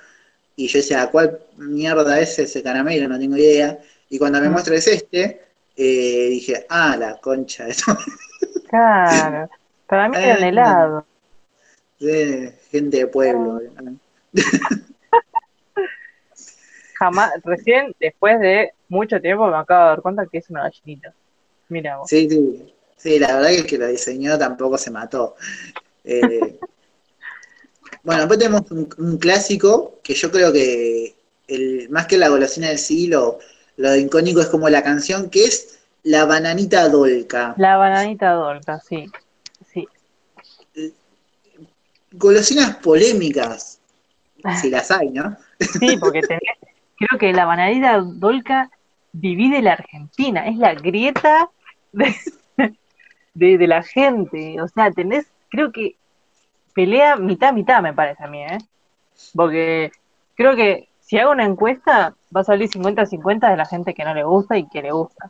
y 0.55 0.67
yo 0.67 0.79
decía, 0.79 1.07
¿cuál 1.11 1.39
mierda 1.57 2.19
es 2.19 2.39
ese 2.39 2.63
caramelo? 2.63 3.07
No 3.09 3.19
tengo 3.19 3.37
idea. 3.37 3.79
Y 4.09 4.19
cuando 4.19 4.41
me 4.41 4.49
muestra 4.49 4.75
es 4.75 4.87
este, 4.87 5.41
eh, 5.75 6.27
dije, 6.29 6.65
ah, 6.69 6.95
la 6.97 7.17
concha, 7.19 7.67
eso 7.67 7.95
Claro, 8.65 9.49
para 9.87 10.09
mí 10.09 10.17
era 10.21 10.35
un 10.37 10.43
Eh, 10.43 10.49
helado. 10.49 11.05
de 11.99 12.53
gente 12.71 12.97
de 12.97 13.07
pueblo. 13.07 13.59
Jamás, 16.99 17.31
recién 17.43 17.93
después 17.99 18.39
de 18.39 18.71
mucho 18.87 19.19
tiempo 19.19 19.47
me 19.47 19.57
acabo 19.57 19.83
de 19.83 19.89
dar 19.89 20.01
cuenta 20.01 20.27
que 20.31 20.37
es 20.39 20.49
una 20.49 20.63
gallinita. 20.63 21.13
Mira 21.69 21.97
vos. 21.97 22.09
Sí, 22.09 22.29
sí, 22.29 22.73
sí, 22.97 23.19
la 23.19 23.35
verdad 23.35 23.49
que 23.49 23.55
el 23.57 23.65
que 23.67 23.77
lo 23.77 23.87
diseñó 23.87 24.37
tampoco 24.37 24.77
se 24.77 24.91
mató. 24.91 25.35
Eh, 26.03 26.59
bueno, 28.03 28.21
después 28.21 28.39
tenemos 28.39 28.69
un, 28.71 28.89
un 28.97 29.17
clásico 29.17 29.99
que 30.03 30.13
yo 30.13 30.31
creo 30.31 30.51
que 30.51 31.15
el, 31.47 31.89
más 31.89 32.07
que 32.07 32.17
la 32.17 32.29
golosina 32.29 32.69
del 32.69 32.79
sí, 32.79 33.07
lo, 33.77 33.89
lo 33.89 33.95
icónico 33.95 34.41
es 34.41 34.47
como 34.47 34.69
la 34.69 34.83
canción, 34.83 35.29
que 35.29 35.45
es 35.45 35.79
la 36.03 36.25
bananita 36.25 36.89
dolca. 36.89 37.53
La 37.57 37.77
bananita 37.77 38.31
dolca, 38.31 38.79
sí. 38.79 39.05
Sí. 39.71 39.87
Golosinas 42.11 42.75
polémicas, 42.77 43.79
si 44.61 44.69
las 44.69 44.91
hay, 44.91 45.09
¿no? 45.09 45.35
Sí, 45.79 45.97
porque 45.97 46.21
tenés, 46.21 46.41
creo 46.97 47.17
que 47.17 47.31
la 47.31 47.45
bananita 47.45 48.01
dolca 48.01 48.69
divide 49.13 49.61
la 49.61 49.73
Argentina, 49.73 50.45
es 50.47 50.57
la 50.57 50.73
grieta 50.73 51.49
de, 51.93 52.13
de, 53.33 53.57
de 53.57 53.67
la 53.67 53.81
gente. 53.81 54.61
O 54.61 54.67
sea, 54.67 54.91
tenés, 54.91 55.25
creo 55.49 55.71
que 55.71 55.95
pelea 56.73 57.15
mitad 57.15 57.53
mitad, 57.53 57.81
me 57.81 57.93
parece 57.93 58.23
a 58.23 58.27
mí, 58.27 58.43
¿eh? 58.43 58.57
Porque 59.33 59.91
creo 60.35 60.55
que 60.55 60.89
si 60.99 61.17
hago 61.17 61.31
una 61.31 61.45
encuesta, 61.45 62.15
va 62.35 62.41
a 62.41 62.43
salir 62.43 62.69
50-50 62.69 63.49
de 63.49 63.57
la 63.57 63.65
gente 63.65 63.93
que 63.93 64.03
no 64.03 64.13
le 64.13 64.23
gusta 64.23 64.57
y 64.57 64.67
que 64.67 64.81
le 64.81 64.91
gusta. 64.91 65.29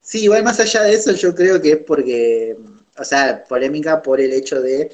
Sí, 0.00 0.24
igual 0.24 0.44
más 0.44 0.60
allá 0.60 0.82
de 0.82 0.94
eso, 0.94 1.12
yo 1.12 1.34
creo 1.34 1.60
que 1.60 1.72
es 1.72 1.78
porque, 1.78 2.56
o 2.98 3.04
sea, 3.04 3.42
polémica 3.44 4.00
por 4.00 4.20
el 4.20 4.32
hecho 4.32 4.60
de, 4.60 4.92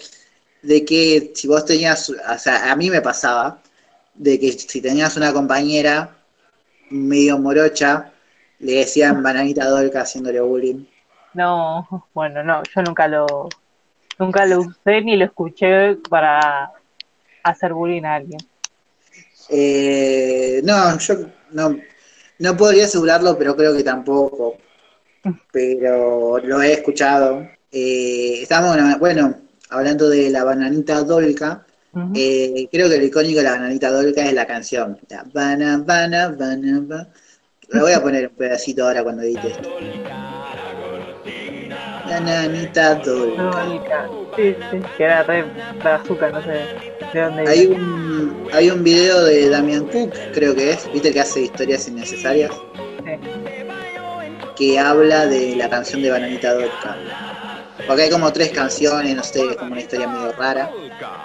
de 0.62 0.84
que 0.84 1.32
si 1.34 1.48
vos 1.48 1.64
tenías, 1.64 2.08
o 2.10 2.38
sea, 2.38 2.72
a 2.72 2.76
mí 2.76 2.88
me 2.88 3.02
pasaba, 3.02 3.60
de 4.14 4.38
que 4.38 4.52
si 4.52 4.80
tenías 4.80 5.16
una 5.16 5.32
compañera 5.32 6.16
medio 6.90 7.38
morocha, 7.38 8.12
le 8.58 8.76
decían 8.76 9.22
bananita 9.22 9.68
dolca 9.68 10.02
haciéndole 10.02 10.40
bullying. 10.40 10.86
No, 11.34 12.08
bueno, 12.14 12.42
no, 12.42 12.62
yo 12.74 12.82
nunca 12.82 13.08
lo, 13.08 13.48
nunca 14.18 14.46
lo 14.46 14.60
usé 14.60 15.00
ni 15.02 15.16
lo 15.16 15.24
escuché 15.24 15.96
para 16.08 16.70
hacer 17.42 17.72
bullying 17.72 18.04
a 18.04 18.14
alguien. 18.14 18.40
Eh, 19.52 20.60
no, 20.64 20.98
yo 20.98 21.14
no, 21.52 21.78
no 22.38 22.56
podría 22.56 22.86
asegurarlo, 22.86 23.36
pero 23.38 23.54
creo 23.54 23.76
que 23.76 23.84
tampoco. 23.84 24.56
Pero 25.52 26.38
lo 26.38 26.62
he 26.62 26.72
escuchado. 26.72 27.46
Eh, 27.70 28.40
estamos, 28.42 28.76
bueno, 28.98 29.34
hablando 29.70 30.08
de 30.08 30.30
la 30.30 30.44
bananita 30.44 31.02
dolca. 31.02 31.66
Eh, 32.14 32.68
creo 32.72 32.88
que 32.88 32.98
lo 32.98 33.04
icónico 33.04 33.38
de 33.38 33.44
la 33.44 33.52
bananita 33.52 33.90
dolca 33.90 34.24
es 34.26 34.32
la 34.32 34.46
canción. 34.46 34.98
La 35.08 35.24
bana, 35.32 35.78
bana, 35.78 36.28
bana, 36.30 36.80
ba- 36.82 37.08
Lo 37.68 37.82
voy 37.82 37.92
a 37.92 38.02
poner 38.02 38.28
un 38.28 38.34
pedacito 38.34 38.84
ahora 38.86 39.02
cuando 39.02 39.22
edite 39.22 39.48
esto. 39.48 39.68
Bananita 42.08 42.94
dolca. 42.96 43.42
Dolca. 43.42 44.08
Sí, 44.36 44.56
sí, 44.70 44.78
que 44.96 45.04
era 45.04 45.22
re 45.22 45.44
azúcar, 45.84 46.32
no 46.32 46.42
sé 46.42 46.66
de 47.12 47.20
dónde 47.20 47.48
Hay 47.48 47.66
un, 47.66 48.48
hay 48.52 48.70
un 48.70 48.82
video 48.82 49.24
de 49.24 49.48
Damian 49.50 49.86
Cook, 49.86 50.14
creo 50.32 50.54
que 50.54 50.70
es, 50.70 50.90
viste 50.92 51.12
que 51.12 51.20
hace 51.20 51.42
historias 51.42 51.86
innecesarias, 51.88 52.50
que 54.56 54.78
habla 54.78 55.26
de 55.26 55.56
la 55.56 55.68
canción 55.68 56.02
de 56.02 56.10
Bananita 56.10 56.54
Dolca. 56.54 56.96
Porque 57.86 58.02
hay 58.02 58.10
como 58.10 58.32
tres 58.32 58.50
canciones, 58.50 59.14
no 59.14 59.22
sé, 59.22 59.40
es 59.50 59.56
como 59.56 59.72
una 59.72 59.80
historia 59.80 60.08
medio 60.08 60.32
rara, 60.32 60.70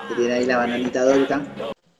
que 0.09 0.15
tiene 0.15 0.33
ahí 0.33 0.45
la 0.45 0.57
Bananita 0.57 1.03
Dolca. 1.03 1.41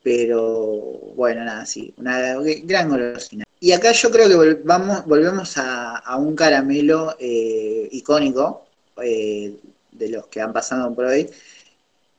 Pero 0.03 0.99
bueno, 1.15 1.43
nada, 1.43 1.65
sí, 1.65 1.93
una 1.97 2.35
gran 2.63 2.89
golosina. 2.89 3.43
Y 3.59 3.71
acá 3.71 3.91
yo 3.91 4.09
creo 4.11 4.27
que 4.27 4.35
volvamos, 4.35 5.05
volvemos 5.05 5.57
a, 5.57 5.97
a 5.97 6.15
un 6.17 6.35
caramelo 6.35 7.15
eh, 7.19 7.89
icónico 7.91 8.65
eh, 9.03 9.53
de 9.97 10.09
los 10.09 10.27
que 10.27 10.41
han 10.41 10.53
pasado 10.53 10.93
por 10.93 11.05
hoy. 11.05 11.29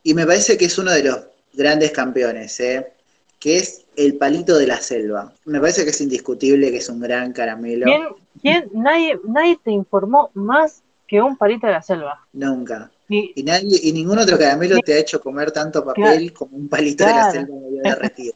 Y 0.03 0.15
me 0.15 0.27
parece 0.27 0.57
que 0.57 0.67
es 0.67 0.79
uno 0.79 0.91
de 0.91 1.05
los 1.05 1.19
grandes 1.53 1.91
campeones, 1.91 2.59
¿eh? 2.61 2.93
que 3.39 3.59
es 3.59 3.85
el 3.97 4.17
palito 4.17 4.57
de 4.57 4.67
la 4.67 4.79
selva. 4.79 5.33
Me 5.45 5.61
parece 5.61 5.85
que 5.85 5.91
es 5.91 6.01
indiscutible 6.01 6.71
que 6.71 6.79
es 6.79 6.89
un 6.89 7.01
gran 7.01 7.33
caramelo. 7.33 7.87
¿Quién, 7.87 8.03
quién, 8.41 8.71
nadie, 8.73 9.19
nadie 9.25 9.59
te 9.63 9.71
informó 9.71 10.31
más 10.35 10.83
que 11.09 11.23
un 11.23 11.37
palito 11.37 11.67
de 11.67 11.73
la 11.73 11.83
selva. 11.83 12.27
Nunca. 12.35 12.91
Y, 13.09 13.43
nadie, 13.43 13.81
y 13.83 13.93
ningún 13.93 14.19
otro 14.19 14.39
caramelo 14.39 14.79
te 14.81 14.93
ha 14.93 14.99
hecho 14.99 15.21
comer 15.21 15.51
tanto 15.51 15.83
papel 15.83 16.33
como 16.35 16.55
un 16.57 16.69
palito 16.69 17.05
de 17.07 17.11
la 17.11 17.31
Claro. 17.31 17.33
selva 17.33 17.55
medio 17.61 17.83
derretido. 17.83 18.35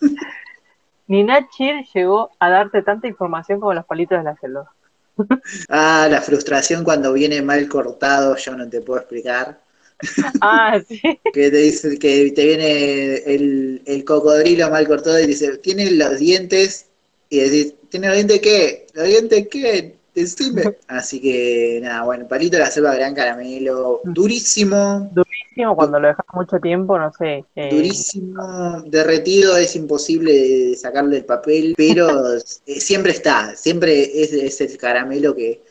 ni 1.06 1.24
Nachir 1.24 1.86
llegó 1.94 2.30
a 2.38 2.50
darte 2.50 2.82
tanta 2.82 3.08
información 3.08 3.58
como 3.60 3.72
los 3.72 3.86
palitos 3.86 4.18
de 4.18 4.24
la 4.24 4.36
selva. 4.36 4.70
Ah, 5.68 6.08
la 6.10 6.20
frustración 6.20 6.84
cuando 6.84 7.12
viene 7.12 7.42
mal 7.42 7.68
cortado, 7.68 8.36
yo 8.36 8.56
no 8.56 8.68
te 8.68 8.80
puedo 8.80 9.00
explicar. 9.00 9.60
Ah, 10.40 10.80
sí. 10.86 11.00
Que 11.32 11.50
te 11.50 11.56
dice 11.56 11.98
que 11.98 12.32
te 12.32 12.44
viene 12.44 13.14
el, 13.24 13.82
el 13.86 14.04
cocodrilo 14.04 14.68
mal 14.70 14.86
cortado 14.86 15.18
y 15.20 15.26
dice, 15.26 15.58
tiene 15.58 15.90
los 15.92 16.18
dientes, 16.18 16.86
y 17.30 17.38
decís, 17.38 17.74
¿tiene 17.88 18.08
los 18.08 18.16
dientes 18.16 18.40
qué? 18.40 18.86
¿Los 18.92 19.06
dientes 19.06 19.48
qué? 19.50 19.96
Decime. 20.14 20.76
Así 20.88 21.20
que 21.20 21.80
nada, 21.82 22.04
bueno, 22.04 22.28
palito 22.28 22.56
de 22.56 22.62
la 22.62 22.70
selva 22.70 22.94
gran 22.94 23.14
caramelo, 23.14 24.00
durísimo, 24.04 25.10
Durísimo 25.12 25.74
cuando 25.74 25.98
lo 26.00 26.08
dejas 26.08 26.26
mucho 26.32 26.58
tiempo, 26.60 26.98
no 26.98 27.12
sé. 27.12 27.44
eh, 27.56 27.68
durísimo, 27.70 28.82
derretido, 28.86 29.56
es 29.56 29.74
imposible 29.76 30.74
sacarle 30.76 31.18
el 31.18 31.24
papel, 31.24 31.74
pero 31.76 32.36
eh, 32.66 32.80
siempre 32.80 33.12
está, 33.12 33.54
siempre 33.56 34.22
es, 34.22 34.32
es 34.32 34.60
el 34.60 34.76
caramelo 34.78 35.34
que, 35.34 35.62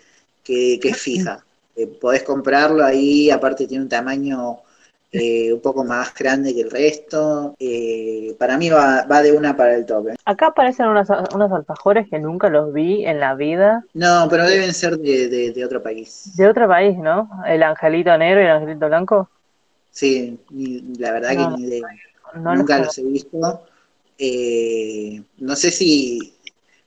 que, 0.43 0.79
que 0.81 0.89
es 0.89 0.97
fija. 0.97 1.43
Eh, 1.73 1.87
podés 1.87 2.23
comprarlo 2.23 2.83
ahí, 2.83 3.31
aparte 3.31 3.65
tiene 3.65 3.83
un 3.83 3.89
tamaño 3.89 4.57
eh, 5.11 5.51
un 5.53 5.61
poco 5.61 5.83
más 5.83 6.13
grande 6.13 6.53
que 6.53 6.61
el 6.61 6.71
resto. 6.71 7.55
Eh, 7.59 8.35
para 8.39 8.57
mí 8.57 8.69
va, 8.69 9.05
va 9.05 9.21
de 9.21 9.31
una 9.31 9.55
para 9.55 9.75
el 9.75 9.85
tope. 9.85 10.15
Acá 10.25 10.47
aparecen 10.47 10.87
unos, 10.87 11.09
unos 11.33 11.51
alfajores 11.51 12.09
que 12.09 12.19
nunca 12.19 12.49
los 12.49 12.73
vi 12.73 13.05
en 13.05 13.19
la 13.19 13.35
vida. 13.35 13.83
No, 13.93 14.27
pero 14.29 14.45
deben 14.47 14.73
ser 14.73 14.97
de, 14.97 15.27
de- 15.27 15.51
de 15.51 15.65
otro 15.65 15.81
país. 15.83 16.31
De 16.37 16.47
otro 16.47 16.67
país, 16.67 16.97
¿no? 16.97 17.29
El 17.45 17.63
angelito 17.63 18.17
negro 18.17 18.41
y 18.41 18.45
el 18.45 18.51
angelito 18.51 18.87
blanco. 18.87 19.29
Sí, 19.91 20.39
la 20.97 21.11
verdad 21.11 21.31
No, 21.33 21.37
que 21.37 21.47
ni 21.47 21.63
idea. 21.63 21.81
No 22.35 22.55
Nunca 22.55 22.77
los 22.77 22.87
los 22.87 22.97
he 22.97 23.03
visto. 23.03 23.63
Eh, 24.17 25.21
no 25.39 25.55
sé 25.55 25.71
si 25.71 26.33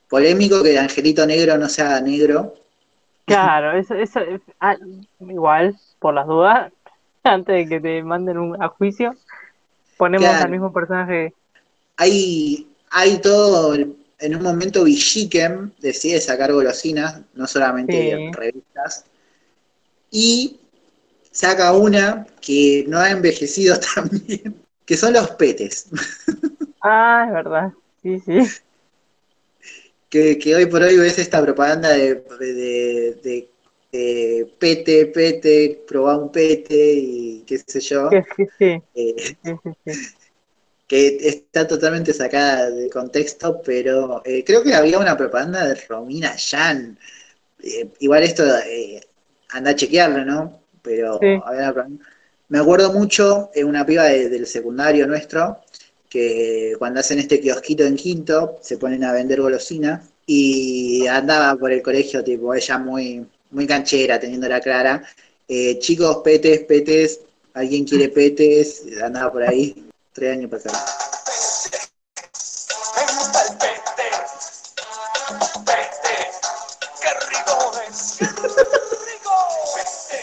polémico 0.08 0.62
que 0.62 0.72
el 0.72 0.78
angelito 0.78 1.26
negro 1.26 1.58
no 1.58 1.68
sea 1.68 2.00
negro. 2.00 2.54
Claro, 3.26 3.72
eso, 3.78 3.94
eso 3.94 4.20
ah, 4.60 4.76
igual, 5.20 5.74
por 5.98 6.12
las 6.14 6.26
dudas, 6.26 6.70
antes 7.32 7.54
de 7.54 7.68
que 7.68 7.80
te 7.80 8.02
manden 8.02 8.38
un, 8.38 8.62
a 8.62 8.68
juicio, 8.68 9.14
ponemos 9.96 10.28
Claro. 10.28 10.44
al 10.44 10.50
mismo 10.50 10.72
personaje. 10.72 11.34
Hay, 11.96 12.68
hay 12.90 13.20
todo, 13.20 13.74
en 13.74 14.36
un 14.36 14.42
momento 14.42 14.84
Villiquen 14.84 15.72
decide 15.80 16.20
sacar 16.20 16.52
golosinas, 16.52 17.20
no 17.34 17.46
solamente 17.46 18.24
Sí. 18.26 18.30
revistas, 18.32 19.04
y 20.10 20.58
saca 21.30 21.72
una 21.72 22.26
que 22.40 22.84
no 22.88 22.98
ha 22.98 23.10
envejecido 23.10 23.76
tan 23.94 24.08
bien, 24.26 24.56
que 24.86 24.96
son 24.96 25.12
los 25.14 25.30
petes, 25.32 25.88
Ah, 26.82 27.24
es 27.26 27.32
verdad. 27.32 27.72
Sí, 28.02 28.20
sí. 28.20 28.38
que, 30.08 30.38
que 30.38 30.54
hoy 30.54 30.66
por 30.66 30.82
hoy 30.82 30.96
ves 30.96 31.18
esta 31.18 31.42
propaganda 31.42 31.90
de, 31.90 32.14
de, 32.38 33.14
de- 33.22 33.48
de 33.98 34.54
pete, 34.58 35.06
pete, 35.06 35.84
probá 35.86 36.16
un 36.18 36.30
pete 36.32 36.74
y 36.94 37.44
qué 37.46 37.58
sé 37.58 37.80
yo. 37.80 38.10
Sí, 38.10 38.18
sí, 38.36 38.46
sí, 38.58 38.82
Eh, 38.94 39.36
que 40.86 41.16
está 41.28 41.66
totalmente 41.66 42.12
sacada 42.12 42.70
de 42.70 42.90
contexto, 42.90 43.60
pero 43.64 44.22
eh, 44.24 44.44
creo 44.44 44.62
que 44.62 44.74
había 44.74 44.98
una 44.98 45.16
propaganda 45.16 45.66
de 45.66 45.74
Romina 45.88 46.36
Yan. 46.36 46.98
Eh, 47.62 47.88
igual 48.00 48.22
esto, 48.24 48.44
eh, 48.66 49.00
anda 49.50 49.72
a 49.72 49.76
chequearlo, 49.76 50.24
¿no? 50.24 50.60
Pero 50.82 51.40
había 51.44 51.62
una 51.62 51.72
propaganda. 51.74 52.06
me 52.48 52.58
acuerdo 52.58 52.92
mucho 52.92 53.50
en 53.54 53.66
una 53.68 53.86
piba 53.86 54.04
de- 54.04 54.28
del 54.28 54.46
secundario 54.46 55.06
nuestro, 55.06 55.60
que 56.08 56.74
cuando 56.78 57.00
hacen 57.00 57.18
este 57.18 57.40
kiosquito 57.40 57.84
en 57.84 57.96
quinto, 57.96 58.58
se 58.62 58.78
ponen 58.78 59.04
a 59.04 59.12
vender 59.12 59.40
golosinas 59.40 60.08
y 60.26 61.06
andaba 61.06 61.56
por 61.58 61.72
el 61.72 61.82
colegio, 61.82 62.22
tipo, 62.24 62.54
ella 62.54 62.78
muy, 62.78 63.26
muy 63.54 63.66
canchera, 63.66 64.18
teniendo 64.20 64.48
la 64.48 64.60
clara. 64.60 65.02
Eh, 65.48 65.78
chicos, 65.78 66.18
petes, 66.24 66.60
petes, 66.64 67.20
alguien 67.54 67.84
quiere 67.84 68.08
petes, 68.08 68.82
andaba 69.02 69.32
por 69.32 69.42
ahí, 69.42 69.88
tres 70.12 70.32
años 70.32 70.50
pasaron. 70.50 70.80
Me 72.96 73.02
gusta 73.12 73.42
el 73.42 73.56
pete. 73.58 74.08
Pete. 75.64 76.16
Qué 77.00 77.10
rico 77.30 77.56
es. 77.88 78.16
Qué 78.18 78.26
rico. 79.06 79.34
Pete. 79.74 80.20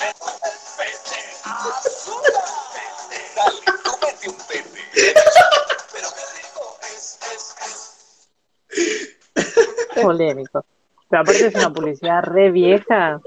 Me 0.00 0.08
gusta 0.18 0.46
el 0.48 0.58
pete. 0.78 1.18
Azúcar. 1.44 2.46
Pete. 2.74 3.18
Dale, 3.36 3.60
cómete 3.84 4.26
un 4.28 4.36
pete. 4.48 4.82
Pero 5.92 6.08
qué 6.16 6.24
rico 6.36 6.62
es, 6.94 7.18
es, 7.32 7.42
es. 9.96 10.02
Polémico. 10.02 10.64
Pero 11.10 11.22
aparte 11.22 11.46
es 11.46 11.54
una 11.54 11.72
publicidad 11.72 12.22
re 12.22 12.50
vieja. 12.50 13.20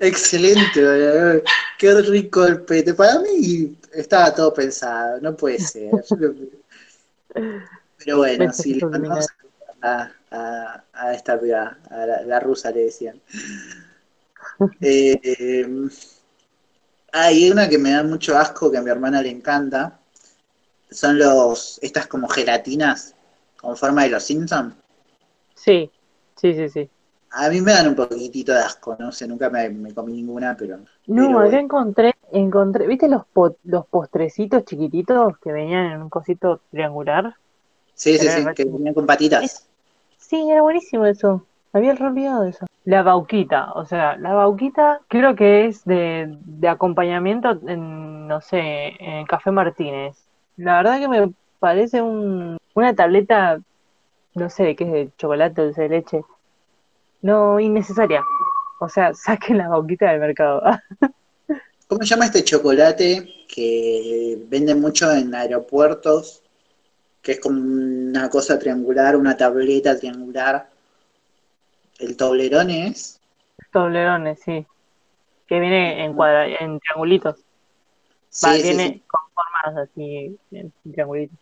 Excelente, 0.00 1.42
qué 1.78 1.94
rico 2.00 2.44
el 2.46 2.62
pete. 2.62 2.94
Para 2.94 3.20
mí 3.20 3.76
estaba 3.92 4.34
todo 4.34 4.52
pensado, 4.52 5.20
no 5.20 5.36
puede 5.36 5.58
ser. 5.60 5.90
Pero 7.98 8.16
bueno, 8.16 8.52
sí, 8.52 8.74
le 8.74 8.86
mandamos 8.86 9.26
a, 9.82 10.10
a, 10.30 10.84
a 10.92 11.14
esta 11.14 11.38
piba, 11.38 11.78
a 11.90 12.06
la, 12.06 12.22
la 12.22 12.40
rusa 12.40 12.70
le 12.70 12.84
decían. 12.84 13.20
Eh, 14.80 15.20
eh, 15.22 15.88
hay 17.12 17.50
una 17.50 17.68
que 17.68 17.78
me 17.78 17.92
da 17.92 18.02
mucho 18.02 18.36
asco, 18.36 18.70
que 18.70 18.78
a 18.78 18.82
mi 18.82 18.90
hermana 18.90 19.22
le 19.22 19.30
encanta. 19.30 20.00
Son 20.90 21.18
los, 21.18 21.78
estas 21.82 22.06
como 22.06 22.28
gelatinas 22.28 23.14
con 23.56 23.76
forma 23.76 24.04
de 24.04 24.10
los 24.10 24.24
Simpsons. 24.24 24.74
Sí, 25.54 25.90
sí, 26.36 26.54
sí, 26.54 26.68
sí. 26.68 26.90
A 27.42 27.50
mí 27.50 27.60
me 27.60 27.72
dan 27.72 27.88
un 27.88 27.94
poquitito 27.96 28.52
de 28.54 28.60
asco, 28.60 28.96
no 28.98 29.12
sé, 29.12 29.28
nunca 29.28 29.50
me, 29.50 29.68
me 29.68 29.92
comí 29.92 30.12
ninguna, 30.14 30.56
pero... 30.56 30.78
No, 31.06 31.28
pero 31.34 31.40
acá 31.40 31.58
encontré, 31.60 32.12
encontré, 32.32 32.86
¿viste 32.86 33.08
los 33.08 33.26
po- 33.28 33.56
los 33.64 33.86
postrecitos 33.86 34.64
chiquititos 34.64 35.38
que 35.38 35.52
venían 35.52 35.92
en 35.92 36.02
un 36.02 36.10
cosito 36.10 36.62
triangular? 36.70 37.34
Sí, 37.94 38.16
sí, 38.18 38.30
sí, 38.30 38.52
que 38.54 38.64
venían 38.64 38.94
con 38.94 39.04
patitas. 39.06 39.68
Sí, 40.16 40.50
era 40.50 40.62
buenísimo 40.62 41.06
eso. 41.06 41.46
Había 41.72 41.92
olvidado 41.92 42.42
de 42.44 42.50
eso. 42.50 42.66
La 42.84 43.02
bauquita, 43.02 43.72
o 43.72 43.84
sea, 43.86 44.16
la 44.16 44.34
bauquita 44.34 45.00
creo 45.08 45.34
que 45.34 45.66
es 45.66 45.84
de, 45.84 46.26
de 46.44 46.68
acompañamiento 46.68 47.50
en, 47.66 48.26
no 48.28 48.40
sé, 48.40 48.60
en 49.00 49.26
Café 49.26 49.50
Martínez. 49.50 50.28
La 50.56 50.76
verdad 50.78 50.98
que 51.00 51.08
me 51.08 51.32
parece 51.58 52.02
un, 52.02 52.58
una 52.74 52.94
tableta, 52.94 53.58
no 54.34 54.50
sé 54.50 54.64
de 54.64 54.76
qué 54.76 54.84
es, 54.84 54.92
de 54.92 55.10
chocolate 55.16 55.60
o 55.60 55.64
dulce 55.64 55.82
de 55.82 55.88
leche. 55.88 56.24
No, 57.22 57.58
innecesaria. 57.58 58.22
O 58.80 58.88
sea, 58.88 59.14
saquen 59.14 59.58
la 59.58 59.68
bauquita 59.68 60.10
del 60.10 60.20
mercado. 60.20 60.62
¿Cómo 61.88 62.02
se 62.02 62.08
llama 62.08 62.26
este 62.26 62.44
chocolate 62.44 63.28
que 63.48 64.38
venden 64.48 64.80
mucho 64.80 65.12
en 65.12 65.34
aeropuertos? 65.34 66.42
Que 67.22 67.32
es 67.32 67.40
como 67.40 67.60
una 67.60 68.28
cosa 68.28 68.58
triangular, 68.58 69.16
una 69.16 69.36
tableta 69.36 69.96
triangular. 69.98 70.68
¿El 71.98 72.16
toblerone 72.16 72.88
es? 72.88 73.20
Toblerones, 73.72 74.40
sí. 74.44 74.66
Que 75.46 75.60
viene 75.60 76.04
en 76.04 76.14
cuadra, 76.14 76.46
en 76.46 76.80
triangulitos. 76.80 77.36
Sí, 78.30 78.46
Va, 78.46 78.54
sí, 78.54 78.62
viene 78.62 78.88
sí. 78.88 79.02
con 79.06 79.20
formas 79.32 79.88
así, 79.88 80.38
en 80.50 80.72
triangulitos. 80.90 81.38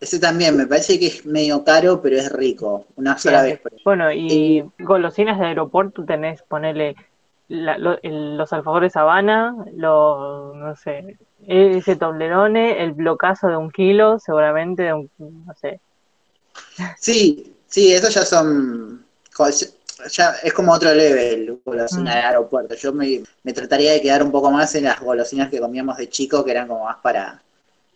Ese 0.00 0.18
también, 0.18 0.56
me 0.56 0.66
parece 0.66 0.98
que 0.98 1.06
es 1.06 1.24
medio 1.26 1.64
caro, 1.64 2.00
pero 2.02 2.16
es 2.16 2.30
rico. 2.30 2.86
Una 2.96 3.16
sola 3.18 3.42
Sí, 3.42 3.50
vez. 3.50 3.60
por. 3.60 3.72
Bueno, 3.84 4.12
y 4.12 4.58
Eh, 4.58 4.68
golosinas 4.78 5.38
de 5.38 5.46
aeropuerto 5.46 6.04
tenés, 6.04 6.42
ponerle 6.42 6.96
los 7.48 8.52
alfajores 8.52 8.96
Habana, 8.96 9.54
los, 9.74 10.56
no 10.56 10.74
sé, 10.76 11.16
ese 11.46 11.96
toblerone, 11.96 12.82
el 12.82 12.92
blocazo 12.92 13.48
de 13.48 13.56
un 13.56 13.70
kilo, 13.70 14.18
seguramente 14.18 14.82
de 14.82 14.92
un, 14.94 15.10
no 15.18 15.54
sé. 15.54 15.80
Sí, 16.98 17.54
sí, 17.66 17.92
esos 17.92 18.14
ya 18.14 18.24
son. 18.24 19.04
Ya 20.12 20.32
es 20.42 20.52
como 20.52 20.72
otro 20.72 20.92
level, 20.94 21.60
golosina 21.64 22.10
Mm. 22.10 22.14
de 22.14 22.20
aeropuerto. 22.20 22.74
Yo 22.74 22.92
me, 22.92 23.22
me 23.42 23.52
trataría 23.52 23.92
de 23.92 24.00
quedar 24.02 24.22
un 24.22 24.30
poco 24.30 24.50
más 24.50 24.74
en 24.74 24.84
las 24.84 25.00
golosinas 25.00 25.50
que 25.50 25.60
comíamos 25.60 25.96
de 25.96 26.08
chico, 26.08 26.44
que 26.44 26.50
eran 26.50 26.68
como 26.68 26.84
más 26.84 26.98
para 27.02 27.42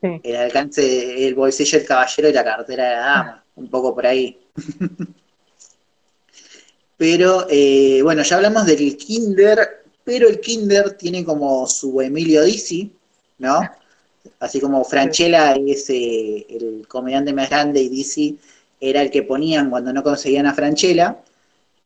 Sí. 0.01 0.21
el 0.23 0.37
alcance, 0.37 1.27
el 1.27 1.35
bolsillo 1.35 1.79
del 1.79 1.87
caballero 1.87 2.29
y 2.29 2.33
la 2.33 2.45
cartera 2.45 2.85
de 2.85 2.91
la 2.91 3.01
dama, 3.01 3.45
un 3.57 3.69
poco 3.69 3.95
por 3.95 4.07
ahí. 4.07 4.39
Pero 7.01 7.47
eh, 7.49 8.01
bueno, 8.03 8.23
ya 8.23 8.37
hablamos 8.37 8.67
del 8.67 8.95
Kinder, 8.99 9.85
pero 10.05 10.29
el 10.29 10.39
Kinder 10.39 10.99
tiene 10.99 11.25
como 11.25 11.67
su 11.67 11.99
Emilio 12.03 12.45
Dizzi, 12.45 12.93
¿no? 13.39 13.63
Así 14.39 14.61
como 14.61 14.85
Franchella 14.85 15.55
es 15.55 15.89
eh, 15.89 16.47
el 16.51 16.87
comediante 16.87 17.33
más 17.33 17.49
grande 17.49 17.81
y 17.81 17.89
Dizzi 17.89 18.39
era 18.79 19.01
el 19.01 19.11
que 19.11 19.23
ponían 19.23 19.71
cuando 19.71 19.95
no 19.95 20.03
conseguían 20.03 20.45
a 20.45 20.53
Franchella. 20.53 21.17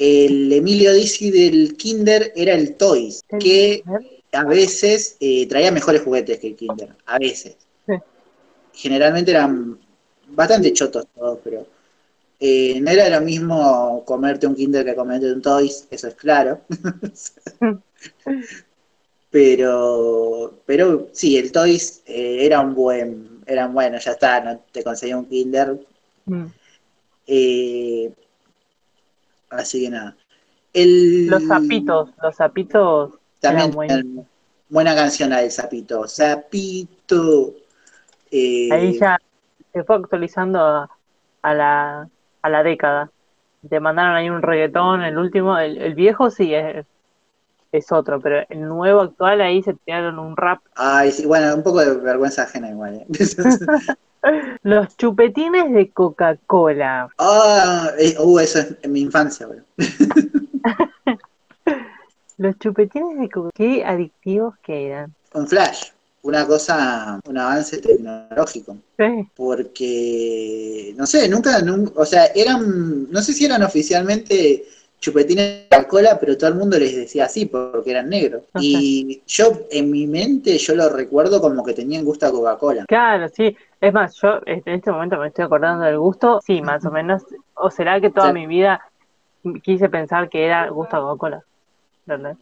el 0.00 0.52
Emilio 0.52 0.92
Dizzy 0.92 1.30
del 1.30 1.76
Kinder 1.76 2.32
era 2.34 2.54
el 2.54 2.74
Toys, 2.74 3.22
que 3.38 3.84
a 4.32 4.42
veces 4.42 5.16
eh, 5.20 5.46
traía 5.46 5.70
mejores 5.70 6.02
juguetes 6.02 6.40
que 6.40 6.48
el 6.48 6.56
Kinder, 6.56 6.88
a 7.06 7.20
veces. 7.20 7.56
Generalmente 8.74 9.30
eran 9.30 9.78
bastante 10.28 10.72
chotos 10.72 11.06
todos, 11.14 11.38
pero 11.42 11.66
eh, 12.40 12.80
no 12.80 12.90
era 12.90 13.08
lo 13.08 13.24
mismo 13.24 14.02
comerte 14.04 14.46
un 14.46 14.54
Kinder 14.54 14.84
que 14.84 14.94
comerte 14.94 15.32
un 15.32 15.42
Toys, 15.42 15.86
eso 15.90 16.08
es 16.08 16.14
claro. 16.14 16.60
pero, 19.30 20.54
pero 20.66 21.08
sí, 21.12 21.36
el 21.36 21.52
Toys 21.52 22.02
eh, 22.06 22.38
era 22.44 22.60
un 22.60 22.74
buen, 22.74 23.42
era 23.46 23.66
bueno, 23.68 23.98
ya 23.98 24.12
está, 24.12 24.40
no 24.40 24.60
te 24.72 24.82
conseguía 24.82 25.16
un 25.16 25.26
Kinder. 25.26 25.78
Mm. 26.26 26.46
eh, 27.26 28.12
así 29.50 29.82
que 29.82 29.90
nada. 29.90 30.16
El, 30.72 31.26
Los 31.28 31.46
zapitos, 31.46 32.10
los 32.20 32.34
zapitos 32.34 33.12
También 33.40 34.26
buena 34.68 34.94
canción 34.94 35.30
la 35.30 35.40
del 35.40 35.52
Zapito. 35.52 36.08
Zapito. 36.08 37.54
Eh, 38.30 38.68
Ahí 38.72 38.98
ya 38.98 39.18
se 39.72 39.84
fue 39.84 39.96
actualizando 39.96 40.60
a, 40.60 40.90
a 41.42 41.54
la, 41.54 42.08
a 42.42 42.48
la 42.48 42.62
década. 42.62 43.10
Te 43.68 43.80
mandaron 43.80 44.14
ahí 44.14 44.28
un 44.28 44.42
reggaetón, 44.42 45.02
el 45.02 45.16
último, 45.16 45.56
el, 45.58 45.78
el 45.78 45.94
viejo 45.94 46.30
sí 46.30 46.54
es, 46.54 46.84
es 47.72 47.90
otro, 47.92 48.20
pero 48.20 48.44
el 48.48 48.68
nuevo 48.68 49.00
actual 49.00 49.40
ahí 49.40 49.62
se 49.62 49.74
tiraron 49.74 50.18
un 50.18 50.36
rap. 50.36 50.60
Ay, 50.76 51.10
sí, 51.10 51.26
bueno, 51.26 51.54
un 51.54 51.62
poco 51.62 51.80
de 51.80 51.96
vergüenza 51.96 52.42
ajena 52.42 52.70
igual. 52.70 52.96
¿eh? 52.96 53.06
Los 54.62 54.96
chupetines 54.96 55.72
de 55.72 55.90
Coca-Cola. 55.90 57.08
Ah, 57.18 57.90
eh, 57.98 58.14
uh, 58.18 58.38
eso 58.38 58.60
es 58.60 58.76
en 58.82 58.92
mi 58.92 59.00
infancia, 59.00 59.46
bro. 59.46 59.60
Los 62.36 62.58
chupetines 62.58 63.18
de 63.18 63.28
Coca-Cola, 63.28 63.52
qué 63.54 63.84
adictivos 63.84 64.56
que 64.58 64.88
eran. 64.88 65.14
Un 65.34 65.46
flash, 65.46 65.90
una 66.24 66.46
cosa, 66.46 67.20
un 67.28 67.38
avance 67.38 67.78
tecnológico. 67.78 68.76
Sí, 68.98 69.30
Porque, 69.36 70.94
no 70.96 71.06
sé, 71.06 71.28
nunca, 71.28 71.60
nun- 71.60 71.92
o 71.96 72.04
sea, 72.04 72.26
eran, 72.34 73.10
no 73.10 73.20
sé 73.20 73.32
si 73.32 73.44
eran 73.44 73.62
oficialmente 73.64 74.64
chupetines 75.00 75.68
de 75.70 75.86
cola, 75.88 76.18
pero 76.20 76.36
todo 76.38 76.50
el 76.50 76.56
mundo 76.56 76.78
les 76.78 76.94
decía 76.94 77.24
así 77.26 77.46
porque 77.46 77.90
eran 77.90 78.08
negros. 78.08 78.44
Y 78.56 79.22
yo, 79.26 79.66
en 79.70 79.90
mi 79.90 80.06
mente, 80.06 80.56
yo 80.56 80.74
lo 80.76 80.88
recuerdo 80.88 81.40
como 81.40 81.64
que 81.64 81.74
tenían 81.74 82.04
gusto 82.04 82.26
a 82.26 82.30
Coca-Cola. 82.30 82.84
claro, 82.86 83.28
sí. 83.28 83.56
Es 83.80 83.92
más, 83.92 84.14
yo 84.22 84.40
en 84.46 84.62
este 84.66 84.90
momento 84.92 85.18
me 85.18 85.28
estoy 85.28 85.44
acordando 85.44 85.84
del 85.84 85.98
gusto, 85.98 86.40
sí, 86.46 86.62
más 86.62 86.84
o 86.86 86.90
menos. 86.90 87.22
¿O 87.54 87.70
será 87.70 88.00
que 88.00 88.10
toda 88.10 88.32
mi 88.32 88.46
vida 88.46 88.80
quise 89.62 89.88
pensar 89.88 90.28
que 90.28 90.46
era 90.46 90.68
gusto 90.70 90.96
a 90.96 91.00
Coca-Cola? 91.00 91.44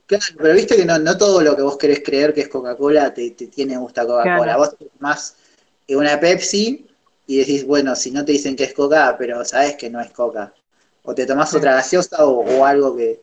Claro, 0.07 0.25
pero 0.39 0.55
viste 0.55 0.77
que 0.77 0.85
no, 0.85 0.99
no 0.99 1.17
todo 1.17 1.41
lo 1.43 1.55
que 1.57 1.63
vos 1.63 1.77
querés 1.79 2.01
creer 2.05 2.35
que 2.35 2.43
es 2.43 2.49
Coca-Cola 2.49 3.15
te, 3.15 3.31
te 3.31 3.47
tiene 3.47 3.77
gusto 3.77 4.01
a 4.01 4.07
Coca-Cola. 4.07 4.55
Claro. 4.55 4.59
Vos 4.59 4.77
tomás 4.99 5.37
eh, 5.87 5.97
una 5.97 6.19
Pepsi 6.19 6.87
y 7.27 7.39
decís, 7.39 7.65
bueno, 7.67 7.95
si 7.97 8.11
no 8.11 8.25
te 8.25 8.33
dicen 8.33 8.57
que 8.57 8.65
es 8.65 8.75
Coca, 8.75 9.15
pero 9.19 9.45
sabes 9.45 9.77
que 9.77 9.89
no 9.89 10.01
es 10.01 10.11
Coca. 10.11 10.53
O 11.05 11.15
te 11.15 11.27
tomás 11.27 11.51
Sí. 11.51 11.57
otra 11.57 11.75
gaseosa 11.77 12.25
o, 12.27 12.41
o 12.45 12.65
algo 12.65 12.97
que... 12.97 13.21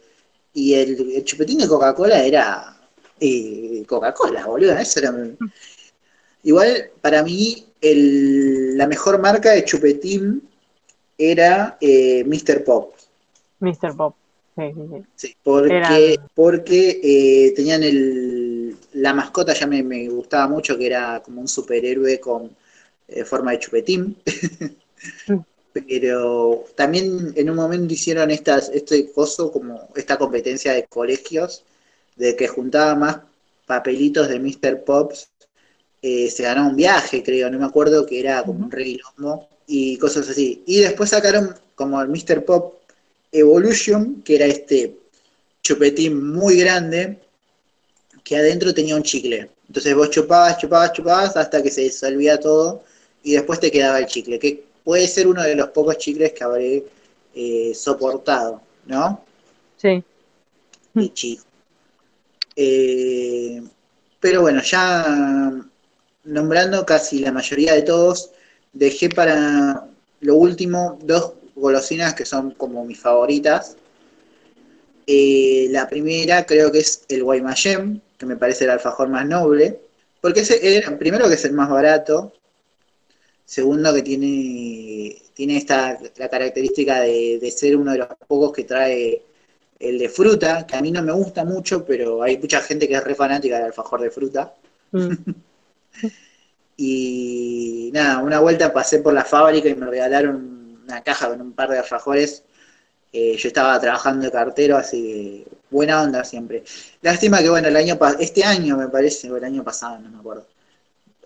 Y 0.53 0.73
el, 0.73 1.11
el 1.15 1.23
chupetín 1.23 1.59
de 1.59 1.67
Coca-Cola 1.67 2.23
era 2.23 2.77
eh, 3.19 3.83
Coca-Cola, 3.87 4.45
boludo. 4.45 4.77
Eso 4.77 4.99
era... 4.99 5.13
Igual, 6.43 6.89
para 7.01 7.23
mí, 7.23 7.65
el- 7.81 8.77
la 8.77 8.87
mejor 8.87 9.19
marca 9.19 9.51
de 9.51 9.65
chupetín 9.65 10.47
era 11.17 11.77
eh, 11.81 12.23
Mr. 12.25 12.63
Pop. 12.63 12.93
Mr. 13.59 13.95
Pop. 13.95 14.15
Sí, 14.60 14.74
sí, 14.76 14.82
sí. 14.91 15.05
Sí, 15.16 15.36
porque, 15.43 16.14
Eran- 16.14 16.30
porque 16.34 16.99
eh, 17.03 17.53
tenían 17.55 17.84
el, 17.84 18.76
la 18.93 19.14
mascota, 19.14 19.53
ya 19.53 19.68
me, 19.68 19.84
me 19.84 20.07
gustaba 20.10 20.47
mucho, 20.47 20.78
que 20.78 20.88
era 20.88 21.22
como 21.24 21.41
un 21.41 21.47
superhéroe 21.47 22.20
con 22.20 22.55
eh, 23.07 23.26
forma 23.26 23.51
de 23.51 23.60
chupetín. 23.60 24.18
Mm. 25.28 25.39
Pero 25.72 26.66
también 26.76 27.32
en 27.36 27.49
un 27.49 27.55
momento 27.55 27.93
hicieron 27.93 28.32
estas, 28.32 28.70
este 28.70 29.12
coso, 29.12 29.51
como 29.51 29.88
esta 29.95 30.18
competencia 30.18 30.74
de 30.74 30.86
colegios, 30.86 31.64
de 32.16 32.36
que 32.36 32.47
juntaba 32.47 32.95
más 32.95 33.20
papelitos 33.68 34.28
de 34.30 34.39
Mr. 34.39 34.84
Pops, 34.84 35.30
eh, 36.01 36.30
se 36.32 36.43
ganó 36.43 36.68
un 36.70 36.76
viaje, 36.76 37.24
creo, 37.24 37.49
no 37.51 37.60
me 37.60 37.66
acuerdo, 37.66 38.05
que 38.05 38.20
era 38.20 38.43
como 38.43 38.66
un 38.66 38.72
reguilombo 38.72 39.47
y 39.68 39.97
cosas 39.97 40.30
así. 40.30 40.64
Y 40.68 40.80
después 40.82 41.12
sacaron 41.12 41.55
como 41.76 42.01
el 42.01 42.10
Mr. 42.10 42.45
Pop 42.45 42.76
Evolution, 43.32 44.21
que 44.23 44.36
era 44.36 44.45
este 44.45 44.95
chupetín 45.61 46.32
muy 46.34 46.57
grande, 46.57 47.19
que 48.23 48.38
adentro 48.38 48.73
tenía 48.73 48.95
un 48.95 49.03
chicle. 49.03 49.49
Entonces 49.67 49.95
vos 49.95 50.09
chupabas, 50.09 50.57
chupabas, 50.57 50.93
chupabas 50.93 51.38
hasta 51.38 51.61
que 51.61 51.69
se 51.69 51.82
disolvía 51.82 52.39
todo 52.39 52.84
y 53.23 53.34
después 53.34 53.59
te 53.59 53.71
quedaba 53.71 53.99
el 53.99 54.07
chicle, 54.07 54.39
que 54.39 54.63
puede 54.84 55.07
ser 55.07 55.27
uno 55.27 55.43
de 55.43 55.55
los 55.55 55.69
pocos 55.69 55.97
chicles 55.97 56.34
que 56.34 56.43
habré 56.43 56.86
eh, 57.36 57.73
soportado, 57.75 58.61
¿no? 58.86 59.23
Sí, 59.77 60.03
De 60.93 61.13
chico. 61.13 61.45
Eh, 62.55 63.61
pero 64.19 64.41
bueno, 64.41 64.61
ya 64.61 65.63
nombrando 66.23 66.86
casi 66.86 67.19
la 67.19 67.32
mayoría 67.32 67.73
de 67.73 67.84
todos, 67.84 68.32
dejé 68.73 69.09
para 69.09 69.88
lo 70.21 70.36
último 70.36 70.99
dos 71.03 71.34
golosinas 71.60 72.14
que 72.14 72.26
son 72.26 72.51
como 72.51 72.86
mis 72.86 72.99
favoritas. 72.99 73.78
Eh, 75.07 75.68
la 75.72 75.88
primera 75.88 76.45
creo 76.45 76.72
que 76.72 76.80
es 76.80 77.03
el 77.10 77.24
Guaymallén, 77.24 78.01
que 78.18 78.26
me 78.26 78.38
parece 78.38 78.66
el 78.66 78.72
alfajor 78.72 79.10
más 79.10 79.26
noble, 79.26 79.80
porque 80.22 80.41
ese 80.41 80.78
era, 80.78 80.97
primero 80.97 81.28
que 81.28 81.36
es 81.36 81.45
el 81.45 81.53
más 81.53 81.70
barato, 81.70 82.34
segundo 83.45 83.93
que 83.93 84.03
tiene, 84.03 85.22
tiene 85.34 85.57
esta, 85.57 85.97
la 86.18 86.30
característica 86.30 87.01
de, 87.01 87.39
de 87.41 87.51
ser 87.51 87.76
uno 87.76 87.91
de 87.93 87.99
los 87.99 88.07
pocos 88.28 88.53
que 88.53 88.66
trae 88.66 89.24
el 89.80 89.97
de 89.97 90.10
fruta, 90.10 90.68
que 90.68 90.76
a 90.76 90.82
mí 90.82 90.91
no 90.91 91.01
me 91.01 91.14
gusta 91.14 91.45
mucho, 91.45 91.86
pero 91.86 92.22
hay 92.22 92.38
mucha 92.38 92.62
gente 92.62 92.88
que 92.88 92.95
es 92.95 93.03
re 93.03 93.16
fanática 93.16 93.55
del 93.55 93.68
alfajor 93.68 94.01
de 94.01 94.12
fruta. 94.12 94.53
Mm. 94.91 95.14
Y 96.82 97.89
nada, 97.91 98.20
una 98.20 98.39
vuelta 98.39 98.72
pasé 98.72 98.99
por 98.99 99.14
la 99.14 99.26
fábrica 99.26 99.68
y 99.68 99.76
me 99.76 99.86
regalaron 99.86 100.49
una 100.89 101.03
caja 101.03 101.29
con 101.29 101.41
un 101.41 101.53
par 101.53 101.69
de 101.69 101.79
alfajores. 101.79 102.43
Eh, 103.13 103.35
yo 103.37 103.47
estaba 103.47 103.79
trabajando 103.79 104.25
de 104.25 104.31
cartero, 104.31 104.77
así 104.77 105.45
que 105.47 105.57
buena 105.71 106.01
onda 106.03 106.23
siempre. 106.23 106.63
Lástima 107.01 107.39
que, 107.39 107.49
bueno, 107.49 107.67
el 107.67 107.75
año 107.75 107.97
este 108.19 108.43
año 108.43 108.77
me 108.77 108.87
parece, 108.89 109.31
o 109.31 109.37
el 109.37 109.43
año 109.43 109.63
pasado, 109.63 109.99
no 109.99 110.09
me 110.11 110.19
acuerdo. 110.19 110.45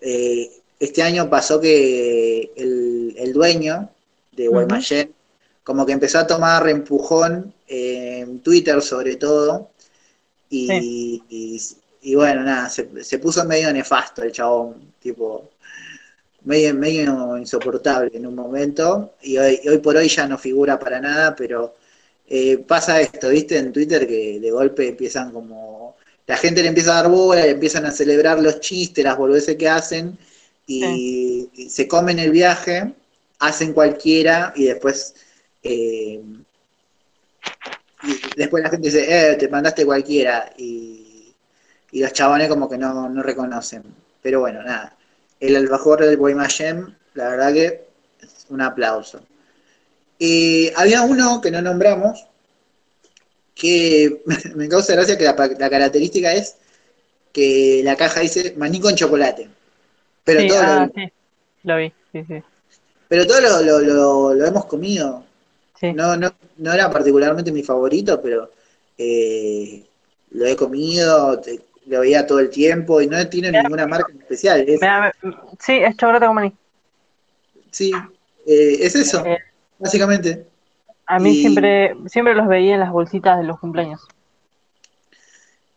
Eh, 0.00 0.50
este 0.80 1.02
año 1.02 1.28
pasó 1.30 1.60
que 1.60 2.52
el, 2.56 3.14
el 3.18 3.32
dueño 3.32 3.90
de. 4.32 4.48
Guaymallén 4.48 5.14
como 5.62 5.86
que 5.86 5.92
empezó 5.92 6.18
a 6.18 6.26
tomar 6.26 6.68
empujón 6.68 7.54
en 7.66 8.40
Twitter 8.40 8.82
sobre 8.82 9.16
todo. 9.16 9.70
Y, 10.50 11.22
y- 11.30 11.60
y 12.02 12.14
bueno, 12.14 12.42
nada, 12.42 12.68
se, 12.68 13.02
se 13.02 13.18
puso 13.18 13.44
medio 13.46 13.72
nefasto 13.72 14.22
el 14.22 14.30
chabón, 14.32 14.92
tipo, 15.00 15.50
medio, 16.44 16.74
medio 16.74 17.36
insoportable 17.36 18.10
en 18.14 18.26
un 18.26 18.34
momento. 18.34 19.14
Y 19.22 19.38
hoy, 19.38 19.60
hoy 19.68 19.78
por 19.78 19.96
hoy 19.96 20.08
ya 20.08 20.26
no 20.26 20.38
figura 20.38 20.78
para 20.78 21.00
nada, 21.00 21.34
pero 21.34 21.74
eh, 22.26 22.58
pasa 22.58 23.00
esto, 23.00 23.28
¿viste? 23.30 23.58
En 23.58 23.72
Twitter 23.72 24.06
que 24.06 24.40
de 24.40 24.50
golpe 24.50 24.88
empiezan 24.88 25.32
como. 25.32 25.96
La 26.26 26.36
gente 26.36 26.62
le 26.62 26.68
empieza 26.68 26.92
a 26.92 27.02
dar 27.02 27.10
bola, 27.10 27.42
le 27.42 27.50
empiezan 27.50 27.84
a 27.86 27.90
celebrar 27.90 28.40
los 28.40 28.60
chistes, 28.60 29.04
las 29.04 29.16
boludeces 29.18 29.56
que 29.56 29.68
hacen, 29.68 30.16
y, 30.66 31.50
se 31.68 31.86
comen 31.86 32.18
el 32.18 32.30
viaje, 32.30 32.94
hacen 33.40 33.72
cualquiera, 33.74 34.52
y 34.56 34.64
después. 34.64 35.14
eh, 35.62 36.22
y 38.02 38.36
después 38.36 38.62
la 38.62 38.70
gente 38.70 38.88
dice, 38.88 39.32
eh, 39.32 39.36
te 39.36 39.48
mandaste 39.48 39.84
cualquiera, 39.86 40.52
y, 40.58 41.34
y 41.92 42.00
los 42.00 42.12
chabones 42.12 42.48
como 42.48 42.68
que 42.68 42.78
no, 42.78 43.08
no 43.08 43.22
reconocen. 43.22 43.82
Pero 44.22 44.40
bueno, 44.40 44.62
nada. 44.62 44.96
El 45.40 45.56
alfajor 45.56 46.00
del 46.04 46.16
Guaymallén, 46.16 46.96
la 47.14 47.28
verdad 47.30 47.52
que 47.52 47.66
es 48.20 48.46
un 48.48 48.60
aplauso. 48.60 49.20
Eh, 50.18 50.72
había 50.76 51.02
uno 51.02 51.40
que 51.40 51.50
no 51.50 51.62
nombramos, 51.62 52.26
que 53.54 54.22
me 54.54 54.68
causa 54.68 54.94
gracia 54.94 55.16
que 55.18 55.24
la, 55.24 55.34
característica 55.70 56.32
es 56.32 56.56
que 57.32 57.82
la 57.84 57.96
caja 57.96 58.20
dice 58.20 58.54
maní 58.56 58.80
con 58.80 58.94
chocolate. 58.96 59.48
Pero 60.24 60.40
sí, 60.42 60.48
todo, 60.48 60.62
ah, 60.62 60.86
lo, 60.86 60.92
sí, 60.94 61.12
lo 61.64 61.76
vi, 61.76 61.92
sí, 62.12 62.24
sí. 62.28 62.42
pero 63.08 63.26
todo 63.26 63.40
lo, 63.40 63.62
lo- 63.62 63.80
lo- 63.80 64.34
lo 64.34 64.46
hemos 64.46 64.66
comido. 64.66 65.24
sí. 65.80 65.92
No, 65.92 66.16
no, 66.16 66.32
no 66.58 66.72
era 66.72 66.90
particularmente 66.90 67.52
mi 67.52 67.62
favorito, 67.62 68.20
pero 68.22 68.50
eh, 68.98 69.84
lo 70.32 70.46
he 70.46 70.56
comido, 70.56 71.40
te- 71.40 71.60
lo 71.86 72.00
veía 72.00 72.26
todo 72.26 72.38
el 72.40 72.50
tiempo 72.50 73.00
y 73.00 73.06
no 73.06 73.26
tiene 73.28 73.50
ninguna 73.52 73.86
marca 73.86 74.12
especial. 74.18 74.64
Es, 74.66 74.80
sí, 75.60 75.74
es 75.76 75.96
chocolate 75.96 76.26
con 76.26 76.34
maní. 76.34 76.52
sí, 77.70 77.92
eh, 78.46 78.78
es 78.80 78.94
eso, 78.94 79.24
Eh, 79.26 79.38
básicamente. 79.78 80.46
A 81.06 81.18
mí 81.18 81.30
Y- 81.30 81.40
siempre, 81.40 81.94
siempre 82.06 82.34
los 82.34 82.46
veía 82.46 82.74
en 82.74 82.80
las 82.80 82.90
bolsitas 82.92 83.38
de 83.38 83.44
los 83.44 83.58
cumpleaños. 83.58 84.06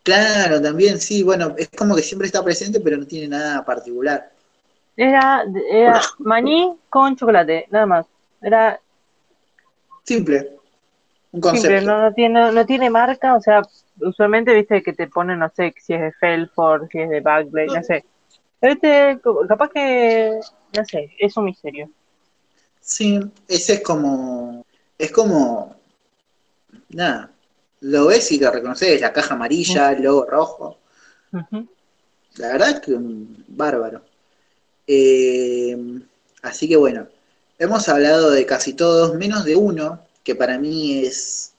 Claro, 0.02 0.62
también, 0.62 0.98
sí, 0.98 1.22
bueno, 1.22 1.54
es 1.58 1.68
como 1.76 1.94
que 1.94 2.02
siempre 2.02 2.26
está 2.26 2.42
presente, 2.42 2.80
pero 2.80 2.96
no 2.96 3.06
tiene 3.06 3.28
nada 3.28 3.62
particular. 3.64 4.30
Era, 4.96 5.44
era 5.70 6.00
maní 6.18 6.76
con 6.90 7.16
chocolate, 7.16 7.66
nada 7.70 7.86
más. 7.86 8.06
Era 8.42 8.80
Simple. 10.04 10.58
Un 11.32 11.40
simple, 11.40 11.50
concepto. 11.50 11.86
no, 11.86 12.02
no 12.02 12.12
tiene, 12.14 12.52
no 12.52 12.66
tiene 12.66 12.90
marca, 12.90 13.34
o 13.36 13.40
sea, 13.40 13.62
usualmente 14.00 14.54
viste 14.54 14.82
que 14.82 14.92
te 14.92 15.08
ponen, 15.08 15.38
no 15.38 15.50
sé, 15.54 15.74
si 15.78 15.94
es 15.94 16.00
de 16.00 16.12
Felford, 16.12 16.88
si 16.90 17.00
es 17.00 17.10
de 17.10 17.20
Bagley, 17.20 17.66
no 17.66 17.82
sé. 17.82 18.04
Este, 18.60 19.20
capaz 19.48 19.70
que, 19.70 20.40
no 20.76 20.84
sé, 20.84 21.12
es 21.18 21.36
un 21.36 21.44
misterio. 21.44 21.90
Sí, 22.80 23.20
ese 23.46 23.74
es 23.74 23.82
como, 23.82 24.64
es 24.96 25.12
como, 25.12 25.76
nada, 26.88 27.30
lo 27.80 28.06
ves 28.06 28.32
y 28.32 28.40
lo 28.40 28.50
reconoces, 28.50 29.00
la 29.00 29.12
caja 29.12 29.34
amarilla, 29.34 29.92
el 29.92 30.02
logo 30.02 30.24
rojo. 30.24 30.78
La 32.36 32.48
verdad 32.52 32.70
es 32.70 32.80
que 32.80 32.92
un 32.94 33.44
bárbaro. 33.48 34.02
Eh, 34.86 35.76
así 36.42 36.68
que 36.68 36.76
bueno, 36.76 37.06
hemos 37.58 37.88
hablado 37.88 38.30
de 38.30 38.46
casi 38.46 38.72
todos, 38.72 39.14
menos 39.14 39.44
de 39.44 39.54
uno, 39.54 40.00
que 40.24 40.34
para 40.34 40.58
mí 40.58 41.04
es, 41.04 41.52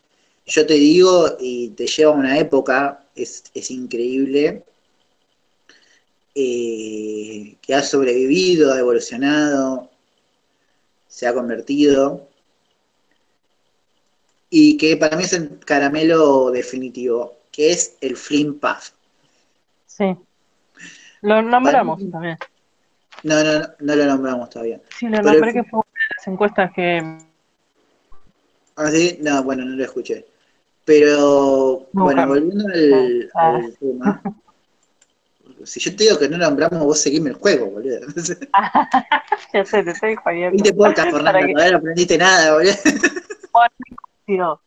yo 0.50 0.66
te 0.66 0.74
digo, 0.74 1.38
y 1.40 1.70
te 1.70 1.86
lleva 1.86 2.12
a 2.12 2.16
una 2.16 2.38
época, 2.40 3.06
es, 3.16 3.44
es 3.54 3.72
increíble, 3.72 4.64
eh, 6.36 7.56
que 7.62 7.76
ha 7.76 7.84
sobrevivido, 7.84 8.74
ha 8.74 8.80
evolucionado, 8.80 9.90
se 11.08 11.28
ha 11.28 11.34
convertido, 11.34 12.28
y 14.50 14.78
que 14.78 14.98
para 14.98 15.16
mí 15.16 15.24
es 15.24 15.34
el 15.34 15.60
caramelo 15.60 16.50
definitivo, 16.50 17.38
que 17.52 17.72
es 17.72 17.96
el 18.02 18.18
Flim 18.18 18.60
Puff. 18.60 18.92
Sí. 19.86 20.16
Lo 21.22 21.42
nombramos 21.42 22.00
mí- 22.00 22.10
también. 22.10 22.38
No, 23.22 23.44
no, 23.44 23.60
no, 23.60 23.68
no 23.80 23.96
lo 23.96 24.06
nombramos 24.06 24.50
todavía. 24.50 24.82
Sí, 24.98 25.08
lo 25.08 25.22
nombré 25.22 25.54
que 25.54 25.64
fue 25.64 25.80
una 25.80 25.92
de 25.94 26.16
las 26.18 26.28
encuestas 26.28 26.72
que... 26.74 27.18
¿Ah, 28.78 28.90
sí? 28.92 29.18
No, 29.22 29.44
bueno, 29.44 29.66
no 29.66 29.76
lo 29.76 29.84
escuché. 29.84 30.26
Pero, 30.86 31.88
No, 31.94 32.04
bueno, 32.04 32.28
volviendo 32.28 32.66
al, 32.74 33.30
al 33.34 33.78
tema. 33.78 34.22
Si 35.66 35.78
yo 35.82 35.94
te 35.94 36.06
digo 36.06 36.18
que 36.18 36.30
no 36.30 36.38
nombramos, 36.38 36.80
vos 36.86 37.02
seguime 37.02 37.32
el 37.32 37.36
juego, 37.36 37.66
boludo. 37.66 38.00
Ya 39.54 39.66
sé, 39.66 39.84
te 39.84 39.92
estoy 39.92 40.16
jodiendo. 40.16 40.52
Viste 40.54 40.74
podcast, 40.74 41.12
que- 41.12 41.18
todavía 41.20 41.72
no 41.72 41.78
aprendiste 41.80 42.18
nada, 42.18 42.54
boludo. 42.54 42.74
Tío. 44.26 44.62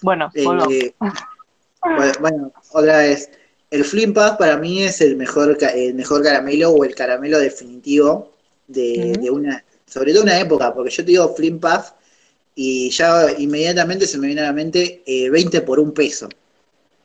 Bueno, 0.00 0.30
Eh, 0.34 0.44
bueno, 0.44 2.12
bueno, 2.20 2.52
otra 2.72 2.98
vez. 2.98 3.30
El 3.70 3.84
Flim 3.84 4.14
para 4.14 4.56
mí 4.56 4.82
es 4.82 5.02
el 5.02 5.16
mejor, 5.16 5.58
el 5.74 5.94
mejor 5.94 6.22
caramelo 6.22 6.70
o 6.70 6.84
el 6.84 6.94
caramelo 6.94 7.38
definitivo 7.38 8.32
de, 8.66 9.18
de 9.20 9.30
una, 9.30 9.62
sobre 9.84 10.12
todo 10.14 10.22
una 10.22 10.40
época, 10.40 10.72
porque 10.72 10.90
yo 10.90 11.04
te 11.04 11.10
digo 11.10 11.34
Flim 11.34 11.60
Puff 11.60 11.90
y 12.60 12.90
ya 12.90 13.30
inmediatamente 13.38 14.04
se 14.04 14.18
me 14.18 14.26
viene 14.26 14.40
a 14.40 14.46
la 14.46 14.52
mente 14.52 15.00
eh, 15.06 15.30
20 15.30 15.60
por 15.60 15.78
un 15.78 15.92
peso. 15.94 16.28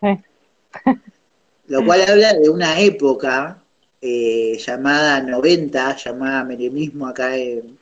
Lo 1.68 1.86
cual 1.86 2.02
habla 2.08 2.34
de 2.34 2.50
una 2.50 2.80
época 2.80 3.62
eh, 4.02 4.58
llamada 4.66 5.22
90, 5.22 5.96
llamada 5.98 6.44
menemismo 6.44 7.06
acá 7.06 7.38
en, 7.38 7.78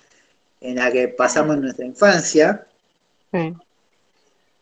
en 0.59 0.75
la 0.75 0.91
que 0.91 1.07
pasamos 1.07 1.57
nuestra 1.59 1.85
infancia 1.85 2.67
Sí. 3.31 3.53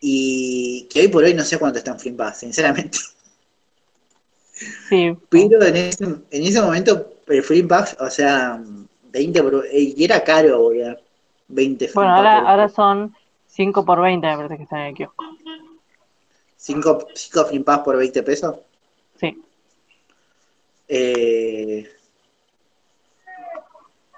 y 0.00 0.86
que 0.88 1.00
hoy 1.00 1.08
por 1.08 1.24
hoy 1.24 1.34
no 1.34 1.42
sé 1.44 1.58
cuánto 1.58 1.78
está 1.80 1.90
en 1.90 1.98
Flim 1.98 2.16
Puff, 2.16 2.36
sinceramente. 2.36 2.98
Sí. 4.88 5.16
Pero 5.28 5.60
en 5.64 5.76
ese, 5.76 6.04
en 6.04 6.22
ese 6.30 6.60
momento, 6.62 7.14
el 7.26 7.42
Flim 7.42 7.66
Puff, 7.66 7.94
o 7.98 8.08
sea, 8.08 8.62
20 9.10 9.42
por, 9.42 9.66
eh, 9.66 9.94
y 9.96 10.04
era 10.04 10.22
caro, 10.22 10.62
boludo. 10.62 10.96
20 11.50 11.86
Flim 11.88 11.94
Bueno, 11.94 12.16
ahora, 12.16 12.38
ahora 12.38 12.68
son 12.68 13.14
5 13.46 13.84
por 13.84 14.00
20, 14.00 14.26
me 14.26 14.36
parece 14.36 14.56
que 14.56 14.62
están 14.62 14.80
en 14.80 14.86
el 14.88 14.94
kiosco. 14.94 15.24
cinco, 16.56 16.98
cinco 17.14 17.46
Puff 17.64 17.78
por 17.84 17.96
20 17.96 18.22
pesos. 18.22 18.56
Sí. 19.16 19.42
Eh, 20.88 21.88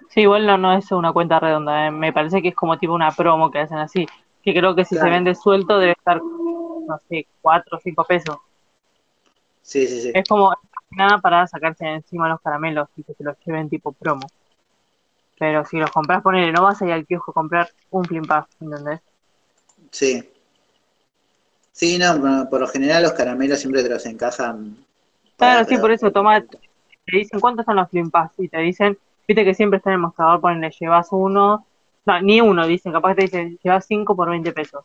Sí, 0.08 0.20
igual 0.20 0.46
no, 0.46 0.58
no 0.58 0.74
es 0.74 0.92
una 0.92 1.10
cuenta 1.12 1.40
redonda, 1.40 1.86
eh. 1.86 1.90
me 1.90 2.12
parece 2.12 2.42
que 2.42 2.48
es 2.48 2.54
como 2.54 2.76
tipo 2.78 2.92
una 2.92 3.10
promo 3.12 3.50
que 3.50 3.60
hacen 3.60 3.78
así. 3.78 4.06
Que 4.42 4.52
creo 4.52 4.74
que 4.74 4.84
si 4.84 4.94
Claro. 4.94 5.06
se 5.06 5.10
vende 5.10 5.34
suelto 5.34 5.78
debe 5.78 5.92
estar, 5.92 6.20
no 6.22 7.00
sé, 7.08 7.26
4 7.40 7.78
o 7.78 7.80
5 7.80 8.04
pesos. 8.04 8.36
sí, 9.62 9.86
sí, 9.86 10.02
sí. 10.02 10.10
Es 10.14 10.28
como 10.28 10.52
nada 10.90 11.18
para 11.18 11.46
sacarse 11.46 11.86
encima 11.86 12.28
los 12.28 12.40
caramelos 12.42 12.88
y 12.96 13.04
que 13.04 13.14
se 13.14 13.24
los 13.24 13.36
lleven 13.46 13.70
tipo 13.70 13.92
promo. 13.92 14.26
Pero 15.38 15.64
si 15.64 15.76
los 15.78 15.90
compras, 15.90 16.22
ponele, 16.22 16.52
no 16.52 16.62
vas 16.62 16.80
a 16.80 16.86
ir 16.86 16.92
al 16.92 17.06
kiosco 17.06 17.32
a 17.32 17.34
comprar 17.34 17.70
un 17.90 18.04
Flim 18.04 18.24
Puff, 18.24 18.46
¿entendés? 18.60 19.00
Sí. 19.90 20.28
Sí, 21.72 21.98
no, 21.98 22.20
por, 22.20 22.48
por 22.50 22.60
lo 22.60 22.68
general 22.68 23.02
los 23.02 23.12
caramelos 23.12 23.58
siempre 23.58 23.82
te 23.82 23.88
los 23.88 24.04
encajan. 24.06 24.76
Claro, 25.36 25.66
sí, 25.68 25.76
por 25.78 25.90
eso, 25.90 26.12
toma, 26.12 26.40
te 26.40 26.58
dicen 27.16 27.40
cuántos 27.40 27.64
son 27.64 27.76
los 27.76 27.88
Flim 27.90 28.10
Puffs 28.10 28.38
y 28.38 28.48
te 28.48 28.58
dicen, 28.58 28.96
viste 29.26 29.44
que 29.44 29.54
siempre 29.54 29.78
está 29.78 29.90
en 29.90 29.94
el 29.94 30.00
mostrador, 30.00 30.40
ponele, 30.40 30.70
llevas 30.78 31.08
uno, 31.10 31.66
no, 32.04 32.20
ni 32.20 32.40
uno, 32.40 32.66
dicen, 32.66 32.92
capaz 32.92 33.10
que 33.10 33.14
te 33.14 33.22
dicen, 33.22 33.58
llevas 33.62 33.86
5 33.86 34.14
por 34.14 34.30
20 34.30 34.52
pesos. 34.52 34.84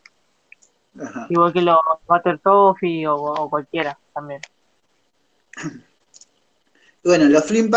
Ajá. 0.99 1.27
Igual 1.29 1.53
que 1.53 1.61
los 1.61 1.77
Butter 2.07 2.39
Toffee 2.39 3.05
o, 3.07 3.15
o 3.15 3.49
cualquiera 3.49 3.97
también. 4.13 4.41
Bueno, 7.03 7.25
los 7.29 7.45
Flim 7.45 7.71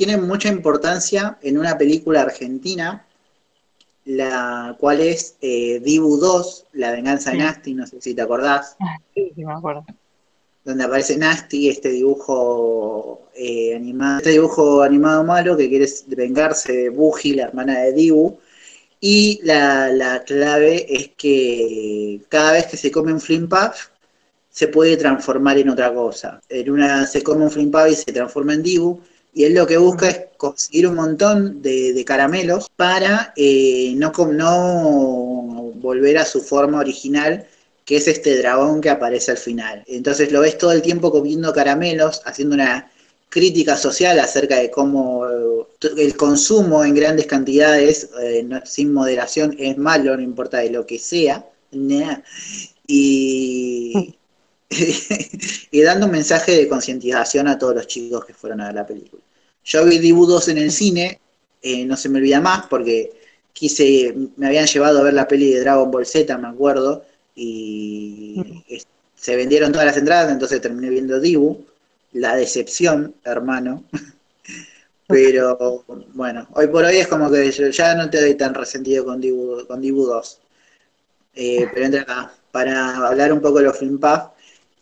Puff 0.00 0.06
tienen 0.06 0.26
mucha 0.26 0.48
importancia 0.48 1.38
en 1.42 1.58
una 1.58 1.76
película 1.76 2.22
argentina, 2.22 3.06
la 4.06 4.76
cual 4.78 5.00
es 5.00 5.36
eh, 5.40 5.80
Dibu 5.84 6.16
2, 6.16 6.66
La 6.72 6.92
venganza 6.92 7.30
de 7.30 7.36
Sí. 7.36 7.42
Nasty, 7.42 7.74
no 7.74 7.86
sé 7.86 8.00
si 8.00 8.14
te 8.14 8.22
acordás, 8.22 8.76
Sí, 9.14 9.32
sí, 9.34 9.44
me 9.44 9.52
acuerdo. 9.52 9.84
donde 10.64 10.84
aparece 10.84 11.16
Nasty, 11.16 11.68
este 11.68 11.90
dibujo 11.90 13.28
eh, 13.34 13.74
animado, 13.74 14.18
este 14.18 14.30
dibujo 14.30 14.82
animado 14.82 15.24
malo 15.24 15.56
que 15.56 15.68
quiere 15.68 15.86
vengarse 16.08 16.72
de 16.72 16.88
Buji, 16.90 17.34
la 17.34 17.44
hermana 17.44 17.78
de 17.80 17.92
Dibu. 17.92 18.38
Y 19.02 19.40
la, 19.44 19.88
la 19.90 20.22
clave 20.24 20.86
es 20.94 21.10
que 21.16 22.20
cada 22.28 22.52
vez 22.52 22.66
que 22.66 22.76
se 22.76 22.90
come 22.90 23.12
un 23.12 23.20
Flim 23.20 23.48
Puff, 23.48 23.88
se 24.50 24.68
puede 24.68 24.96
transformar 24.98 25.56
en 25.58 25.70
otra 25.70 25.94
cosa. 25.94 26.40
En 26.48 26.70
una 26.70 27.06
se 27.06 27.22
come 27.22 27.44
un 27.44 27.50
Flim 27.50 27.70
Puff 27.70 27.88
y 27.90 27.94
se 27.94 28.12
transforma 28.12 28.52
en 28.54 28.62
Dibu. 28.62 29.00
Y 29.32 29.44
él 29.44 29.54
lo 29.54 29.66
que 29.66 29.76
busca 29.76 30.08
es 30.08 30.20
conseguir 30.36 30.86
un 30.88 30.96
montón 30.96 31.62
de, 31.62 31.92
de 31.92 32.04
caramelos 32.04 32.68
para 32.76 33.32
eh, 33.36 33.92
no, 33.96 34.12
no 34.32 35.72
volver 35.76 36.18
a 36.18 36.24
su 36.24 36.40
forma 36.40 36.78
original, 36.80 37.46
que 37.84 37.96
es 37.96 38.08
este 38.08 38.38
dragón 38.38 38.80
que 38.80 38.90
aparece 38.90 39.32
al 39.32 39.36
final. 39.36 39.84
Entonces 39.86 40.32
lo 40.32 40.40
ves 40.40 40.58
todo 40.58 40.72
el 40.72 40.82
tiempo 40.82 41.10
comiendo 41.10 41.52
caramelos, 41.52 42.22
haciendo 42.24 42.54
una 42.54 42.90
crítica 43.28 43.76
social 43.76 44.18
acerca 44.18 44.56
de 44.56 44.70
cómo 44.70 45.26
eh, 45.26 45.66
el 45.96 46.16
consumo 46.16 46.84
en 46.84 46.94
grandes 46.94 47.26
cantidades, 47.26 48.10
eh, 48.20 48.46
sin 48.64 48.92
moderación, 48.92 49.56
es 49.58 49.78
malo, 49.78 50.16
no 50.16 50.22
importa 50.22 50.58
de 50.58 50.70
lo 50.70 50.86
que 50.86 50.98
sea. 50.98 51.46
Nah. 51.72 52.18
Y, 52.92 54.16
y 55.70 55.82
dando 55.82 56.06
un 56.06 56.12
mensaje 56.12 56.52
de 56.52 56.68
concientización 56.68 57.48
a 57.48 57.58
todos 57.58 57.74
los 57.74 57.86
chicos 57.86 58.24
que 58.24 58.34
fueron 58.34 58.60
a 58.60 58.66
ver 58.66 58.74
la 58.76 58.86
película. 58.86 59.22
Yo 59.64 59.84
vi 59.84 59.98
Dibu 59.98 60.26
2 60.26 60.48
en 60.48 60.58
el 60.58 60.70
cine, 60.70 61.20
eh, 61.62 61.84
no 61.84 61.96
se 61.96 62.08
me 62.08 62.18
olvida 62.18 62.40
más 62.40 62.66
porque 62.66 63.12
quise, 63.52 64.14
me 64.36 64.46
habían 64.46 64.66
llevado 64.66 65.00
a 65.00 65.02
ver 65.02 65.14
la 65.14 65.28
peli 65.28 65.52
de 65.52 65.60
Dragon 65.60 65.90
Ball 65.90 66.06
Z, 66.06 66.36
me 66.38 66.48
acuerdo, 66.48 67.04
y 67.34 68.62
es- 68.68 68.86
se 69.16 69.36
vendieron 69.36 69.72
todas 69.72 69.86
las 69.86 69.96
entradas, 69.96 70.32
entonces 70.32 70.60
terminé 70.60 70.88
viendo 70.88 71.20
Dibu, 71.20 71.64
la 72.12 72.36
decepción, 72.36 73.14
hermano. 73.24 73.84
Pero 75.06 75.84
bueno, 76.14 76.46
hoy 76.54 76.68
por 76.68 76.84
hoy 76.84 76.96
es 76.98 77.08
como 77.08 77.30
que 77.30 77.50
yo 77.50 77.68
ya 77.68 77.94
no 77.94 78.08
te 78.08 78.20
doy 78.20 78.34
tan 78.36 78.54
resentido 78.54 79.04
con 79.04 79.20
Dibu, 79.20 79.66
con 79.66 79.80
Dibu 79.80 80.06
2. 80.06 80.40
Eh, 81.34 81.66
pero 81.72 81.86
entra 81.86 82.02
acá 82.02 82.32
para 82.52 82.96
hablar 83.08 83.32
un 83.32 83.40
poco 83.40 83.58
de 83.58 83.64
los 83.66 83.78
Film 83.78 83.98
Puff 84.00 84.22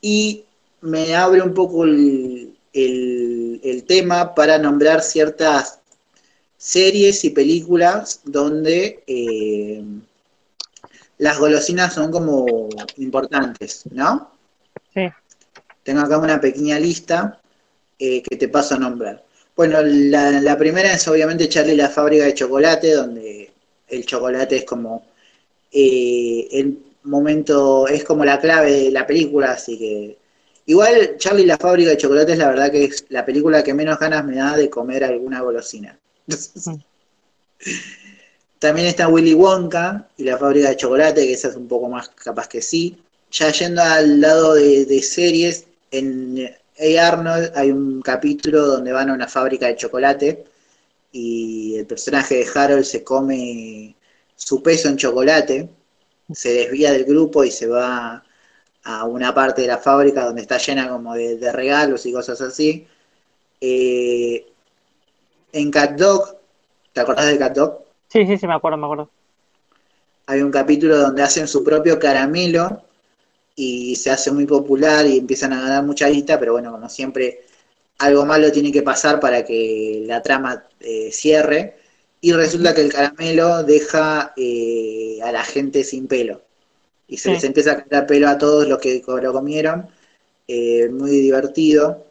y 0.00 0.44
me 0.82 1.14
abre 1.16 1.42
un 1.42 1.54
poco 1.54 1.84
el, 1.84 2.54
el- 2.72 3.60
el 3.64 3.84
tema 3.84 4.34
para 4.34 4.58
nombrar 4.58 5.02
ciertas 5.02 5.80
series 6.56 7.24
y 7.24 7.30
películas 7.30 8.20
donde 8.24 9.02
eh, 9.06 9.82
las 11.18 11.38
golosinas 11.38 11.94
son 11.94 12.10
como 12.10 12.68
importantes, 12.98 13.84
¿no? 13.90 14.30
Sí. 14.94 15.08
Tengo 15.82 16.00
acá 16.00 16.18
una 16.18 16.40
pequeña 16.40 16.78
lista 16.78 17.40
eh, 17.98 18.22
que 18.22 18.36
te 18.36 18.48
paso 18.48 18.74
a 18.74 18.78
nombrar. 18.78 19.24
Bueno, 19.56 19.80
la, 19.82 20.40
la 20.40 20.56
primera 20.56 20.92
es 20.92 21.08
obviamente 21.08 21.48
Charlie 21.48 21.74
la 21.76 21.88
fábrica 21.88 22.24
de 22.24 22.34
chocolate, 22.34 22.92
donde 22.94 23.50
el 23.88 24.06
chocolate 24.06 24.56
es 24.58 24.64
como 24.64 25.04
eh, 25.72 26.46
el 26.52 26.78
momento, 27.08 27.88
es 27.88 28.04
como 28.04 28.24
la 28.24 28.40
clave 28.40 28.70
de 28.72 28.90
la 28.90 29.06
película, 29.06 29.52
así 29.52 29.78
que 29.78 30.18
igual 30.66 31.16
Charlie 31.18 31.44
y 31.44 31.46
la 31.46 31.56
fábrica 31.56 31.90
de 31.90 31.96
chocolates 31.96 32.38
la 32.38 32.48
verdad 32.48 32.70
que 32.70 32.84
es 32.84 33.06
la 33.08 33.24
película 33.24 33.62
que 33.62 33.74
menos 33.74 33.98
ganas 33.98 34.24
me 34.24 34.36
da 34.36 34.56
de 34.56 34.70
comer 34.70 35.04
alguna 35.04 35.40
golosina. 35.40 35.98
También 38.58 38.88
está 38.88 39.08
Willy 39.08 39.34
Wonka 39.34 40.08
y 40.16 40.24
la 40.24 40.36
fábrica 40.36 40.70
de 40.70 40.76
chocolate, 40.76 41.26
que 41.26 41.32
esa 41.32 41.48
es 41.48 41.56
un 41.56 41.68
poco 41.68 41.88
más 41.88 42.08
capaz 42.08 42.48
que 42.48 42.60
sí. 42.60 42.98
Ya 43.30 43.52
yendo 43.52 43.82
al 43.82 44.20
lado 44.20 44.54
de, 44.54 44.84
de 44.84 45.02
series, 45.02 45.66
en 45.90 46.50
A. 46.78 47.08
Arnold 47.08 47.52
hay 47.54 47.70
un 47.70 48.02
capítulo 48.02 48.66
donde 48.66 48.92
van 48.92 49.10
a 49.10 49.14
una 49.14 49.28
fábrica 49.28 49.66
de 49.66 49.76
chocolate 49.76 50.44
y 51.12 51.76
el 51.76 51.86
personaje 51.86 52.36
de 52.36 52.46
Harold 52.54 52.84
se 52.84 53.02
come 53.02 53.94
su 54.36 54.62
peso 54.62 54.88
en 54.88 54.96
chocolate, 54.96 55.68
se 56.32 56.52
desvía 56.52 56.92
del 56.92 57.04
grupo 57.04 57.44
y 57.44 57.50
se 57.50 57.66
va 57.66 58.24
a 58.84 59.04
una 59.04 59.34
parte 59.34 59.62
de 59.62 59.68
la 59.68 59.78
fábrica 59.78 60.24
donde 60.24 60.42
está 60.42 60.58
llena 60.58 60.88
como 60.88 61.14
de, 61.14 61.36
de 61.36 61.52
regalos 61.52 62.06
y 62.06 62.12
cosas 62.12 62.40
así. 62.40 62.86
Eh, 63.60 64.46
en 65.52 65.70
Cat 65.70 65.98
Dog, 65.98 66.36
¿te 66.92 67.00
acordás 67.00 67.26
de 67.26 67.38
Cat 67.38 67.54
Dog? 67.54 67.84
Sí, 68.08 68.26
sí, 68.26 68.38
sí, 68.38 68.46
me 68.46 68.54
acuerdo, 68.54 68.78
me 68.78 68.86
acuerdo. 68.86 69.10
Hay 70.26 70.42
un 70.42 70.50
capítulo 70.50 70.96
donde 70.98 71.22
hacen 71.22 71.48
su 71.48 71.64
propio 71.64 71.98
caramelo 71.98 72.82
y 73.56 73.96
se 73.96 74.10
hace 74.10 74.30
muy 74.30 74.46
popular 74.46 75.06
y 75.06 75.18
empiezan 75.18 75.52
a 75.52 75.60
ganar 75.60 75.82
mucha 75.84 76.08
guita, 76.08 76.38
pero 76.38 76.52
bueno, 76.52 76.70
como 76.70 76.88
siempre, 76.88 77.40
algo 77.98 78.24
malo 78.24 78.52
tiene 78.52 78.70
que 78.70 78.82
pasar 78.82 79.18
para 79.20 79.44
que 79.44 80.04
la 80.06 80.22
trama 80.22 80.64
eh, 80.80 81.10
cierre. 81.10 81.77
Y 82.20 82.32
resulta 82.32 82.74
que 82.74 82.80
el 82.82 82.92
caramelo 82.92 83.62
deja 83.62 84.32
eh, 84.36 85.18
a 85.22 85.30
la 85.32 85.44
gente 85.44 85.84
sin 85.84 86.06
pelo. 86.08 86.42
Y 87.08 87.16
se 87.18 87.28
Sí. 87.28 87.30
les 87.30 87.44
empieza 87.44 87.72
a 87.72 87.84
caer 87.84 88.06
pelo 88.06 88.28
a 88.28 88.38
todos 88.38 88.68
los 88.68 88.78
que 88.78 89.02
lo 89.06 89.32
comieron. 89.32 89.86
Eh, 90.48 90.88
muy 90.90 91.10
divertido. 91.12 92.04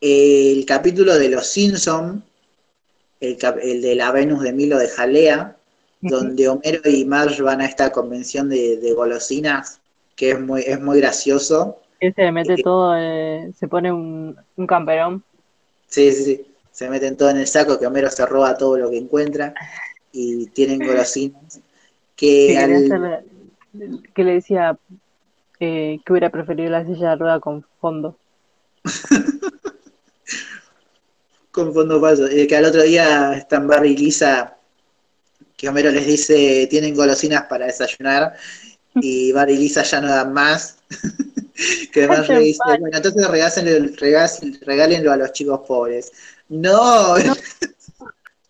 El 0.00 0.64
capítulo 0.66 1.14
de 1.16 1.28
Los 1.28 1.46
Simpson, 1.46 2.22
el, 3.20 3.38
el 3.62 3.82
de 3.82 3.94
la 3.94 4.12
Venus 4.12 4.42
de 4.42 4.52
Milo 4.52 4.78
de 4.78 4.88
Jalea, 4.88 5.56
donde 6.00 6.48
Homero 6.48 6.80
y 6.88 7.04
Marge 7.04 7.42
van 7.42 7.60
a 7.60 7.66
esta 7.66 7.90
convención 7.90 8.48
de, 8.48 8.76
de 8.76 8.92
golosinas, 8.92 9.80
que 10.14 10.32
es 10.32 10.40
muy, 10.40 10.62
es 10.66 10.80
muy 10.80 11.00
gracioso. 11.00 11.78
Que 11.98 12.12
se 12.12 12.22
le 12.22 12.32
mete 12.32 12.52
Eh, 12.54 12.62
todo, 12.62 12.94
se 13.58 13.68
pone 13.68 13.90
un, 13.92 14.36
un 14.56 14.66
camperón. 14.66 15.24
Sí, 15.88 16.12
sí, 16.12 16.24
sí. 16.24 16.46
Se 16.76 16.90
meten 16.90 17.16
todo 17.16 17.30
en 17.30 17.38
el 17.38 17.46
saco, 17.46 17.78
que 17.78 17.86
Homero 17.86 18.10
se 18.10 18.26
roba 18.26 18.58
todo 18.58 18.76
lo 18.76 18.90
que 18.90 18.98
encuentra 18.98 19.54
y 20.12 20.44
tienen 20.48 20.78
golosinas. 20.86 21.58
Que, 22.14 22.48
Que 22.48 22.58
al- 22.58 23.24
le 24.24 24.34
decía 24.34 24.76
eh, 25.58 25.98
que 26.04 26.12
hubiera 26.12 26.28
preferido 26.28 26.68
la 26.68 26.84
silla 26.84 27.10
de 27.10 27.16
rueda 27.16 27.40
con 27.40 27.64
fondo. 27.80 28.18
con 31.50 31.72
fondo 31.72 31.98
falso. 31.98 32.26
Eh, 32.26 32.46
que 32.46 32.56
al 32.58 32.66
otro 32.66 32.82
día 32.82 33.32
están 33.32 33.66
Barry 33.66 33.92
y 33.92 33.96
Lisa, 33.96 34.58
que 35.56 35.70
Homero 35.70 35.90
les 35.90 36.06
dice, 36.06 36.66
tienen 36.68 36.94
golosinas 36.94 37.44
para 37.44 37.64
desayunar, 37.64 38.34
y 38.96 39.32
Barry 39.32 39.54
y 39.54 39.58
Lisa 39.60 39.82
ya 39.82 40.02
no 40.02 40.08
dan 40.08 40.30
más. 40.34 40.76
que 41.90 42.04
además 42.04 42.28
le 42.28 42.40
dice, 42.40 42.60
bueno, 42.80 42.98
entonces 42.98 43.26
regálenlo 44.60 45.10
a 45.10 45.16
los 45.16 45.32
chicos 45.32 45.60
pobres. 45.66 46.12
¡No! 46.48 47.14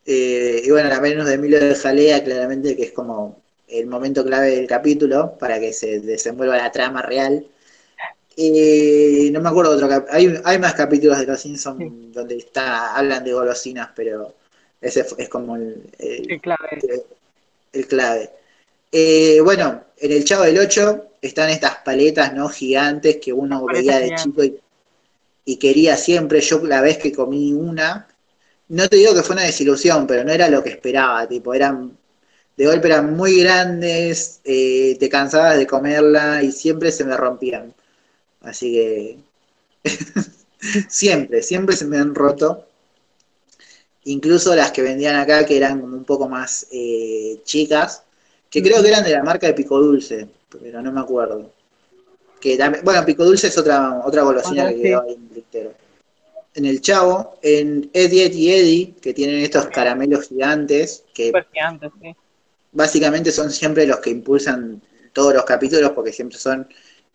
Eh, 0.08 0.62
y 0.64 0.70
bueno, 0.70 0.88
la 0.88 1.00
menos 1.00 1.26
de 1.26 1.34
Emilio 1.34 1.58
de 1.58 1.74
Jalea, 1.74 2.22
claramente 2.22 2.76
que 2.76 2.84
es 2.84 2.92
como 2.92 3.42
el 3.66 3.86
momento 3.88 4.24
clave 4.24 4.50
del 4.54 4.68
capítulo 4.68 5.36
para 5.36 5.58
que 5.58 5.72
se 5.72 5.98
desenvuelva 5.98 6.56
la 6.56 6.70
trama 6.70 7.02
real. 7.02 7.44
Eh, 8.36 9.30
no 9.32 9.40
me 9.40 9.48
acuerdo 9.48 9.72
otro 9.72 9.88
cap- 9.88 10.06
hay, 10.10 10.32
hay 10.44 10.58
más 10.60 10.74
capítulos 10.74 11.18
de 11.18 11.26
Los 11.26 11.40
Simpsons 11.40 11.78
Sí. 11.80 12.10
donde 12.12 12.36
está, 12.36 12.94
hablan 12.94 13.24
de 13.24 13.32
golosinas, 13.32 13.88
pero 13.96 14.32
ese 14.80 15.04
es 15.18 15.28
como 15.28 15.56
el, 15.56 15.90
clave. 16.40 17.04
el 17.72 17.86
clave. 17.88 18.30
Eh, 18.92 19.40
bueno, 19.42 19.82
en 19.98 20.12
el 20.12 20.24
Chavo 20.24 20.44
del 20.44 20.58
8 20.60 21.04
están 21.20 21.50
estas 21.50 21.78
paletas 21.78 22.32
no 22.32 22.48
gigantes 22.48 23.16
que 23.16 23.32
uno 23.32 23.64
veía 23.66 23.96
de 23.98 24.04
gigantes. 24.04 24.22
chico 24.24 24.44
y, 24.44 24.60
y 25.46 25.56
quería 25.58 25.96
siempre. 25.96 26.42
Yo 26.42 26.60
la 26.66 26.82
vez 26.82 26.98
que 26.98 27.12
comí 27.12 27.54
una, 27.54 28.08
no 28.68 28.88
te 28.88 28.96
digo 28.96 29.14
que 29.14 29.22
fue 29.22 29.36
una 29.36 29.44
desilusión, 29.44 30.06
pero 30.06 30.24
no 30.24 30.32
era 30.32 30.50
lo 30.50 30.62
que 30.62 30.70
esperaba. 30.70 31.26
Tipo, 31.28 31.54
eran 31.54 31.96
de 32.56 32.66
golpe 32.66 32.88
eran 32.88 33.14
muy 33.16 33.40
grandes, 33.42 34.40
eh, 34.44 34.96
te 34.98 35.08
cansabas 35.10 35.58
de 35.58 35.66
comerla 35.66 36.42
y 36.42 36.52
siempre 36.52 36.90
se 36.92 37.04
me 37.04 37.16
rompían. 37.16 37.74
Así 38.42 38.72
que 38.74 39.18
siempre, 40.88 41.42
siempre 41.42 41.76
se 41.76 41.86
me 41.86 41.98
han 41.98 42.14
roto. 42.14 42.66
Incluso 44.04 44.54
las 44.54 44.70
que 44.72 44.82
vendían 44.82 45.16
acá, 45.16 45.44
que 45.44 45.56
eran 45.56 45.80
como 45.80 45.96
un 45.96 46.04
poco 46.04 46.28
más 46.28 46.66
eh, 46.70 47.40
chicas, 47.44 48.04
que 48.50 48.62
creo 48.62 48.82
que 48.82 48.88
eran 48.88 49.04
de 49.04 49.10
la 49.12 49.22
marca 49.22 49.46
de 49.48 49.54
Pico 49.54 49.78
Dulce, 49.80 50.28
pero 50.48 50.80
no 50.80 50.92
me 50.92 51.00
acuerdo. 51.00 51.50
Que 52.46 52.56
también, 52.56 52.84
bueno, 52.84 53.04
Pico 53.04 53.24
Dulce 53.24 53.48
es 53.48 53.58
otra, 53.58 54.02
otra 54.04 54.22
golosina 54.22 54.68
que 54.68 54.76
sí. 54.76 54.82
quedó 54.82 55.02
ahí 55.02 55.14
en 55.14 55.22
el 55.22 55.28
tintero. 55.30 55.74
En 56.54 56.64
el 56.64 56.80
Chavo, 56.80 57.40
en 57.42 57.90
Eddie 57.92 58.26
Ed 58.26 58.32
y 58.34 58.52
Eddie, 58.52 58.94
que 59.02 59.12
tienen 59.12 59.40
estos 59.40 59.66
caramelos 59.66 60.28
gigantes, 60.28 61.02
que 61.12 61.32
sí. 62.00 62.14
básicamente 62.70 63.32
son 63.32 63.50
siempre 63.50 63.84
los 63.84 63.98
que 63.98 64.10
impulsan 64.10 64.80
todos 65.12 65.34
los 65.34 65.44
capítulos 65.44 65.90
porque 65.90 66.12
siempre 66.12 66.38
son 66.38 66.68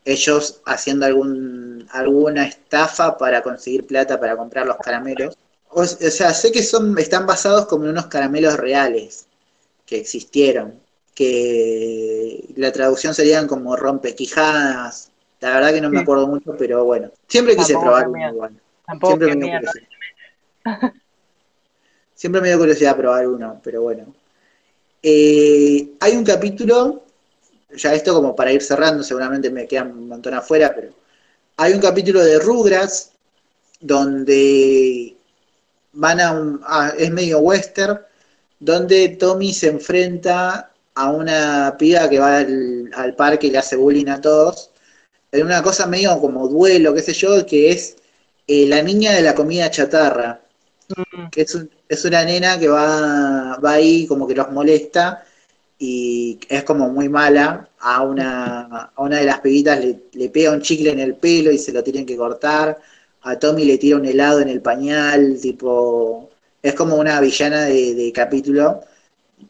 ellos 0.03 0.59
haciendo 0.65 1.05
algún 1.05 1.87
alguna 1.91 2.45
estafa 2.45 3.17
para 3.17 3.41
conseguir 3.41 3.87
plata 3.87 4.19
para 4.19 4.35
comprar 4.35 4.67
los 4.67 4.75
caramelos. 4.79 5.37
O, 5.69 5.83
o 5.83 5.85
sea, 5.85 6.33
sé 6.33 6.51
que 6.51 6.61
son 6.61 6.99
están 6.99 7.25
basados 7.25 7.67
como 7.67 7.85
en 7.85 7.91
unos 7.91 8.07
caramelos 8.07 8.57
reales 8.57 9.27
que 9.85 9.95
existieron, 9.95 10.81
que 11.15 12.49
la 12.57 12.73
traducción 12.73 13.13
serían 13.13 13.47
como 13.47 13.77
rompequijadas. 13.77 15.10
La 15.41 15.55
verdad 15.55 15.73
que 15.73 15.81
no 15.81 15.89
me 15.89 15.99
acuerdo 15.99 16.27
mucho, 16.27 16.55
pero 16.57 16.85
bueno, 16.85 17.11
siempre 17.27 17.55
quise 17.55 17.73
Tampoco 17.73 17.91
probar 17.91 18.07
uno 18.07 18.29
igual. 18.29 18.61
Tampoco 18.85 19.17
Siempre 19.17 19.35
me 19.35 19.45
dio 19.45 19.59
curiosidad. 19.59 19.87
Siempre 22.13 22.41
me 22.41 22.47
dio 22.49 22.59
curiosidad 22.59 22.95
probar 22.95 23.27
uno, 23.27 23.59
pero 23.63 23.81
bueno. 23.81 24.13
Eh, 25.01 25.93
hay 25.99 26.15
un 26.15 26.23
capítulo, 26.23 27.03
ya 27.75 27.95
esto 27.95 28.13
como 28.13 28.35
para 28.35 28.51
ir 28.51 28.61
cerrando, 28.61 29.03
seguramente 29.03 29.49
me 29.49 29.67
queda 29.67 29.83
un 29.83 30.07
montón 30.07 30.35
afuera, 30.35 30.71
pero 30.75 30.89
hay 31.57 31.73
un 31.73 31.81
capítulo 31.81 32.23
de 32.23 32.37
Rugrats 32.37 33.11
donde 33.79 35.15
van 35.93 36.19
a 36.19 36.33
un, 36.33 36.61
ah, 36.65 36.93
es 36.95 37.09
medio 37.09 37.39
western, 37.39 37.99
donde 38.59 39.09
Tommy 39.09 39.53
se 39.53 39.69
enfrenta 39.69 40.71
a 40.93 41.11
una 41.11 41.75
piba 41.79 42.07
que 42.07 42.19
va 42.19 42.37
al, 42.37 42.91
al 42.93 43.15
parque 43.15 43.47
y 43.47 43.51
le 43.51 43.57
hace 43.57 43.75
bullying 43.75 44.07
a 44.09 44.21
todos, 44.21 44.70
en 45.31 45.45
una 45.45 45.63
cosa 45.63 45.87
medio 45.87 46.19
como 46.19 46.47
duelo, 46.47 46.93
qué 46.93 47.01
sé 47.01 47.13
yo, 47.13 47.45
que 47.45 47.71
es 47.71 47.97
eh, 48.47 48.67
la 48.67 48.81
niña 48.83 49.13
de 49.13 49.21
la 49.21 49.35
comida 49.35 49.69
chatarra, 49.71 50.41
Mm, 50.89 51.31
que 51.31 51.41
es, 51.43 51.55
un- 51.55 51.69
es 51.87 52.05
una 52.05 52.23
nena 52.25 52.59
que 52.59 52.67
va, 52.67 53.57
va 53.63 53.73
ahí 53.73 54.07
como 54.07 54.27
que 54.27 54.35
los 54.35 54.51
molesta 54.51 55.23
y 55.79 56.39
es 56.49 56.63
como 56.63 56.89
muy 56.89 57.09
mala. 57.09 57.69
A 57.79 58.03
una, 58.03 58.61
a 58.95 59.01
una 59.03 59.17
de 59.19 59.25
las 59.25 59.41
pibitas 59.41 59.79
le, 59.83 60.03
le 60.13 60.29
pega 60.29 60.51
un 60.51 60.61
chicle 60.61 60.91
en 60.91 60.99
el 60.99 61.15
pelo 61.15 61.51
y 61.51 61.57
se 61.59 61.71
lo 61.73 61.83
tienen 61.83 62.05
que 62.05 62.17
cortar. 62.17 62.79
A 63.23 63.39
Tommy 63.39 63.65
le 63.65 63.77
tira 63.77 63.97
un 63.97 64.05
helado 64.05 64.41
en 64.41 64.49
el 64.49 64.61
pañal, 64.61 65.39
tipo... 65.41 66.29
Es 66.61 66.75
como 66.75 66.95
una 66.97 67.19
villana 67.21 67.65
de, 67.65 67.95
de 67.95 68.11
capítulo 68.13 68.81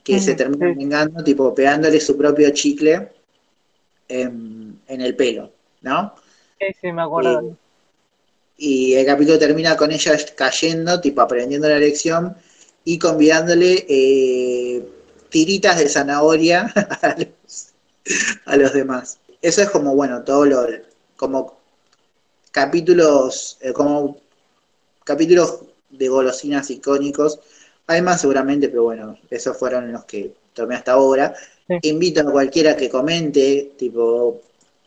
que 0.04 0.20
se 0.20 0.36
Ujú, 0.36 0.36
termina 0.36 0.68
vengando, 0.78 1.24
tipo 1.24 1.54
pegándole 1.56 2.00
su 2.02 2.18
propio 2.18 2.50
chicle 2.52 3.12
en, 4.08 4.82
en 4.88 5.02
el 5.02 5.16
pelo, 5.16 5.52
¿no? 5.82 6.14
Sí, 6.60 6.68
sí, 6.80 6.92
me 6.92 7.02
acuerdo. 7.02 7.58
Y 8.58 8.94
el 8.94 9.06
capítulo 9.06 9.40
termina 9.40 9.76
con 9.76 9.92
ella 9.92 10.16
cayendo, 10.36 11.02
tipo 11.02 11.22
aprendiendo 11.22 11.68
la 11.68 11.80
lección 11.80 12.36
y 12.84 13.00
convidándole 13.00 13.86
eh, 13.90 14.88
tiritas 15.30 15.80
de 15.80 15.90
zanahoria 15.90 16.72
a 17.02 17.16
los, 17.18 17.74
a 18.46 18.56
los 18.58 18.74
demás. 18.74 19.20
Eso 19.42 19.64
es 19.64 19.70
como, 19.72 19.96
bueno, 19.96 20.24
todo 20.24 20.46
lo, 20.46 20.68
como 21.16 21.58
capítulos, 22.52 23.58
eh, 23.62 23.74
como 23.74 24.18
capítulos 25.04 25.62
de 25.90 26.08
golosinas 26.08 26.70
icónicos. 26.70 27.40
Hay 27.88 28.02
más 28.02 28.22
seguramente, 28.22 28.70
pero 28.70 28.84
bueno, 28.84 29.18
esos 29.30 29.58
fueron 29.58 29.92
los 29.92 30.06
que 30.06 30.34
tomé 30.54 30.76
hasta 30.76 30.94
ahora. 30.94 31.34
Sí. 31.68 31.78
Invito 31.90 32.22
a 32.22 32.32
cualquiera 32.32 32.76
que 32.76 32.90
comente, 32.90 33.72
tipo, 33.78 34.42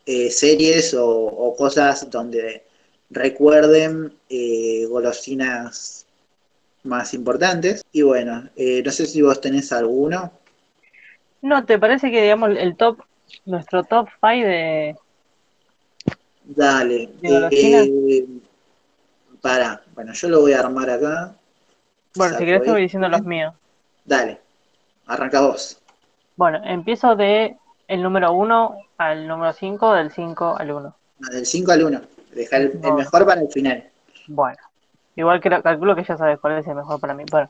eh, 0.05 0.29
series 0.29 0.93
o, 0.93 1.07
o 1.07 1.55
cosas 1.55 2.09
donde 2.09 2.63
recuerden 3.09 4.13
eh, 4.29 4.85
golosinas 4.87 6.05
más 6.83 7.13
importantes. 7.13 7.83
Y 7.91 8.01
bueno, 8.03 8.49
eh, 8.55 8.81
no 8.83 8.91
sé 8.91 9.05
si 9.05 9.21
vos 9.21 9.41
tenés 9.41 9.71
alguno. 9.71 10.31
No, 11.41 11.65
¿te 11.65 11.77
parece 11.77 12.11
que 12.11 12.21
digamos 12.21 12.51
el 12.57 12.75
top, 12.75 13.01
nuestro 13.45 13.83
top 13.83 14.07
5 14.21 14.47
de... 14.47 14.95
Dale. 16.43 17.09
¿De 17.21 18.25
para, 19.41 19.83
bueno, 19.93 20.11
yo 20.13 20.27
lo 20.27 20.41
voy 20.41 20.53
a 20.53 20.59
armar 20.59 20.89
acá. 20.89 21.35
Bueno, 22.15 22.35
si 22.35 22.45
querés 22.45 22.63
te 22.63 22.71
voy 22.71 22.81
este. 22.81 22.97
diciendo 22.97 23.09
los 23.09 23.23
míos. 23.23 23.53
Dale, 24.03 24.39
arranca 25.05 25.41
vos. 25.41 25.79
Bueno, 26.35 26.61
empiezo 26.65 27.15
de 27.15 27.55
el 27.87 28.01
número 28.03 28.33
1 28.33 28.75
al 28.97 29.27
número 29.27 29.53
5, 29.53 29.93
del 29.93 30.11
5 30.11 30.55
al 30.57 30.71
1. 30.71 30.95
No, 31.19 31.29
Del 31.29 31.45
5 31.45 31.71
al 31.71 31.83
1. 31.83 32.01
Deja 32.33 32.57
el, 32.57 32.79
mejor 32.95 33.25
para 33.25 33.41
el 33.41 33.47
final. 33.49 33.89
Bueno, 34.27 34.57
igual 35.15 35.39
que 35.39 35.49
calculo 35.61 35.95
que 35.95 36.03
ya 36.03 36.17
sabes 36.17 36.39
cuál 36.39 36.57
es 36.57 36.67
el 36.67 36.75
mejor 36.75 36.99
para 36.99 37.13
mí. 37.13 37.23
Bueno, 37.31 37.49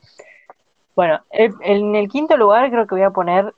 bueno 0.96 1.20
el- 1.32 1.54
en 1.62 1.96
el 1.96 2.08
quinto 2.10 2.38
lugar 2.38 2.70
creo 2.70 2.86
que 2.86 2.96
voy 2.96 3.04
a 3.04 3.10
poner. 3.12 3.54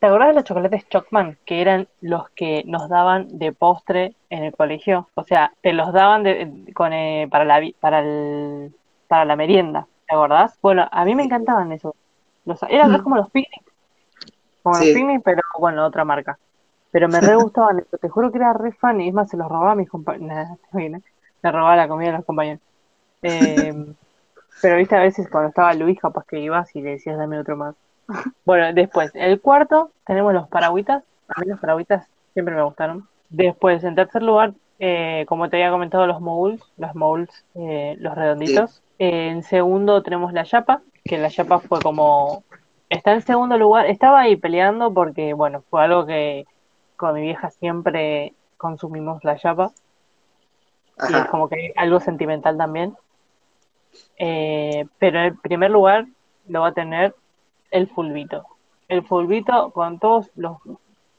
¿Te 0.00 0.06
acordás 0.08 0.28
de 0.28 0.34
los 0.34 0.44
chocolates 0.44 0.88
Chocman? 0.88 1.38
Que 1.46 1.60
eran 1.62 1.88
los 2.02 2.28
que 2.30 2.62
nos 2.66 2.88
daban 2.88 3.38
de 3.38 3.52
postre 3.52 4.14
en 4.28 4.44
el 4.44 4.52
colegio. 4.54 5.08
O 5.14 5.22
sea, 5.24 5.52
te 5.62 5.72
los 5.72 5.92
daban 5.92 6.22
de- 6.22 6.72
con, 6.74 6.92
eh, 6.92 7.28
para, 7.30 7.44
la, 7.44 7.60
para, 7.80 8.00
el, 8.00 8.74
para 9.08 9.24
la 9.24 9.36
merienda. 9.36 9.86
¿Te 10.08 10.14
acordás? 10.14 10.58
Bueno, 10.60 10.86
a 10.90 11.04
mí 11.04 11.14
me 11.14 11.22
encantaban 11.24 11.72
esos. 11.72 11.94
Los, 12.44 12.62
eran 12.64 12.92
Mm. 12.92 13.02
como 13.02 13.16
los 13.16 13.30
picnic. 13.30 13.62
Como 14.66 14.78
Sí. 14.78 14.92
los 14.92 15.22
pero 15.22 15.42
bueno, 15.60 15.86
otra 15.86 16.04
marca. 16.04 16.36
Pero 16.90 17.08
me 17.08 17.20
re 17.20 17.36
gustaban 17.36 17.78
eso. 17.78 17.98
Te 17.98 18.08
juro 18.08 18.32
que 18.32 18.38
era 18.38 18.52
re 18.52 18.72
fan. 18.72 19.00
Y 19.00 19.06
es 19.06 19.14
más, 19.14 19.30
se 19.30 19.36
los 19.36 19.48
robaba 19.48 19.72
a 19.72 19.74
mis 19.76 19.88
compañeros. 19.88 20.58
Le 20.72 21.52
robaba 21.52 21.76
la 21.76 21.86
comida 21.86 22.08
a 22.08 22.16
los 22.16 22.24
compañeros. 22.24 22.60
Eh, 23.22 23.72
pero 24.62 24.76
viste, 24.76 24.96
a 24.96 25.02
veces 25.02 25.28
cuando 25.30 25.50
estaba 25.50 25.72
Luis, 25.74 26.00
capaz 26.00 26.24
que 26.26 26.40
ibas 26.40 26.74
y 26.74 26.82
le 26.82 26.90
decías 26.90 27.16
dame 27.16 27.38
otro 27.38 27.56
más. 27.56 27.76
Bueno, 28.44 28.72
después, 28.72 29.12
el 29.14 29.40
cuarto, 29.40 29.92
tenemos 30.04 30.34
los 30.34 30.48
paragüitas. 30.48 31.04
A 31.28 31.40
mí 31.40 31.46
los 31.46 31.60
paragüitas 31.60 32.08
siempre 32.32 32.56
me 32.56 32.62
gustaron. 32.64 33.06
Después, 33.28 33.84
en 33.84 33.94
tercer 33.94 34.24
lugar, 34.24 34.52
eh, 34.80 35.26
como 35.28 35.48
te 35.48 35.58
había 35.58 35.70
comentado, 35.70 36.08
los 36.08 36.20
moguls, 36.20 36.60
los 36.76 36.92
moguls, 36.96 37.44
eh, 37.54 37.94
los 38.00 38.16
redonditos. 38.16 38.82
En 38.98 39.44
segundo 39.44 40.02
tenemos 40.02 40.32
la 40.32 40.42
yapa, 40.42 40.82
que 41.04 41.18
la 41.18 41.28
yapa 41.28 41.60
fue 41.60 41.80
como... 41.80 42.42
Está 42.88 43.12
en 43.14 43.22
segundo 43.22 43.58
lugar, 43.58 43.86
estaba 43.86 44.20
ahí 44.20 44.36
peleando 44.36 44.92
porque, 44.94 45.34
bueno, 45.34 45.62
fue 45.70 45.82
algo 45.82 46.06
que 46.06 46.46
con 46.96 47.14
mi 47.14 47.22
vieja 47.22 47.50
siempre 47.50 48.32
consumimos 48.56 49.24
la 49.24 49.36
yapa 49.36 49.72
y 51.08 51.14
es 51.14 51.26
como 51.26 51.48
que 51.48 51.72
algo 51.76 52.00
sentimental 52.00 52.56
también. 52.56 52.96
Eh, 54.18 54.86
pero 54.98 55.20
en 55.20 55.36
primer 55.38 55.70
lugar 55.70 56.06
lo 56.48 56.60
va 56.60 56.68
a 56.68 56.74
tener 56.74 57.14
el 57.70 57.88
fulbito. 57.88 58.46
El 58.88 59.02
fulbito 59.04 59.70
con 59.72 59.98
todos 59.98 60.30
los 60.36 60.58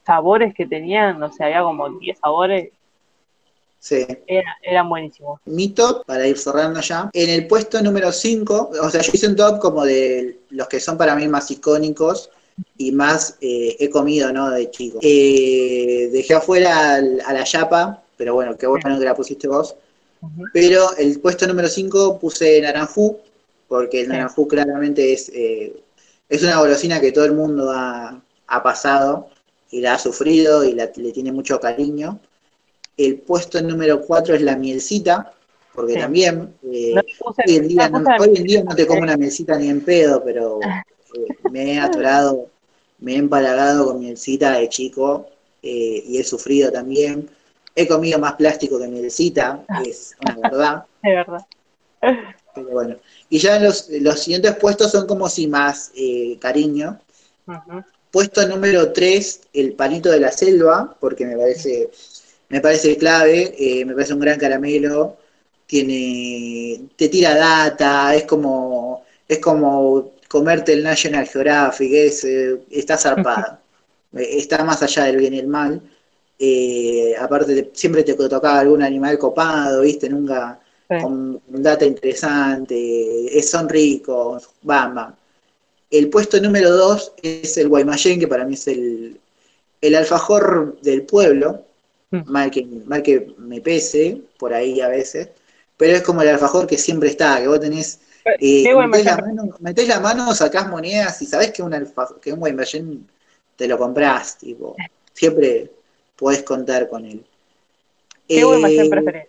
sabores 0.04 0.54
que 0.54 0.66
tenían, 0.66 1.22
o 1.22 1.30
sea, 1.30 1.46
había 1.46 1.62
como 1.62 1.90
10 1.90 2.18
sabores, 2.18 2.72
Sí. 3.80 4.04
era- 4.26 4.56
eran 4.62 4.88
buenísimos. 4.88 5.40
Mi 5.46 5.68
top, 5.68 6.04
para 6.04 6.26
ir 6.26 6.36
cerrando 6.38 6.80
ya. 6.80 7.10
En 7.12 7.30
el 7.30 7.46
puesto 7.46 7.80
número 7.80 8.10
5, 8.12 8.70
o 8.82 8.90
sea, 8.90 9.00
yo 9.02 9.12
hice 9.14 9.28
un 9.28 9.36
top 9.36 9.60
como 9.60 9.84
de 9.84 10.40
los 10.50 10.66
que 10.68 10.80
son 10.80 10.98
para 10.98 11.14
mí 11.14 11.28
más 11.28 11.50
icónicos 11.50 12.30
y 12.76 12.90
más 12.92 13.36
eh, 13.40 13.76
he 13.78 13.88
comido, 13.88 14.32
¿no? 14.32 14.50
De 14.50 14.70
chico. 14.70 14.98
Eh, 15.00 16.08
dejé 16.12 16.34
afuera 16.34 16.94
al- 16.96 17.20
a 17.24 17.32
la 17.32 17.44
chapa, 17.44 18.02
pero 18.16 18.34
bueno, 18.34 18.56
qué 18.56 18.66
bueno 18.66 18.98
que 18.98 19.04
la 19.04 19.14
pusiste 19.14 19.46
vos. 19.46 19.76
Pero 20.52 20.96
el 20.96 21.20
puesto 21.20 21.46
número 21.46 21.68
5 21.68 22.18
puse 22.18 22.60
naranjú, 22.60 23.18
porque 23.68 24.00
el 24.00 24.06
Sí. 24.06 24.12
naranjú 24.12 24.48
claramente 24.48 25.12
es, 25.12 25.28
eh, 25.32 25.80
es 26.28 26.42
una 26.42 26.58
golosina 26.58 27.00
que 27.00 27.12
todo 27.12 27.24
el 27.26 27.32
mundo 27.32 27.70
ha, 27.70 28.20
ha 28.48 28.62
pasado 28.62 29.28
y 29.70 29.80
la 29.80 29.94
ha 29.94 29.98
sufrido 29.98 30.64
y 30.64 30.72
la- 30.72 30.90
le 30.96 31.12
tiene 31.12 31.30
mucho 31.30 31.60
cariño. 31.60 32.18
El 32.98 33.16
puesto 33.20 33.62
número 33.62 34.02
4 34.02 34.34
es 34.34 34.42
la 34.42 34.56
mielcita, 34.56 35.32
porque 35.74 35.94
Sí. 35.94 35.98
también 36.00 36.54
eh, 36.70 36.92
No 36.96 37.02
puse- 37.18 37.42
hoy, 37.46 37.56
en 37.56 37.68
día 37.68 37.88
no 37.88 38.00
no, 38.00 38.04
puse 38.04 38.10
la 38.10 38.24
hoy 38.24 38.36
en 38.36 38.44
día 38.44 38.62
no 38.64 38.74
te 38.74 38.86
como 38.86 39.00
una 39.02 39.16
mielcita 39.16 39.56
ni 39.56 39.68
en 39.68 39.80
pedo, 39.80 40.22
pero 40.24 40.60
eh, 41.14 41.36
me 41.50 41.72
he 41.74 41.78
atorado, 41.78 42.48
me 42.98 43.14
he 43.14 43.16
empalagado 43.16 43.86
con 43.86 44.00
mielcita 44.00 44.58
de 44.58 44.68
chico 44.68 45.26
eh, 45.62 46.02
y 46.06 46.18
he 46.18 46.24
sufrido 46.24 46.70
también. 46.70 47.30
He 47.74 47.86
comido 47.86 48.18
más 48.18 48.34
plástico 48.34 48.78
que 48.80 48.88
mielcita, 48.88 49.64
es 49.86 50.16
una 50.20 50.36
verdad. 50.50 50.84
de 51.02 51.14
verdad. 51.14 51.46
Pero 52.54 52.68
bueno. 52.70 52.96
Y 53.30 53.38
ya 53.38 53.60
los, 53.60 53.88
los 53.88 54.18
siguientes 54.20 54.56
puestos 54.56 54.90
son 54.90 55.06
como 55.06 55.28
si 55.28 55.46
más 55.46 55.92
cariño. 56.40 56.98
Puesto 58.10 58.46
número 58.48 58.92
3, 58.92 59.42
el 59.52 59.74
palito 59.74 60.10
de 60.10 60.20
la 60.20 60.32
selva, 60.32 60.96
porque 60.98 61.26
me 61.26 61.36
parece, 61.36 61.90
me 62.48 62.60
parece 62.60 62.96
clave, 62.96 63.54
eh, 63.58 63.84
me 63.84 63.94
parece 63.94 64.14
un 64.14 64.20
gran 64.20 64.38
caramelo, 64.38 65.16
tiene, 65.66 66.88
te 66.96 67.08
tira 67.08 67.34
data, 67.36 68.14
es 68.14 68.24
como, 68.24 69.04
es 69.28 69.38
como 69.40 70.12
comerte 70.28 70.72
el 70.72 70.82
National 70.82 71.26
Geographic, 71.26 71.92
es, 71.92 72.24
eh, 72.24 72.58
está 72.70 72.96
zarpada, 72.98 73.62
Eh, 74.14 74.38
está 74.38 74.64
más 74.64 74.82
allá 74.82 75.04
del 75.04 75.18
bien 75.18 75.34
y 75.34 75.38
el 75.38 75.48
mal. 75.48 75.82
Eh, 76.38 77.14
aparte, 77.20 77.54
te- 77.62 77.70
siempre 77.78 78.02
te 78.04 78.14
tocaba 78.14 78.60
algún 78.60 78.82
animal 78.82 79.18
copado, 79.18 79.82
¿viste? 79.82 80.08
Nunca 80.08 80.58
Sí. 80.88 80.96
con 80.96 81.40
data 81.48 81.84
interesante, 81.84 83.38
es, 83.38 83.50
son 83.50 83.68
ricos, 83.68 84.48
bam, 84.62 84.94
bam. 84.94 85.14
El 85.90 86.10
puesto 86.10 86.40
número 86.40 86.70
2 86.72 87.12
es 87.22 87.56
el 87.58 87.68
Guaymallén, 87.68 88.20
que 88.20 88.28
para 88.28 88.44
mí 88.44 88.54
es 88.54 88.68
el, 88.68 89.20
el 89.80 89.94
alfajor 89.96 90.80
del 90.82 91.02
pueblo. 91.04 91.64
Mal 92.10 92.50
que, 92.50 92.64
mal 92.86 93.02
que 93.02 93.34
me 93.38 93.60
pese 93.60 94.22
por 94.38 94.52
ahí 94.54 94.80
a 94.80 94.88
veces, 94.88 95.30
pero 95.76 95.96
es 95.96 96.02
como 96.02 96.22
el 96.22 96.28
alfajor 96.28 96.66
que 96.66 96.78
siempre 96.78 97.08
está, 97.08 97.40
que 97.40 97.48
vos 97.48 97.60
tenés, 97.60 98.00
eh, 98.40 98.64
¿Qué 98.64 98.74
metés, 98.74 99.04
la 99.04 99.16
mano, 99.16 99.42
metés 99.60 99.88
la 99.88 100.00
mano, 100.00 100.34
sacás 100.34 100.68
monedas 100.68 101.20
y 101.22 101.26
sabés 101.26 101.52
que 101.52 101.62
un, 101.62 101.74
alfajor, 101.74 102.20
que 102.20 102.32
un 102.32 102.40
Guaymallén 102.40 103.06
te 103.56 103.68
lo 103.68 103.78
comprás, 103.78 104.38
tipo, 104.38 104.76
siempre 105.12 105.70
podés 106.16 106.42
contar 106.42 106.88
con 106.88 107.04
él. 107.04 107.24
¿Qué 108.26 108.40
Eh, 108.40 108.88
preferís? 108.90 109.22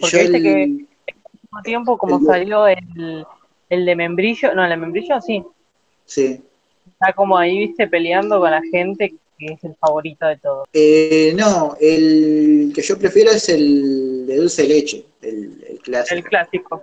Porque 0.00 0.22
viste 0.22 0.36
el- 0.38 0.42
que 0.42 0.62
al 0.64 1.40
mismo 1.42 1.62
tiempo 1.62 1.98
como 1.98 2.18
el- 2.18 2.24
salió 2.26 2.66
el, 2.66 3.26
el 3.70 3.84
de 3.84 3.96
membrillo, 3.96 4.54
no, 4.54 4.64
el 4.64 4.70
de 4.70 4.76
membrillo 4.76 5.20
sí, 5.20 5.44
sí. 6.04 6.42
está 6.86 7.12
como 7.12 7.38
ahí, 7.38 7.58
viste, 7.58 7.86
peleando 7.86 8.40
con 8.40 8.50
la 8.50 8.62
gente 8.62 9.14
que 9.38 9.46
es 9.46 9.64
el 9.64 9.74
favorito 9.76 10.26
de 10.26 10.36
todos. 10.38 10.68
Eh, 10.72 11.32
no, 11.36 11.76
el 11.80 12.72
que 12.74 12.82
yo 12.82 12.98
prefiero 12.98 13.30
es 13.30 13.48
el 13.48 14.26
de 14.26 14.36
dulce 14.36 14.62
de 14.62 14.68
leche, 14.68 15.06
el, 15.22 15.64
el 15.68 15.78
clásico. 15.78 16.14
El 16.14 16.24
clásico. 16.24 16.82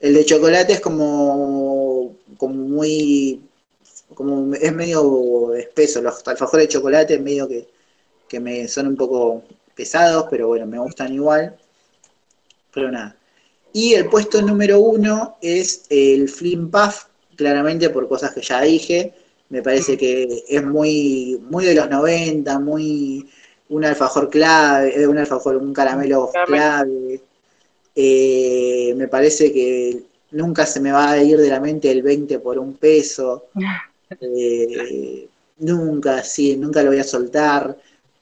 El 0.00 0.14
de 0.14 0.24
chocolate 0.24 0.72
es 0.72 0.80
como, 0.80 2.16
como 2.38 2.54
muy, 2.54 3.42
como 4.14 4.54
es 4.54 4.72
medio 4.72 5.54
espeso. 5.54 6.00
Los 6.00 6.26
alfajores 6.26 6.66
de 6.66 6.72
chocolate 6.72 7.18
medio 7.18 7.46
que, 7.46 7.68
que 8.26 8.40
me 8.40 8.66
son 8.66 8.86
un 8.86 8.96
poco 8.96 9.42
pesados, 9.74 10.26
pero 10.30 10.48
bueno, 10.48 10.66
me 10.66 10.78
gustan 10.78 11.12
igual. 11.12 11.56
Pero 12.72 12.90
nada. 12.90 13.16
Y 13.72 13.94
el 13.94 14.08
puesto 14.08 14.42
número 14.42 14.80
uno 14.80 15.36
es 15.40 15.84
el 15.90 16.28
Flim 16.28 16.70
Puff, 16.70 17.04
claramente 17.36 17.90
por 17.90 18.08
cosas 18.08 18.32
que 18.32 18.40
ya 18.40 18.62
dije. 18.62 19.12
Me 19.50 19.62
parece 19.62 19.96
que 19.98 20.44
es 20.48 20.64
muy, 20.64 21.40
muy 21.50 21.64
de 21.64 21.74
los 21.74 21.90
90, 21.90 22.58
muy 22.60 23.28
un 23.68 23.84
alfajor 23.84 24.28
clave, 24.30 25.00
eh, 25.00 25.06
un 25.06 25.18
alfajor, 25.18 25.56
un 25.56 25.72
caramelo 25.72 26.30
Caramelo. 26.32 26.46
clave. 26.46 27.20
Eh, 27.94 28.94
me 28.96 29.08
parece 29.08 29.52
que 29.52 30.02
nunca 30.32 30.66
se 30.66 30.80
me 30.80 30.92
va 30.92 31.10
a 31.10 31.22
ir 31.22 31.38
de 31.38 31.48
la 31.48 31.60
mente 31.60 31.90
el 31.90 32.02
20 32.02 32.38
por 32.38 32.58
un 32.58 32.74
peso. 32.74 33.46
Eh, 34.20 35.28
nunca, 35.58 36.24
sí, 36.24 36.56
nunca 36.56 36.82
lo 36.82 36.90
voy 36.90 36.98
a 36.98 37.04
soltar. 37.04 37.78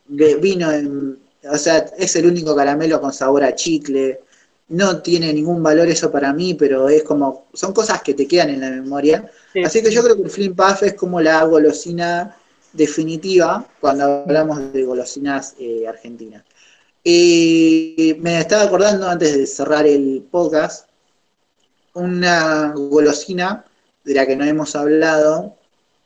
Vino 0.06 0.70
en, 0.70 1.18
o 1.50 1.56
sea, 1.56 1.78
es 1.96 2.14
el 2.16 2.26
único 2.26 2.54
caramelo 2.54 3.00
con 3.00 3.10
sabor 3.10 3.42
a 3.42 3.54
chicle. 3.54 4.20
No 4.68 5.00
tiene 5.00 5.32
ningún 5.32 5.62
valor 5.62 5.88
eso 5.88 6.10
para 6.10 6.32
mí, 6.32 6.54
pero 6.54 6.88
es 6.88 7.02
como, 7.02 7.46
son 7.54 7.72
cosas 7.72 8.02
que 8.02 8.14
te 8.14 8.28
quedan 8.28 8.50
en 8.50 8.60
la 8.60 8.70
memoria. 8.70 9.30
Sí, 9.52 9.64
Así 9.64 9.82
que 9.82 9.90
yo 9.90 10.02
creo 10.02 10.16
que 10.16 10.22
el 10.22 10.30
Flim 10.30 10.54
Puff 10.54 10.82
es 10.82 10.94
como 10.94 11.20
la 11.20 11.42
golosina 11.44 12.36
definitiva 12.72 13.66
cuando 13.80 14.04
hablamos 14.04 14.72
de 14.72 14.84
golosinas 14.84 15.54
eh, 15.58 15.86
argentinas. 15.88 16.44
Y 17.02 18.16
me 18.20 18.38
estaba 18.38 18.64
acordando 18.64 19.08
antes 19.08 19.36
de 19.36 19.46
cerrar 19.46 19.86
el 19.86 20.26
podcast, 20.30 20.88
una 21.94 22.72
golosina 22.74 23.64
de 24.04 24.14
la 24.14 24.26
que 24.26 24.36
no 24.36 24.44
hemos 24.44 24.76
hablado, 24.76 25.56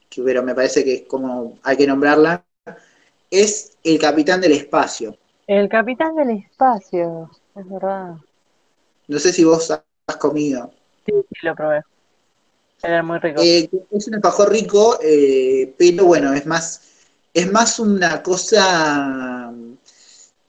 que, 0.08 0.22
pero 0.22 0.42
me 0.42 0.54
parece 0.54 0.84
que 0.84 0.94
es 0.94 1.02
como 1.02 1.58
hay 1.62 1.76
que 1.76 1.86
nombrarla, 1.86 2.44
es 3.30 3.72
el 3.82 3.98
capitán 3.98 4.40
del 4.40 4.52
espacio. 4.52 5.16
El 5.46 5.68
capitán 5.68 6.14
del 6.14 6.30
espacio, 6.30 7.30
es 7.56 7.68
verdad. 7.68 8.14
No 9.08 9.18
sé 9.18 9.32
si 9.32 9.44
vos 9.44 9.70
has 9.70 10.16
comido. 10.16 10.70
Sí, 11.06 11.12
sí, 11.30 11.46
lo 11.46 11.54
probé. 11.54 11.82
Era 12.82 13.02
muy 13.02 13.18
rico. 13.18 13.40
Eh, 13.42 13.68
es 13.90 14.08
un 14.08 14.14
alfajor 14.16 14.50
rico, 14.52 14.98
eh, 15.02 15.74
pero 15.78 16.04
bueno, 16.06 16.32
es 16.34 16.46
más, 16.46 16.82
es 17.32 17.50
más 17.50 17.78
una 17.78 18.22
cosa, 18.22 19.52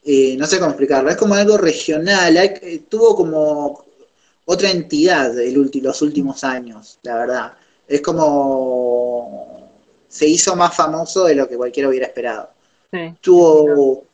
eh, 0.04 0.36
no 0.38 0.46
sé 0.46 0.58
cómo 0.60 0.72
explicarlo, 0.72 1.10
es 1.10 1.18
como 1.18 1.34
algo 1.36 1.58
regional, 1.58 2.36
hay- 2.38 2.80
tuvo 2.90 3.16
como 3.16 3.86
otra 4.46 4.70
entidad 4.72 5.38
el 5.40 5.72
los 5.84 6.02
últimos 6.02 6.44
años, 6.44 7.00
la 7.04 7.16
verdad. 7.18 7.54
Es 7.88 8.02
como 8.02 9.72
se 10.08 10.28
hizo 10.28 10.56
más 10.56 10.76
famoso 10.76 11.26
de 11.26 11.36
lo 11.36 11.48
que 11.48 11.58
cualquiera 11.58 11.90
hubiera 11.90 12.08
esperado. 12.08 12.50
sí. 12.92 13.16
Tuvo, 13.22 14.06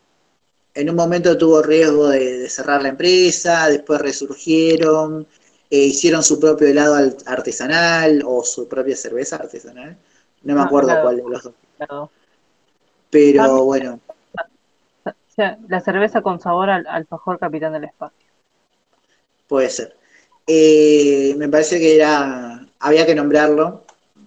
en 0.74 0.90
un 0.90 0.96
momento 0.96 1.38
tuvo 1.38 1.62
riesgo 1.62 2.10
de, 2.10 2.40
de 2.40 2.50
cerrar 2.50 2.82
la 2.84 2.90
empresa, 2.90 3.68
después 3.70 4.02
resurgieron, 4.02 5.28
eh, 5.70 5.78
hicieron 5.86 6.24
su 6.24 6.40
propio 6.40 6.68
helado 6.68 6.96
al- 6.96 7.18
artesanal 7.26 8.24
o 8.26 8.44
su 8.44 8.68
propia 8.68 8.96
cerveza 8.96 9.38
artesanal. 9.38 9.98
No 10.44 10.56
me 10.56 10.62
Ah, 10.62 10.66
acuerdo 10.68 11.00
cuál 11.00 11.18
de 11.18 11.24
los 11.28 11.44
dos. 11.44 11.54
claro. 11.78 12.12
Pero 13.12 13.44
Ah, 13.44 13.66
bueno, 13.66 14.00
O 15.06 15.12
sea, 15.28 15.58
la 15.68 15.82
cerveza 15.82 16.22
con 16.22 16.40
sabor 16.40 16.70
al 16.70 16.88
alfajor 16.88 17.38
capitán 17.40 17.74
del 17.74 17.86
espacio. 17.86 18.30
puede 19.48 19.70
ser. 19.70 19.96
Eh, 20.48 21.36
me 21.38 21.50
parece 21.50 21.80
que 21.80 21.96
era, 21.96 22.68
había 22.80 23.06
que 23.06 23.16
nombrarlo. 23.16 23.86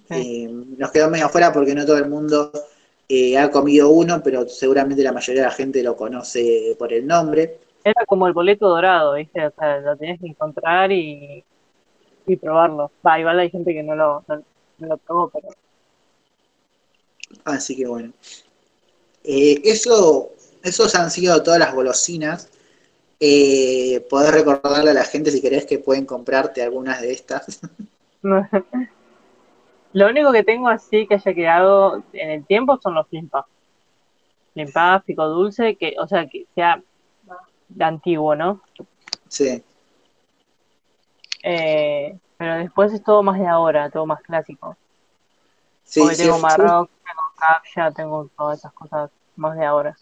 Sí. 0.09 0.15
Eh, 0.15 0.49
nos 0.51 0.91
quedó 0.91 1.11
medio 1.11 1.27
afuera 1.27 1.53
porque 1.53 1.75
no 1.75 1.87
todo 1.87 1.99
el 1.99 2.09
mundo 2.09 2.53
eh, 3.15 3.37
ha 3.37 3.51
comido 3.51 3.91
uno, 3.91 4.23
pero 4.23 4.49
seguramente 4.49 5.03
la 5.03 5.13
mayoría 5.13 5.43
de 5.43 5.49
la 5.49 5.55
gente 5.55 5.83
lo 5.83 5.95
conoce 5.95 6.75
por 6.79 6.95
el 6.95 7.07
nombre. 7.07 7.59
Era 7.85 8.07
como 8.07 8.27
el 8.27 8.33
boleto 8.33 8.71
dorado, 8.71 9.13
¿viste? 9.17 9.47
O 9.47 9.51
sea, 9.51 9.81
lo 9.81 9.95
tenías 9.99 10.19
que 10.19 10.29
encontrar 10.29 10.91
y, 10.91 11.45
y 12.27 12.37
probarlo. 12.37 12.91
Va, 13.07 13.21
igual 13.21 13.39
hay 13.39 13.51
gente 13.51 13.75
que 13.75 13.83
no 13.83 13.95
lo, 13.95 14.25
no, 14.27 14.43
no 14.79 14.87
lo 14.87 14.97
probó, 14.97 15.29
pero 15.29 15.49
Así 17.45 17.77
que 17.77 17.87
bueno. 17.87 18.15
Eh, 19.25 19.61
eso, 19.63 20.31
esos 20.63 20.95
han 20.95 21.11
sido 21.11 21.43
todas 21.43 21.61
las 21.61 21.75
golosinas. 21.75 22.49
Eh, 23.21 24.07
podés 24.09 24.33
recordarle 24.33 24.91
a 24.91 24.95
la 24.95 25.05
gente 25.05 25.31
si 25.31 25.43
querés 25.43 25.67
que 25.67 25.79
pueden 25.79 26.07
comprarte 26.07 26.63
algunas 26.63 27.03
de 27.03 27.13
estas. 27.13 27.61
Lo 29.93 30.09
único 30.09 30.33
que 30.33 30.45
tengo 30.45 30.69
así 30.69 31.07
que 31.07 31.15
haya 31.15 31.35
quedado 31.35 32.03
en 32.13 32.31
el 32.31 32.47
tiempo 32.47 32.79
son 32.83 32.95
los 32.95 33.07
limpas. 33.11 33.47
Limpas, 34.55 35.03
pico 35.05 35.27
dulce, 35.29 35.77
que, 35.77 35.95
o 35.99 36.07
sea, 36.09 36.27
que 36.27 36.47
sea 36.55 36.83
de 37.69 37.85
antiguo, 37.85 38.35
¿no? 38.37 38.63
Sí, 39.29 39.63
Eh, 41.43 42.19
pero 42.37 42.57
después 42.57 42.93
es 42.93 43.03
todo 43.05 43.23
más 43.23 43.39
de 43.39 43.47
ahora, 43.47 43.91
todo 43.91 44.07
más 44.07 44.23
clásico. 44.23 44.77
sí, 45.85 46.01
Porque 46.01 46.17
sí, 46.17 46.25
tengo 46.25 46.33
sí. 46.33 46.43
Marrock, 46.43 46.91
tengo 47.05 47.23
Captcha, 47.37 47.91
tengo 47.93 48.29
todas 48.37 48.59
esas 48.59 48.73
cosas 48.75 49.11
más 49.37 49.57
de 49.57 49.65
ahora. 49.65 49.97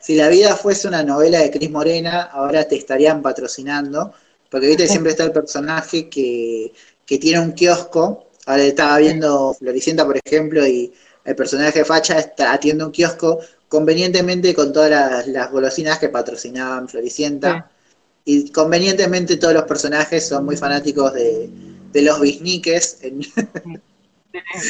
Si 0.00 0.16
la 0.16 0.28
vida 0.28 0.56
fuese 0.56 0.88
una 0.88 1.02
novela 1.02 1.38
de 1.38 1.50
Cris 1.50 1.70
Morena, 1.70 2.22
ahora 2.24 2.66
te 2.66 2.76
estarían 2.76 3.22
patrocinando. 3.22 4.12
Porque 4.50 4.66
viste, 4.66 4.88
siempre 4.88 5.12
está 5.12 5.24
el 5.24 5.32
personaje 5.32 6.08
que, 6.10 6.72
que 7.06 7.18
tiene 7.18 7.40
un 7.40 7.52
kiosco. 7.52 8.26
Ahora 8.46 8.62
estaba 8.64 8.98
viendo 8.98 9.54
Floricienta, 9.54 10.04
por 10.04 10.18
ejemplo, 10.24 10.66
y 10.66 10.92
el 11.24 11.36
personaje 11.36 11.84
Facha 11.84 12.18
está, 12.18 12.52
atiende 12.52 12.84
un 12.84 12.90
kiosco 12.90 13.38
convenientemente 13.68 14.54
con 14.54 14.72
todas 14.72 14.90
las, 14.90 15.28
las 15.28 15.50
golosinas 15.50 15.98
que 15.98 16.08
patrocinaban 16.08 16.88
Floricienta. 16.88 17.70
Y 18.24 18.50
convenientemente 18.50 19.36
todos 19.36 19.54
los 19.54 19.64
personajes 19.64 20.26
son 20.26 20.44
muy 20.44 20.56
fanáticos 20.56 21.12
de, 21.14 21.48
de 21.92 22.02
los 22.02 22.20
bisniques 22.20 22.98
en- 23.02 23.22
Sí, 23.22 23.32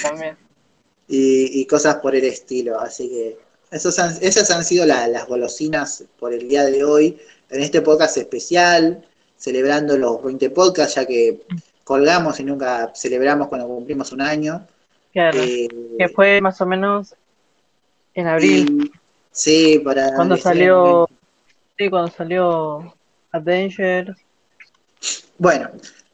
también. 0.03 0.37
y, 1.09 1.61
y 1.61 1.67
cosas 1.67 1.97
por 1.97 2.15
el 2.15 2.25
estilo. 2.25 2.79
Así 2.81 3.09
que 3.09 3.39
esos 3.71 3.99
han- 3.99 4.17
esas 4.21 4.51
han 4.51 4.65
sido 4.65 4.87
la- 4.87 5.09
las 5.09 5.27
golosinas 5.27 6.05
por 6.19 6.33
el 6.33 6.49
día 6.49 6.65
de 6.65 6.85
hoy, 6.85 7.19
en 7.51 7.61
este 7.63 7.83
podcast 7.83 8.17
especial, 8.19 9.05
celebrando 9.37 9.97
los 9.99 10.23
20 10.23 10.51
podcasts, 10.51 10.95
ya 10.97 11.05
que 11.07 11.41
colgamos 11.93 12.41
y 12.41 12.45
nunca 12.45 12.91
celebramos 12.95 13.49
cuando 13.49 13.67
cumplimos 13.67 14.13
un 14.13 14.23
año. 14.23 14.67
Claro. 15.13 15.39
Eh, 15.43 15.69
Que 15.99 16.09
fue 16.09 16.41
más 16.41 16.59
o 16.61 16.67
menos 16.67 17.15
en 18.15 18.27
abril, 18.27 18.85
y- 18.85 18.99
sí, 19.31 19.79
para 19.85 20.15
cuando 20.15 20.37
salió, 20.37 21.07
sí, 21.77 21.91
cuando 21.91 22.11
salió 22.11 22.95
Avengers. 23.33 24.17
Bueno, 25.39 25.71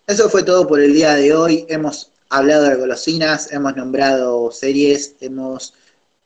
eso 0.07 0.29
fue 0.29 0.43
todo 0.43 0.67
por 0.67 0.81
el 0.81 0.93
día 0.95 1.15
de 1.15 1.33
hoy. 1.35 1.65
Hemos 1.69 2.11
hablado 2.31 2.65
de 2.65 2.75
golosinas, 2.77 3.53
hemos 3.53 3.77
nombrado 3.77 4.51
series, 4.51 5.15
hemos 5.21 5.75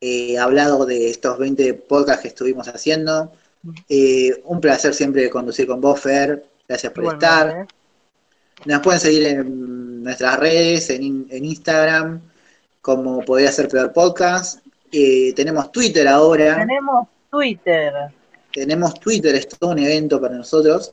eh, 0.00 0.38
hablado 0.38 0.84
de 0.86 1.10
estos 1.10 1.38
20 1.38 1.74
podcasts 1.74 2.22
que 2.22 2.28
estuvimos 2.28 2.68
haciendo. 2.68 3.32
Eh, 3.88 4.42
un 4.44 4.60
placer 4.60 4.94
siempre 4.94 5.28
conducir 5.30 5.66
con 5.66 5.80
vos, 5.80 6.00
Fer. 6.00 6.44
Gracias 6.68 6.92
por 6.92 7.04
Igualmente, 7.04 7.26
estar. 7.26 7.66
Nos 8.64 8.80
pueden 8.80 9.00
seguir 9.00 9.26
en 9.26 10.02
nuestras 10.02 10.38
redes, 10.38 10.90
en, 10.90 11.26
en 11.30 11.44
Instagram, 11.44 12.20
como 12.80 13.24
Podría 13.24 13.50
Ser 13.50 13.68
Peor 13.68 13.92
Podcast. 13.92 14.60
Eh, 14.92 15.32
tenemos 15.34 15.72
Twitter 15.72 16.06
ahora. 16.06 16.58
Tenemos 16.58 17.08
Twitter. 17.30 17.92
Tenemos 18.52 19.00
Twitter, 19.00 19.34
es 19.34 19.48
todo 19.48 19.70
un 19.70 19.78
evento 19.78 20.20
para 20.20 20.36
nosotros, 20.36 20.92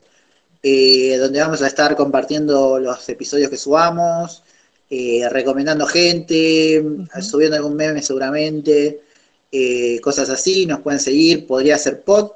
eh, 0.62 1.16
donde 1.18 1.40
vamos 1.40 1.60
a 1.62 1.66
estar 1.66 1.94
compartiendo 1.94 2.78
los 2.78 3.06
episodios 3.08 3.50
que 3.50 3.56
subamos, 3.56 4.42
eh, 4.88 5.28
recomendando 5.30 5.86
gente, 5.86 6.82
subiendo 7.20 7.56
algún 7.56 7.76
meme 7.76 8.02
seguramente, 8.02 9.02
eh, 9.52 10.00
cosas 10.00 10.30
así, 10.30 10.64
nos 10.64 10.80
pueden 10.80 11.00
seguir, 11.00 11.46
podría 11.46 11.76
ser 11.76 12.02
pod. 12.02 12.32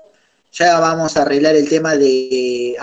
Ya 0.52 0.78
vamos 0.78 1.16
a 1.16 1.22
arreglar 1.22 1.56
el 1.56 1.68
tema 1.68 1.96
de, 1.96 2.76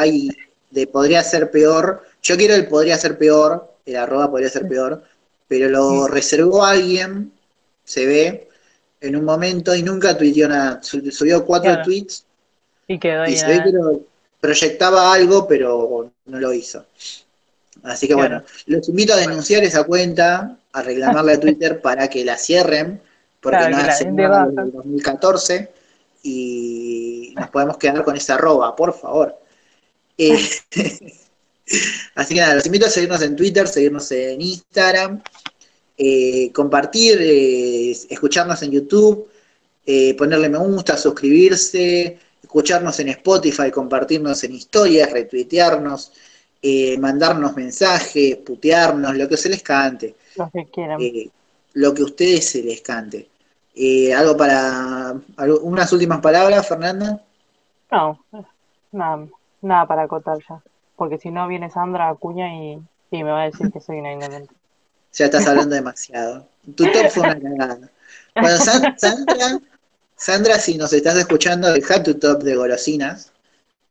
de 0.71 0.87
podría 0.87 1.23
ser 1.23 1.51
peor. 1.51 2.03
Yo 2.23 2.37
quiero 2.37 2.55
el 2.55 2.67
podría 2.67 2.97
ser 2.97 3.17
peor, 3.17 3.73
el 3.85 3.95
arroba 3.95 4.29
podría 4.29 4.49
ser 4.49 4.67
peor, 4.67 5.03
pero 5.47 5.69
lo 5.69 6.07
reservó 6.07 6.63
alguien, 6.63 7.31
se 7.83 8.05
ve, 8.05 8.47
en 9.01 9.15
un 9.15 9.25
momento 9.25 9.75
y 9.75 9.81
nunca 9.83 10.17
tuiteó 10.17 10.47
nada. 10.47 10.81
Su- 10.83 11.11
Subió 11.11 11.43
cuatro 11.45 11.71
Claro. 11.71 11.83
tweets 11.83 12.25
Y 12.87 12.99
quedó 12.99 13.25
y 13.25 13.35
se 13.35 13.47
ve 13.47 13.63
que 13.63 13.71
lo- 13.71 14.01
proyectaba 14.39 15.13
algo, 15.13 15.47
pero 15.47 16.11
no 16.25 16.39
lo 16.39 16.53
hizo. 16.53 16.85
Así 17.83 18.07
que 18.07 18.13
Claro. 18.13 18.29
bueno, 18.29 18.43
los 18.67 18.89
invito 18.89 19.13
a 19.13 19.17
denunciar 19.17 19.63
esa 19.63 19.83
cuenta, 19.83 20.57
a 20.71 20.81
reclamarle 20.83 21.33
a 21.33 21.39
Twitter 21.39 21.81
para 21.81 22.07
que 22.09 22.23
la 22.23 22.37
cierren, 22.37 23.01
porque 23.39 23.57
Claro, 23.57 23.77
no 23.77 23.83
hace 23.83 24.05
nada 24.11 24.45
desde 24.47 24.61
el 24.61 24.71
2014 24.71 25.71
y 26.23 27.33
nos 27.35 27.49
podemos 27.49 27.77
quedar 27.77 28.03
con 28.03 28.15
esa 28.15 28.35
arroba, 28.35 28.75
por 28.75 28.93
favor. 28.93 29.35
Eh, 30.17 30.47
así 32.15 32.33
que 32.35 32.41
nada, 32.41 32.55
los 32.55 32.65
invito 32.65 32.85
a 32.85 32.89
seguirnos 32.89 33.21
en 33.21 33.35
Twitter, 33.35 33.67
seguirnos 33.67 34.11
en 34.11 34.41
Instagram, 34.41 35.21
eh, 35.97 36.51
compartir, 36.53 37.17
eh, 37.21 37.91
escucharnos 38.09 38.61
en 38.63 38.71
YouTube, 38.71 39.29
eh, 39.85 40.13
ponerle 40.15 40.49
me 40.49 40.57
gusta, 40.57 40.97
suscribirse, 40.97 42.17
escucharnos 42.41 42.99
en 42.99 43.09
Spotify, 43.09 43.69
compartirnos 43.71 44.43
en 44.43 44.53
historias, 44.55 45.11
retuitearnos, 45.11 46.11
mandarnos 46.99 47.55
mensajes, 47.55 48.35
putearnos, 48.37 49.15
lo 49.15 49.27
que 49.27 49.37
se 49.37 49.49
les 49.49 49.63
cante, 49.63 50.15
Los 50.35 50.51
que 50.51 50.65
quieran. 50.65 50.99
lo 51.73 51.93
que 51.93 52.01
a 52.03 52.05
ustedes 52.05 52.49
se 52.49 52.61
les 52.61 52.81
cante. 52.81 53.27
¿Algo 54.15 54.37
para, 54.37 55.15
algo- 55.37 55.59
unas 55.61 55.91
últimas 55.93 56.19
palabras, 56.21 56.67
Fernanda? 56.67 57.19
No, 57.91 58.23
nada, 58.91 59.27
nada 59.61 59.87
para 59.87 60.03
acotar 60.03 60.37
ya. 60.47 60.61
Porque 61.01 61.17
si 61.17 61.31
no 61.31 61.47
viene 61.47 61.71
Sandra 61.71 62.09
Acuña 62.09 62.53
y, 62.53 62.79
y 63.09 63.23
me 63.23 63.31
va 63.31 63.41
a 63.41 63.45
decir 63.45 63.71
que 63.71 63.81
soy 63.81 63.97
una 63.97 64.13
ignorante. 64.13 64.53
Ya 65.13 65.25
estás 65.25 65.47
hablando 65.47 65.73
demasiado. 65.73 66.47
Tu 66.75 66.85
top 66.85 67.09
fue 67.09 67.23
una 67.23 67.39
cagada. 67.41 67.89
Bueno, 68.35 68.57
San- 68.59 68.95
Sandra, 68.99 69.59
Sandra, 70.15 70.59
si 70.59 70.77
nos 70.77 70.93
estás 70.93 71.17
escuchando, 71.17 71.73
deja 71.73 72.03
tu 72.03 72.13
top 72.13 72.43
de 72.43 72.55
golosinas. 72.55 73.31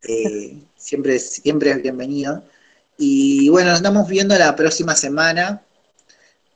Eh, 0.07 0.57
siempre, 0.77 1.19
siempre 1.19 1.73
es 1.73 1.83
bienvenido. 1.83 2.45
Y 2.97 3.49
bueno, 3.49 3.71
nos 3.71 3.79
estamos 3.79 4.09
viendo 4.09 4.39
la 4.39 4.55
próxima 4.55 4.95
semana. 4.95 5.63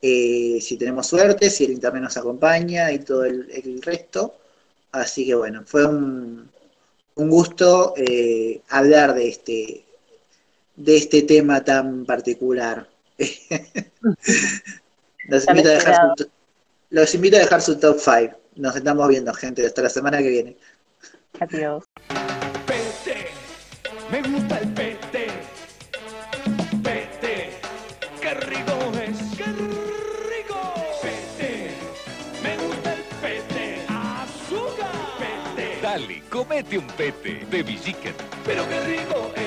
eh, 0.01 0.59
si 0.61 0.77
tenemos 0.77 1.07
suerte, 1.07 1.49
si 1.49 1.65
el 1.65 1.71
internet 1.71 2.03
nos 2.03 2.15
acompaña 2.15 2.93
y 2.93 2.99
todo 2.99 3.25
el, 3.25 3.51
el 3.51 3.81
resto. 3.81 4.35
Así 4.93 5.25
que 5.25 5.35
bueno, 5.35 5.63
fue 5.65 5.85
un, 5.85 6.49
un 7.15 7.29
gusto 7.29 7.93
eh, 7.97 8.61
hablar 8.69 9.15
de 9.15 9.27
este, 9.27 9.84
de 10.75 10.97
este 10.97 11.21
tema 11.21 11.63
tan 11.63 12.05
particular. 12.05 12.87
los, 15.27 15.47
invito 15.47 15.69
a 15.69 15.71
dejar 15.71 16.13
su, 16.17 16.29
los 16.89 17.15
invito 17.15 17.37
a 17.37 17.39
dejar 17.39 17.61
su 17.61 17.79
top 17.79 17.97
5. 17.99 18.37
Nos 18.55 18.75
estamos 18.75 19.07
viendo, 19.07 19.33
gente, 19.33 19.65
hasta 19.65 19.81
la 19.81 19.89
semana 19.89 20.19
que 20.19 20.29
viene. 20.29 20.57
Adiós. 21.39 21.83
Pete, 22.65 23.27
me 24.11 24.21
gusta 24.21 24.59
el 24.59 24.73
pete. 24.73 25.27
Pete, 26.83 27.51
qué 28.21 28.33
rico 28.33 28.91
es, 29.03 29.17
qué 29.37 29.43
rico. 29.43 30.73
Pete, 31.01 31.71
me 32.41 32.57
gusta 32.65 32.93
el 32.93 33.03
pete. 33.21 33.85
Azúcar. 33.89 34.91
Pete. 35.19 35.81
Dale, 35.81 36.23
comete 36.29 36.77
un 36.77 36.87
pete 36.87 37.45
de 37.49 37.79
Chicken. 37.79 38.13
Pero 38.45 38.67
qué 38.69 38.79
rico 38.81 39.33
es. 39.35 39.44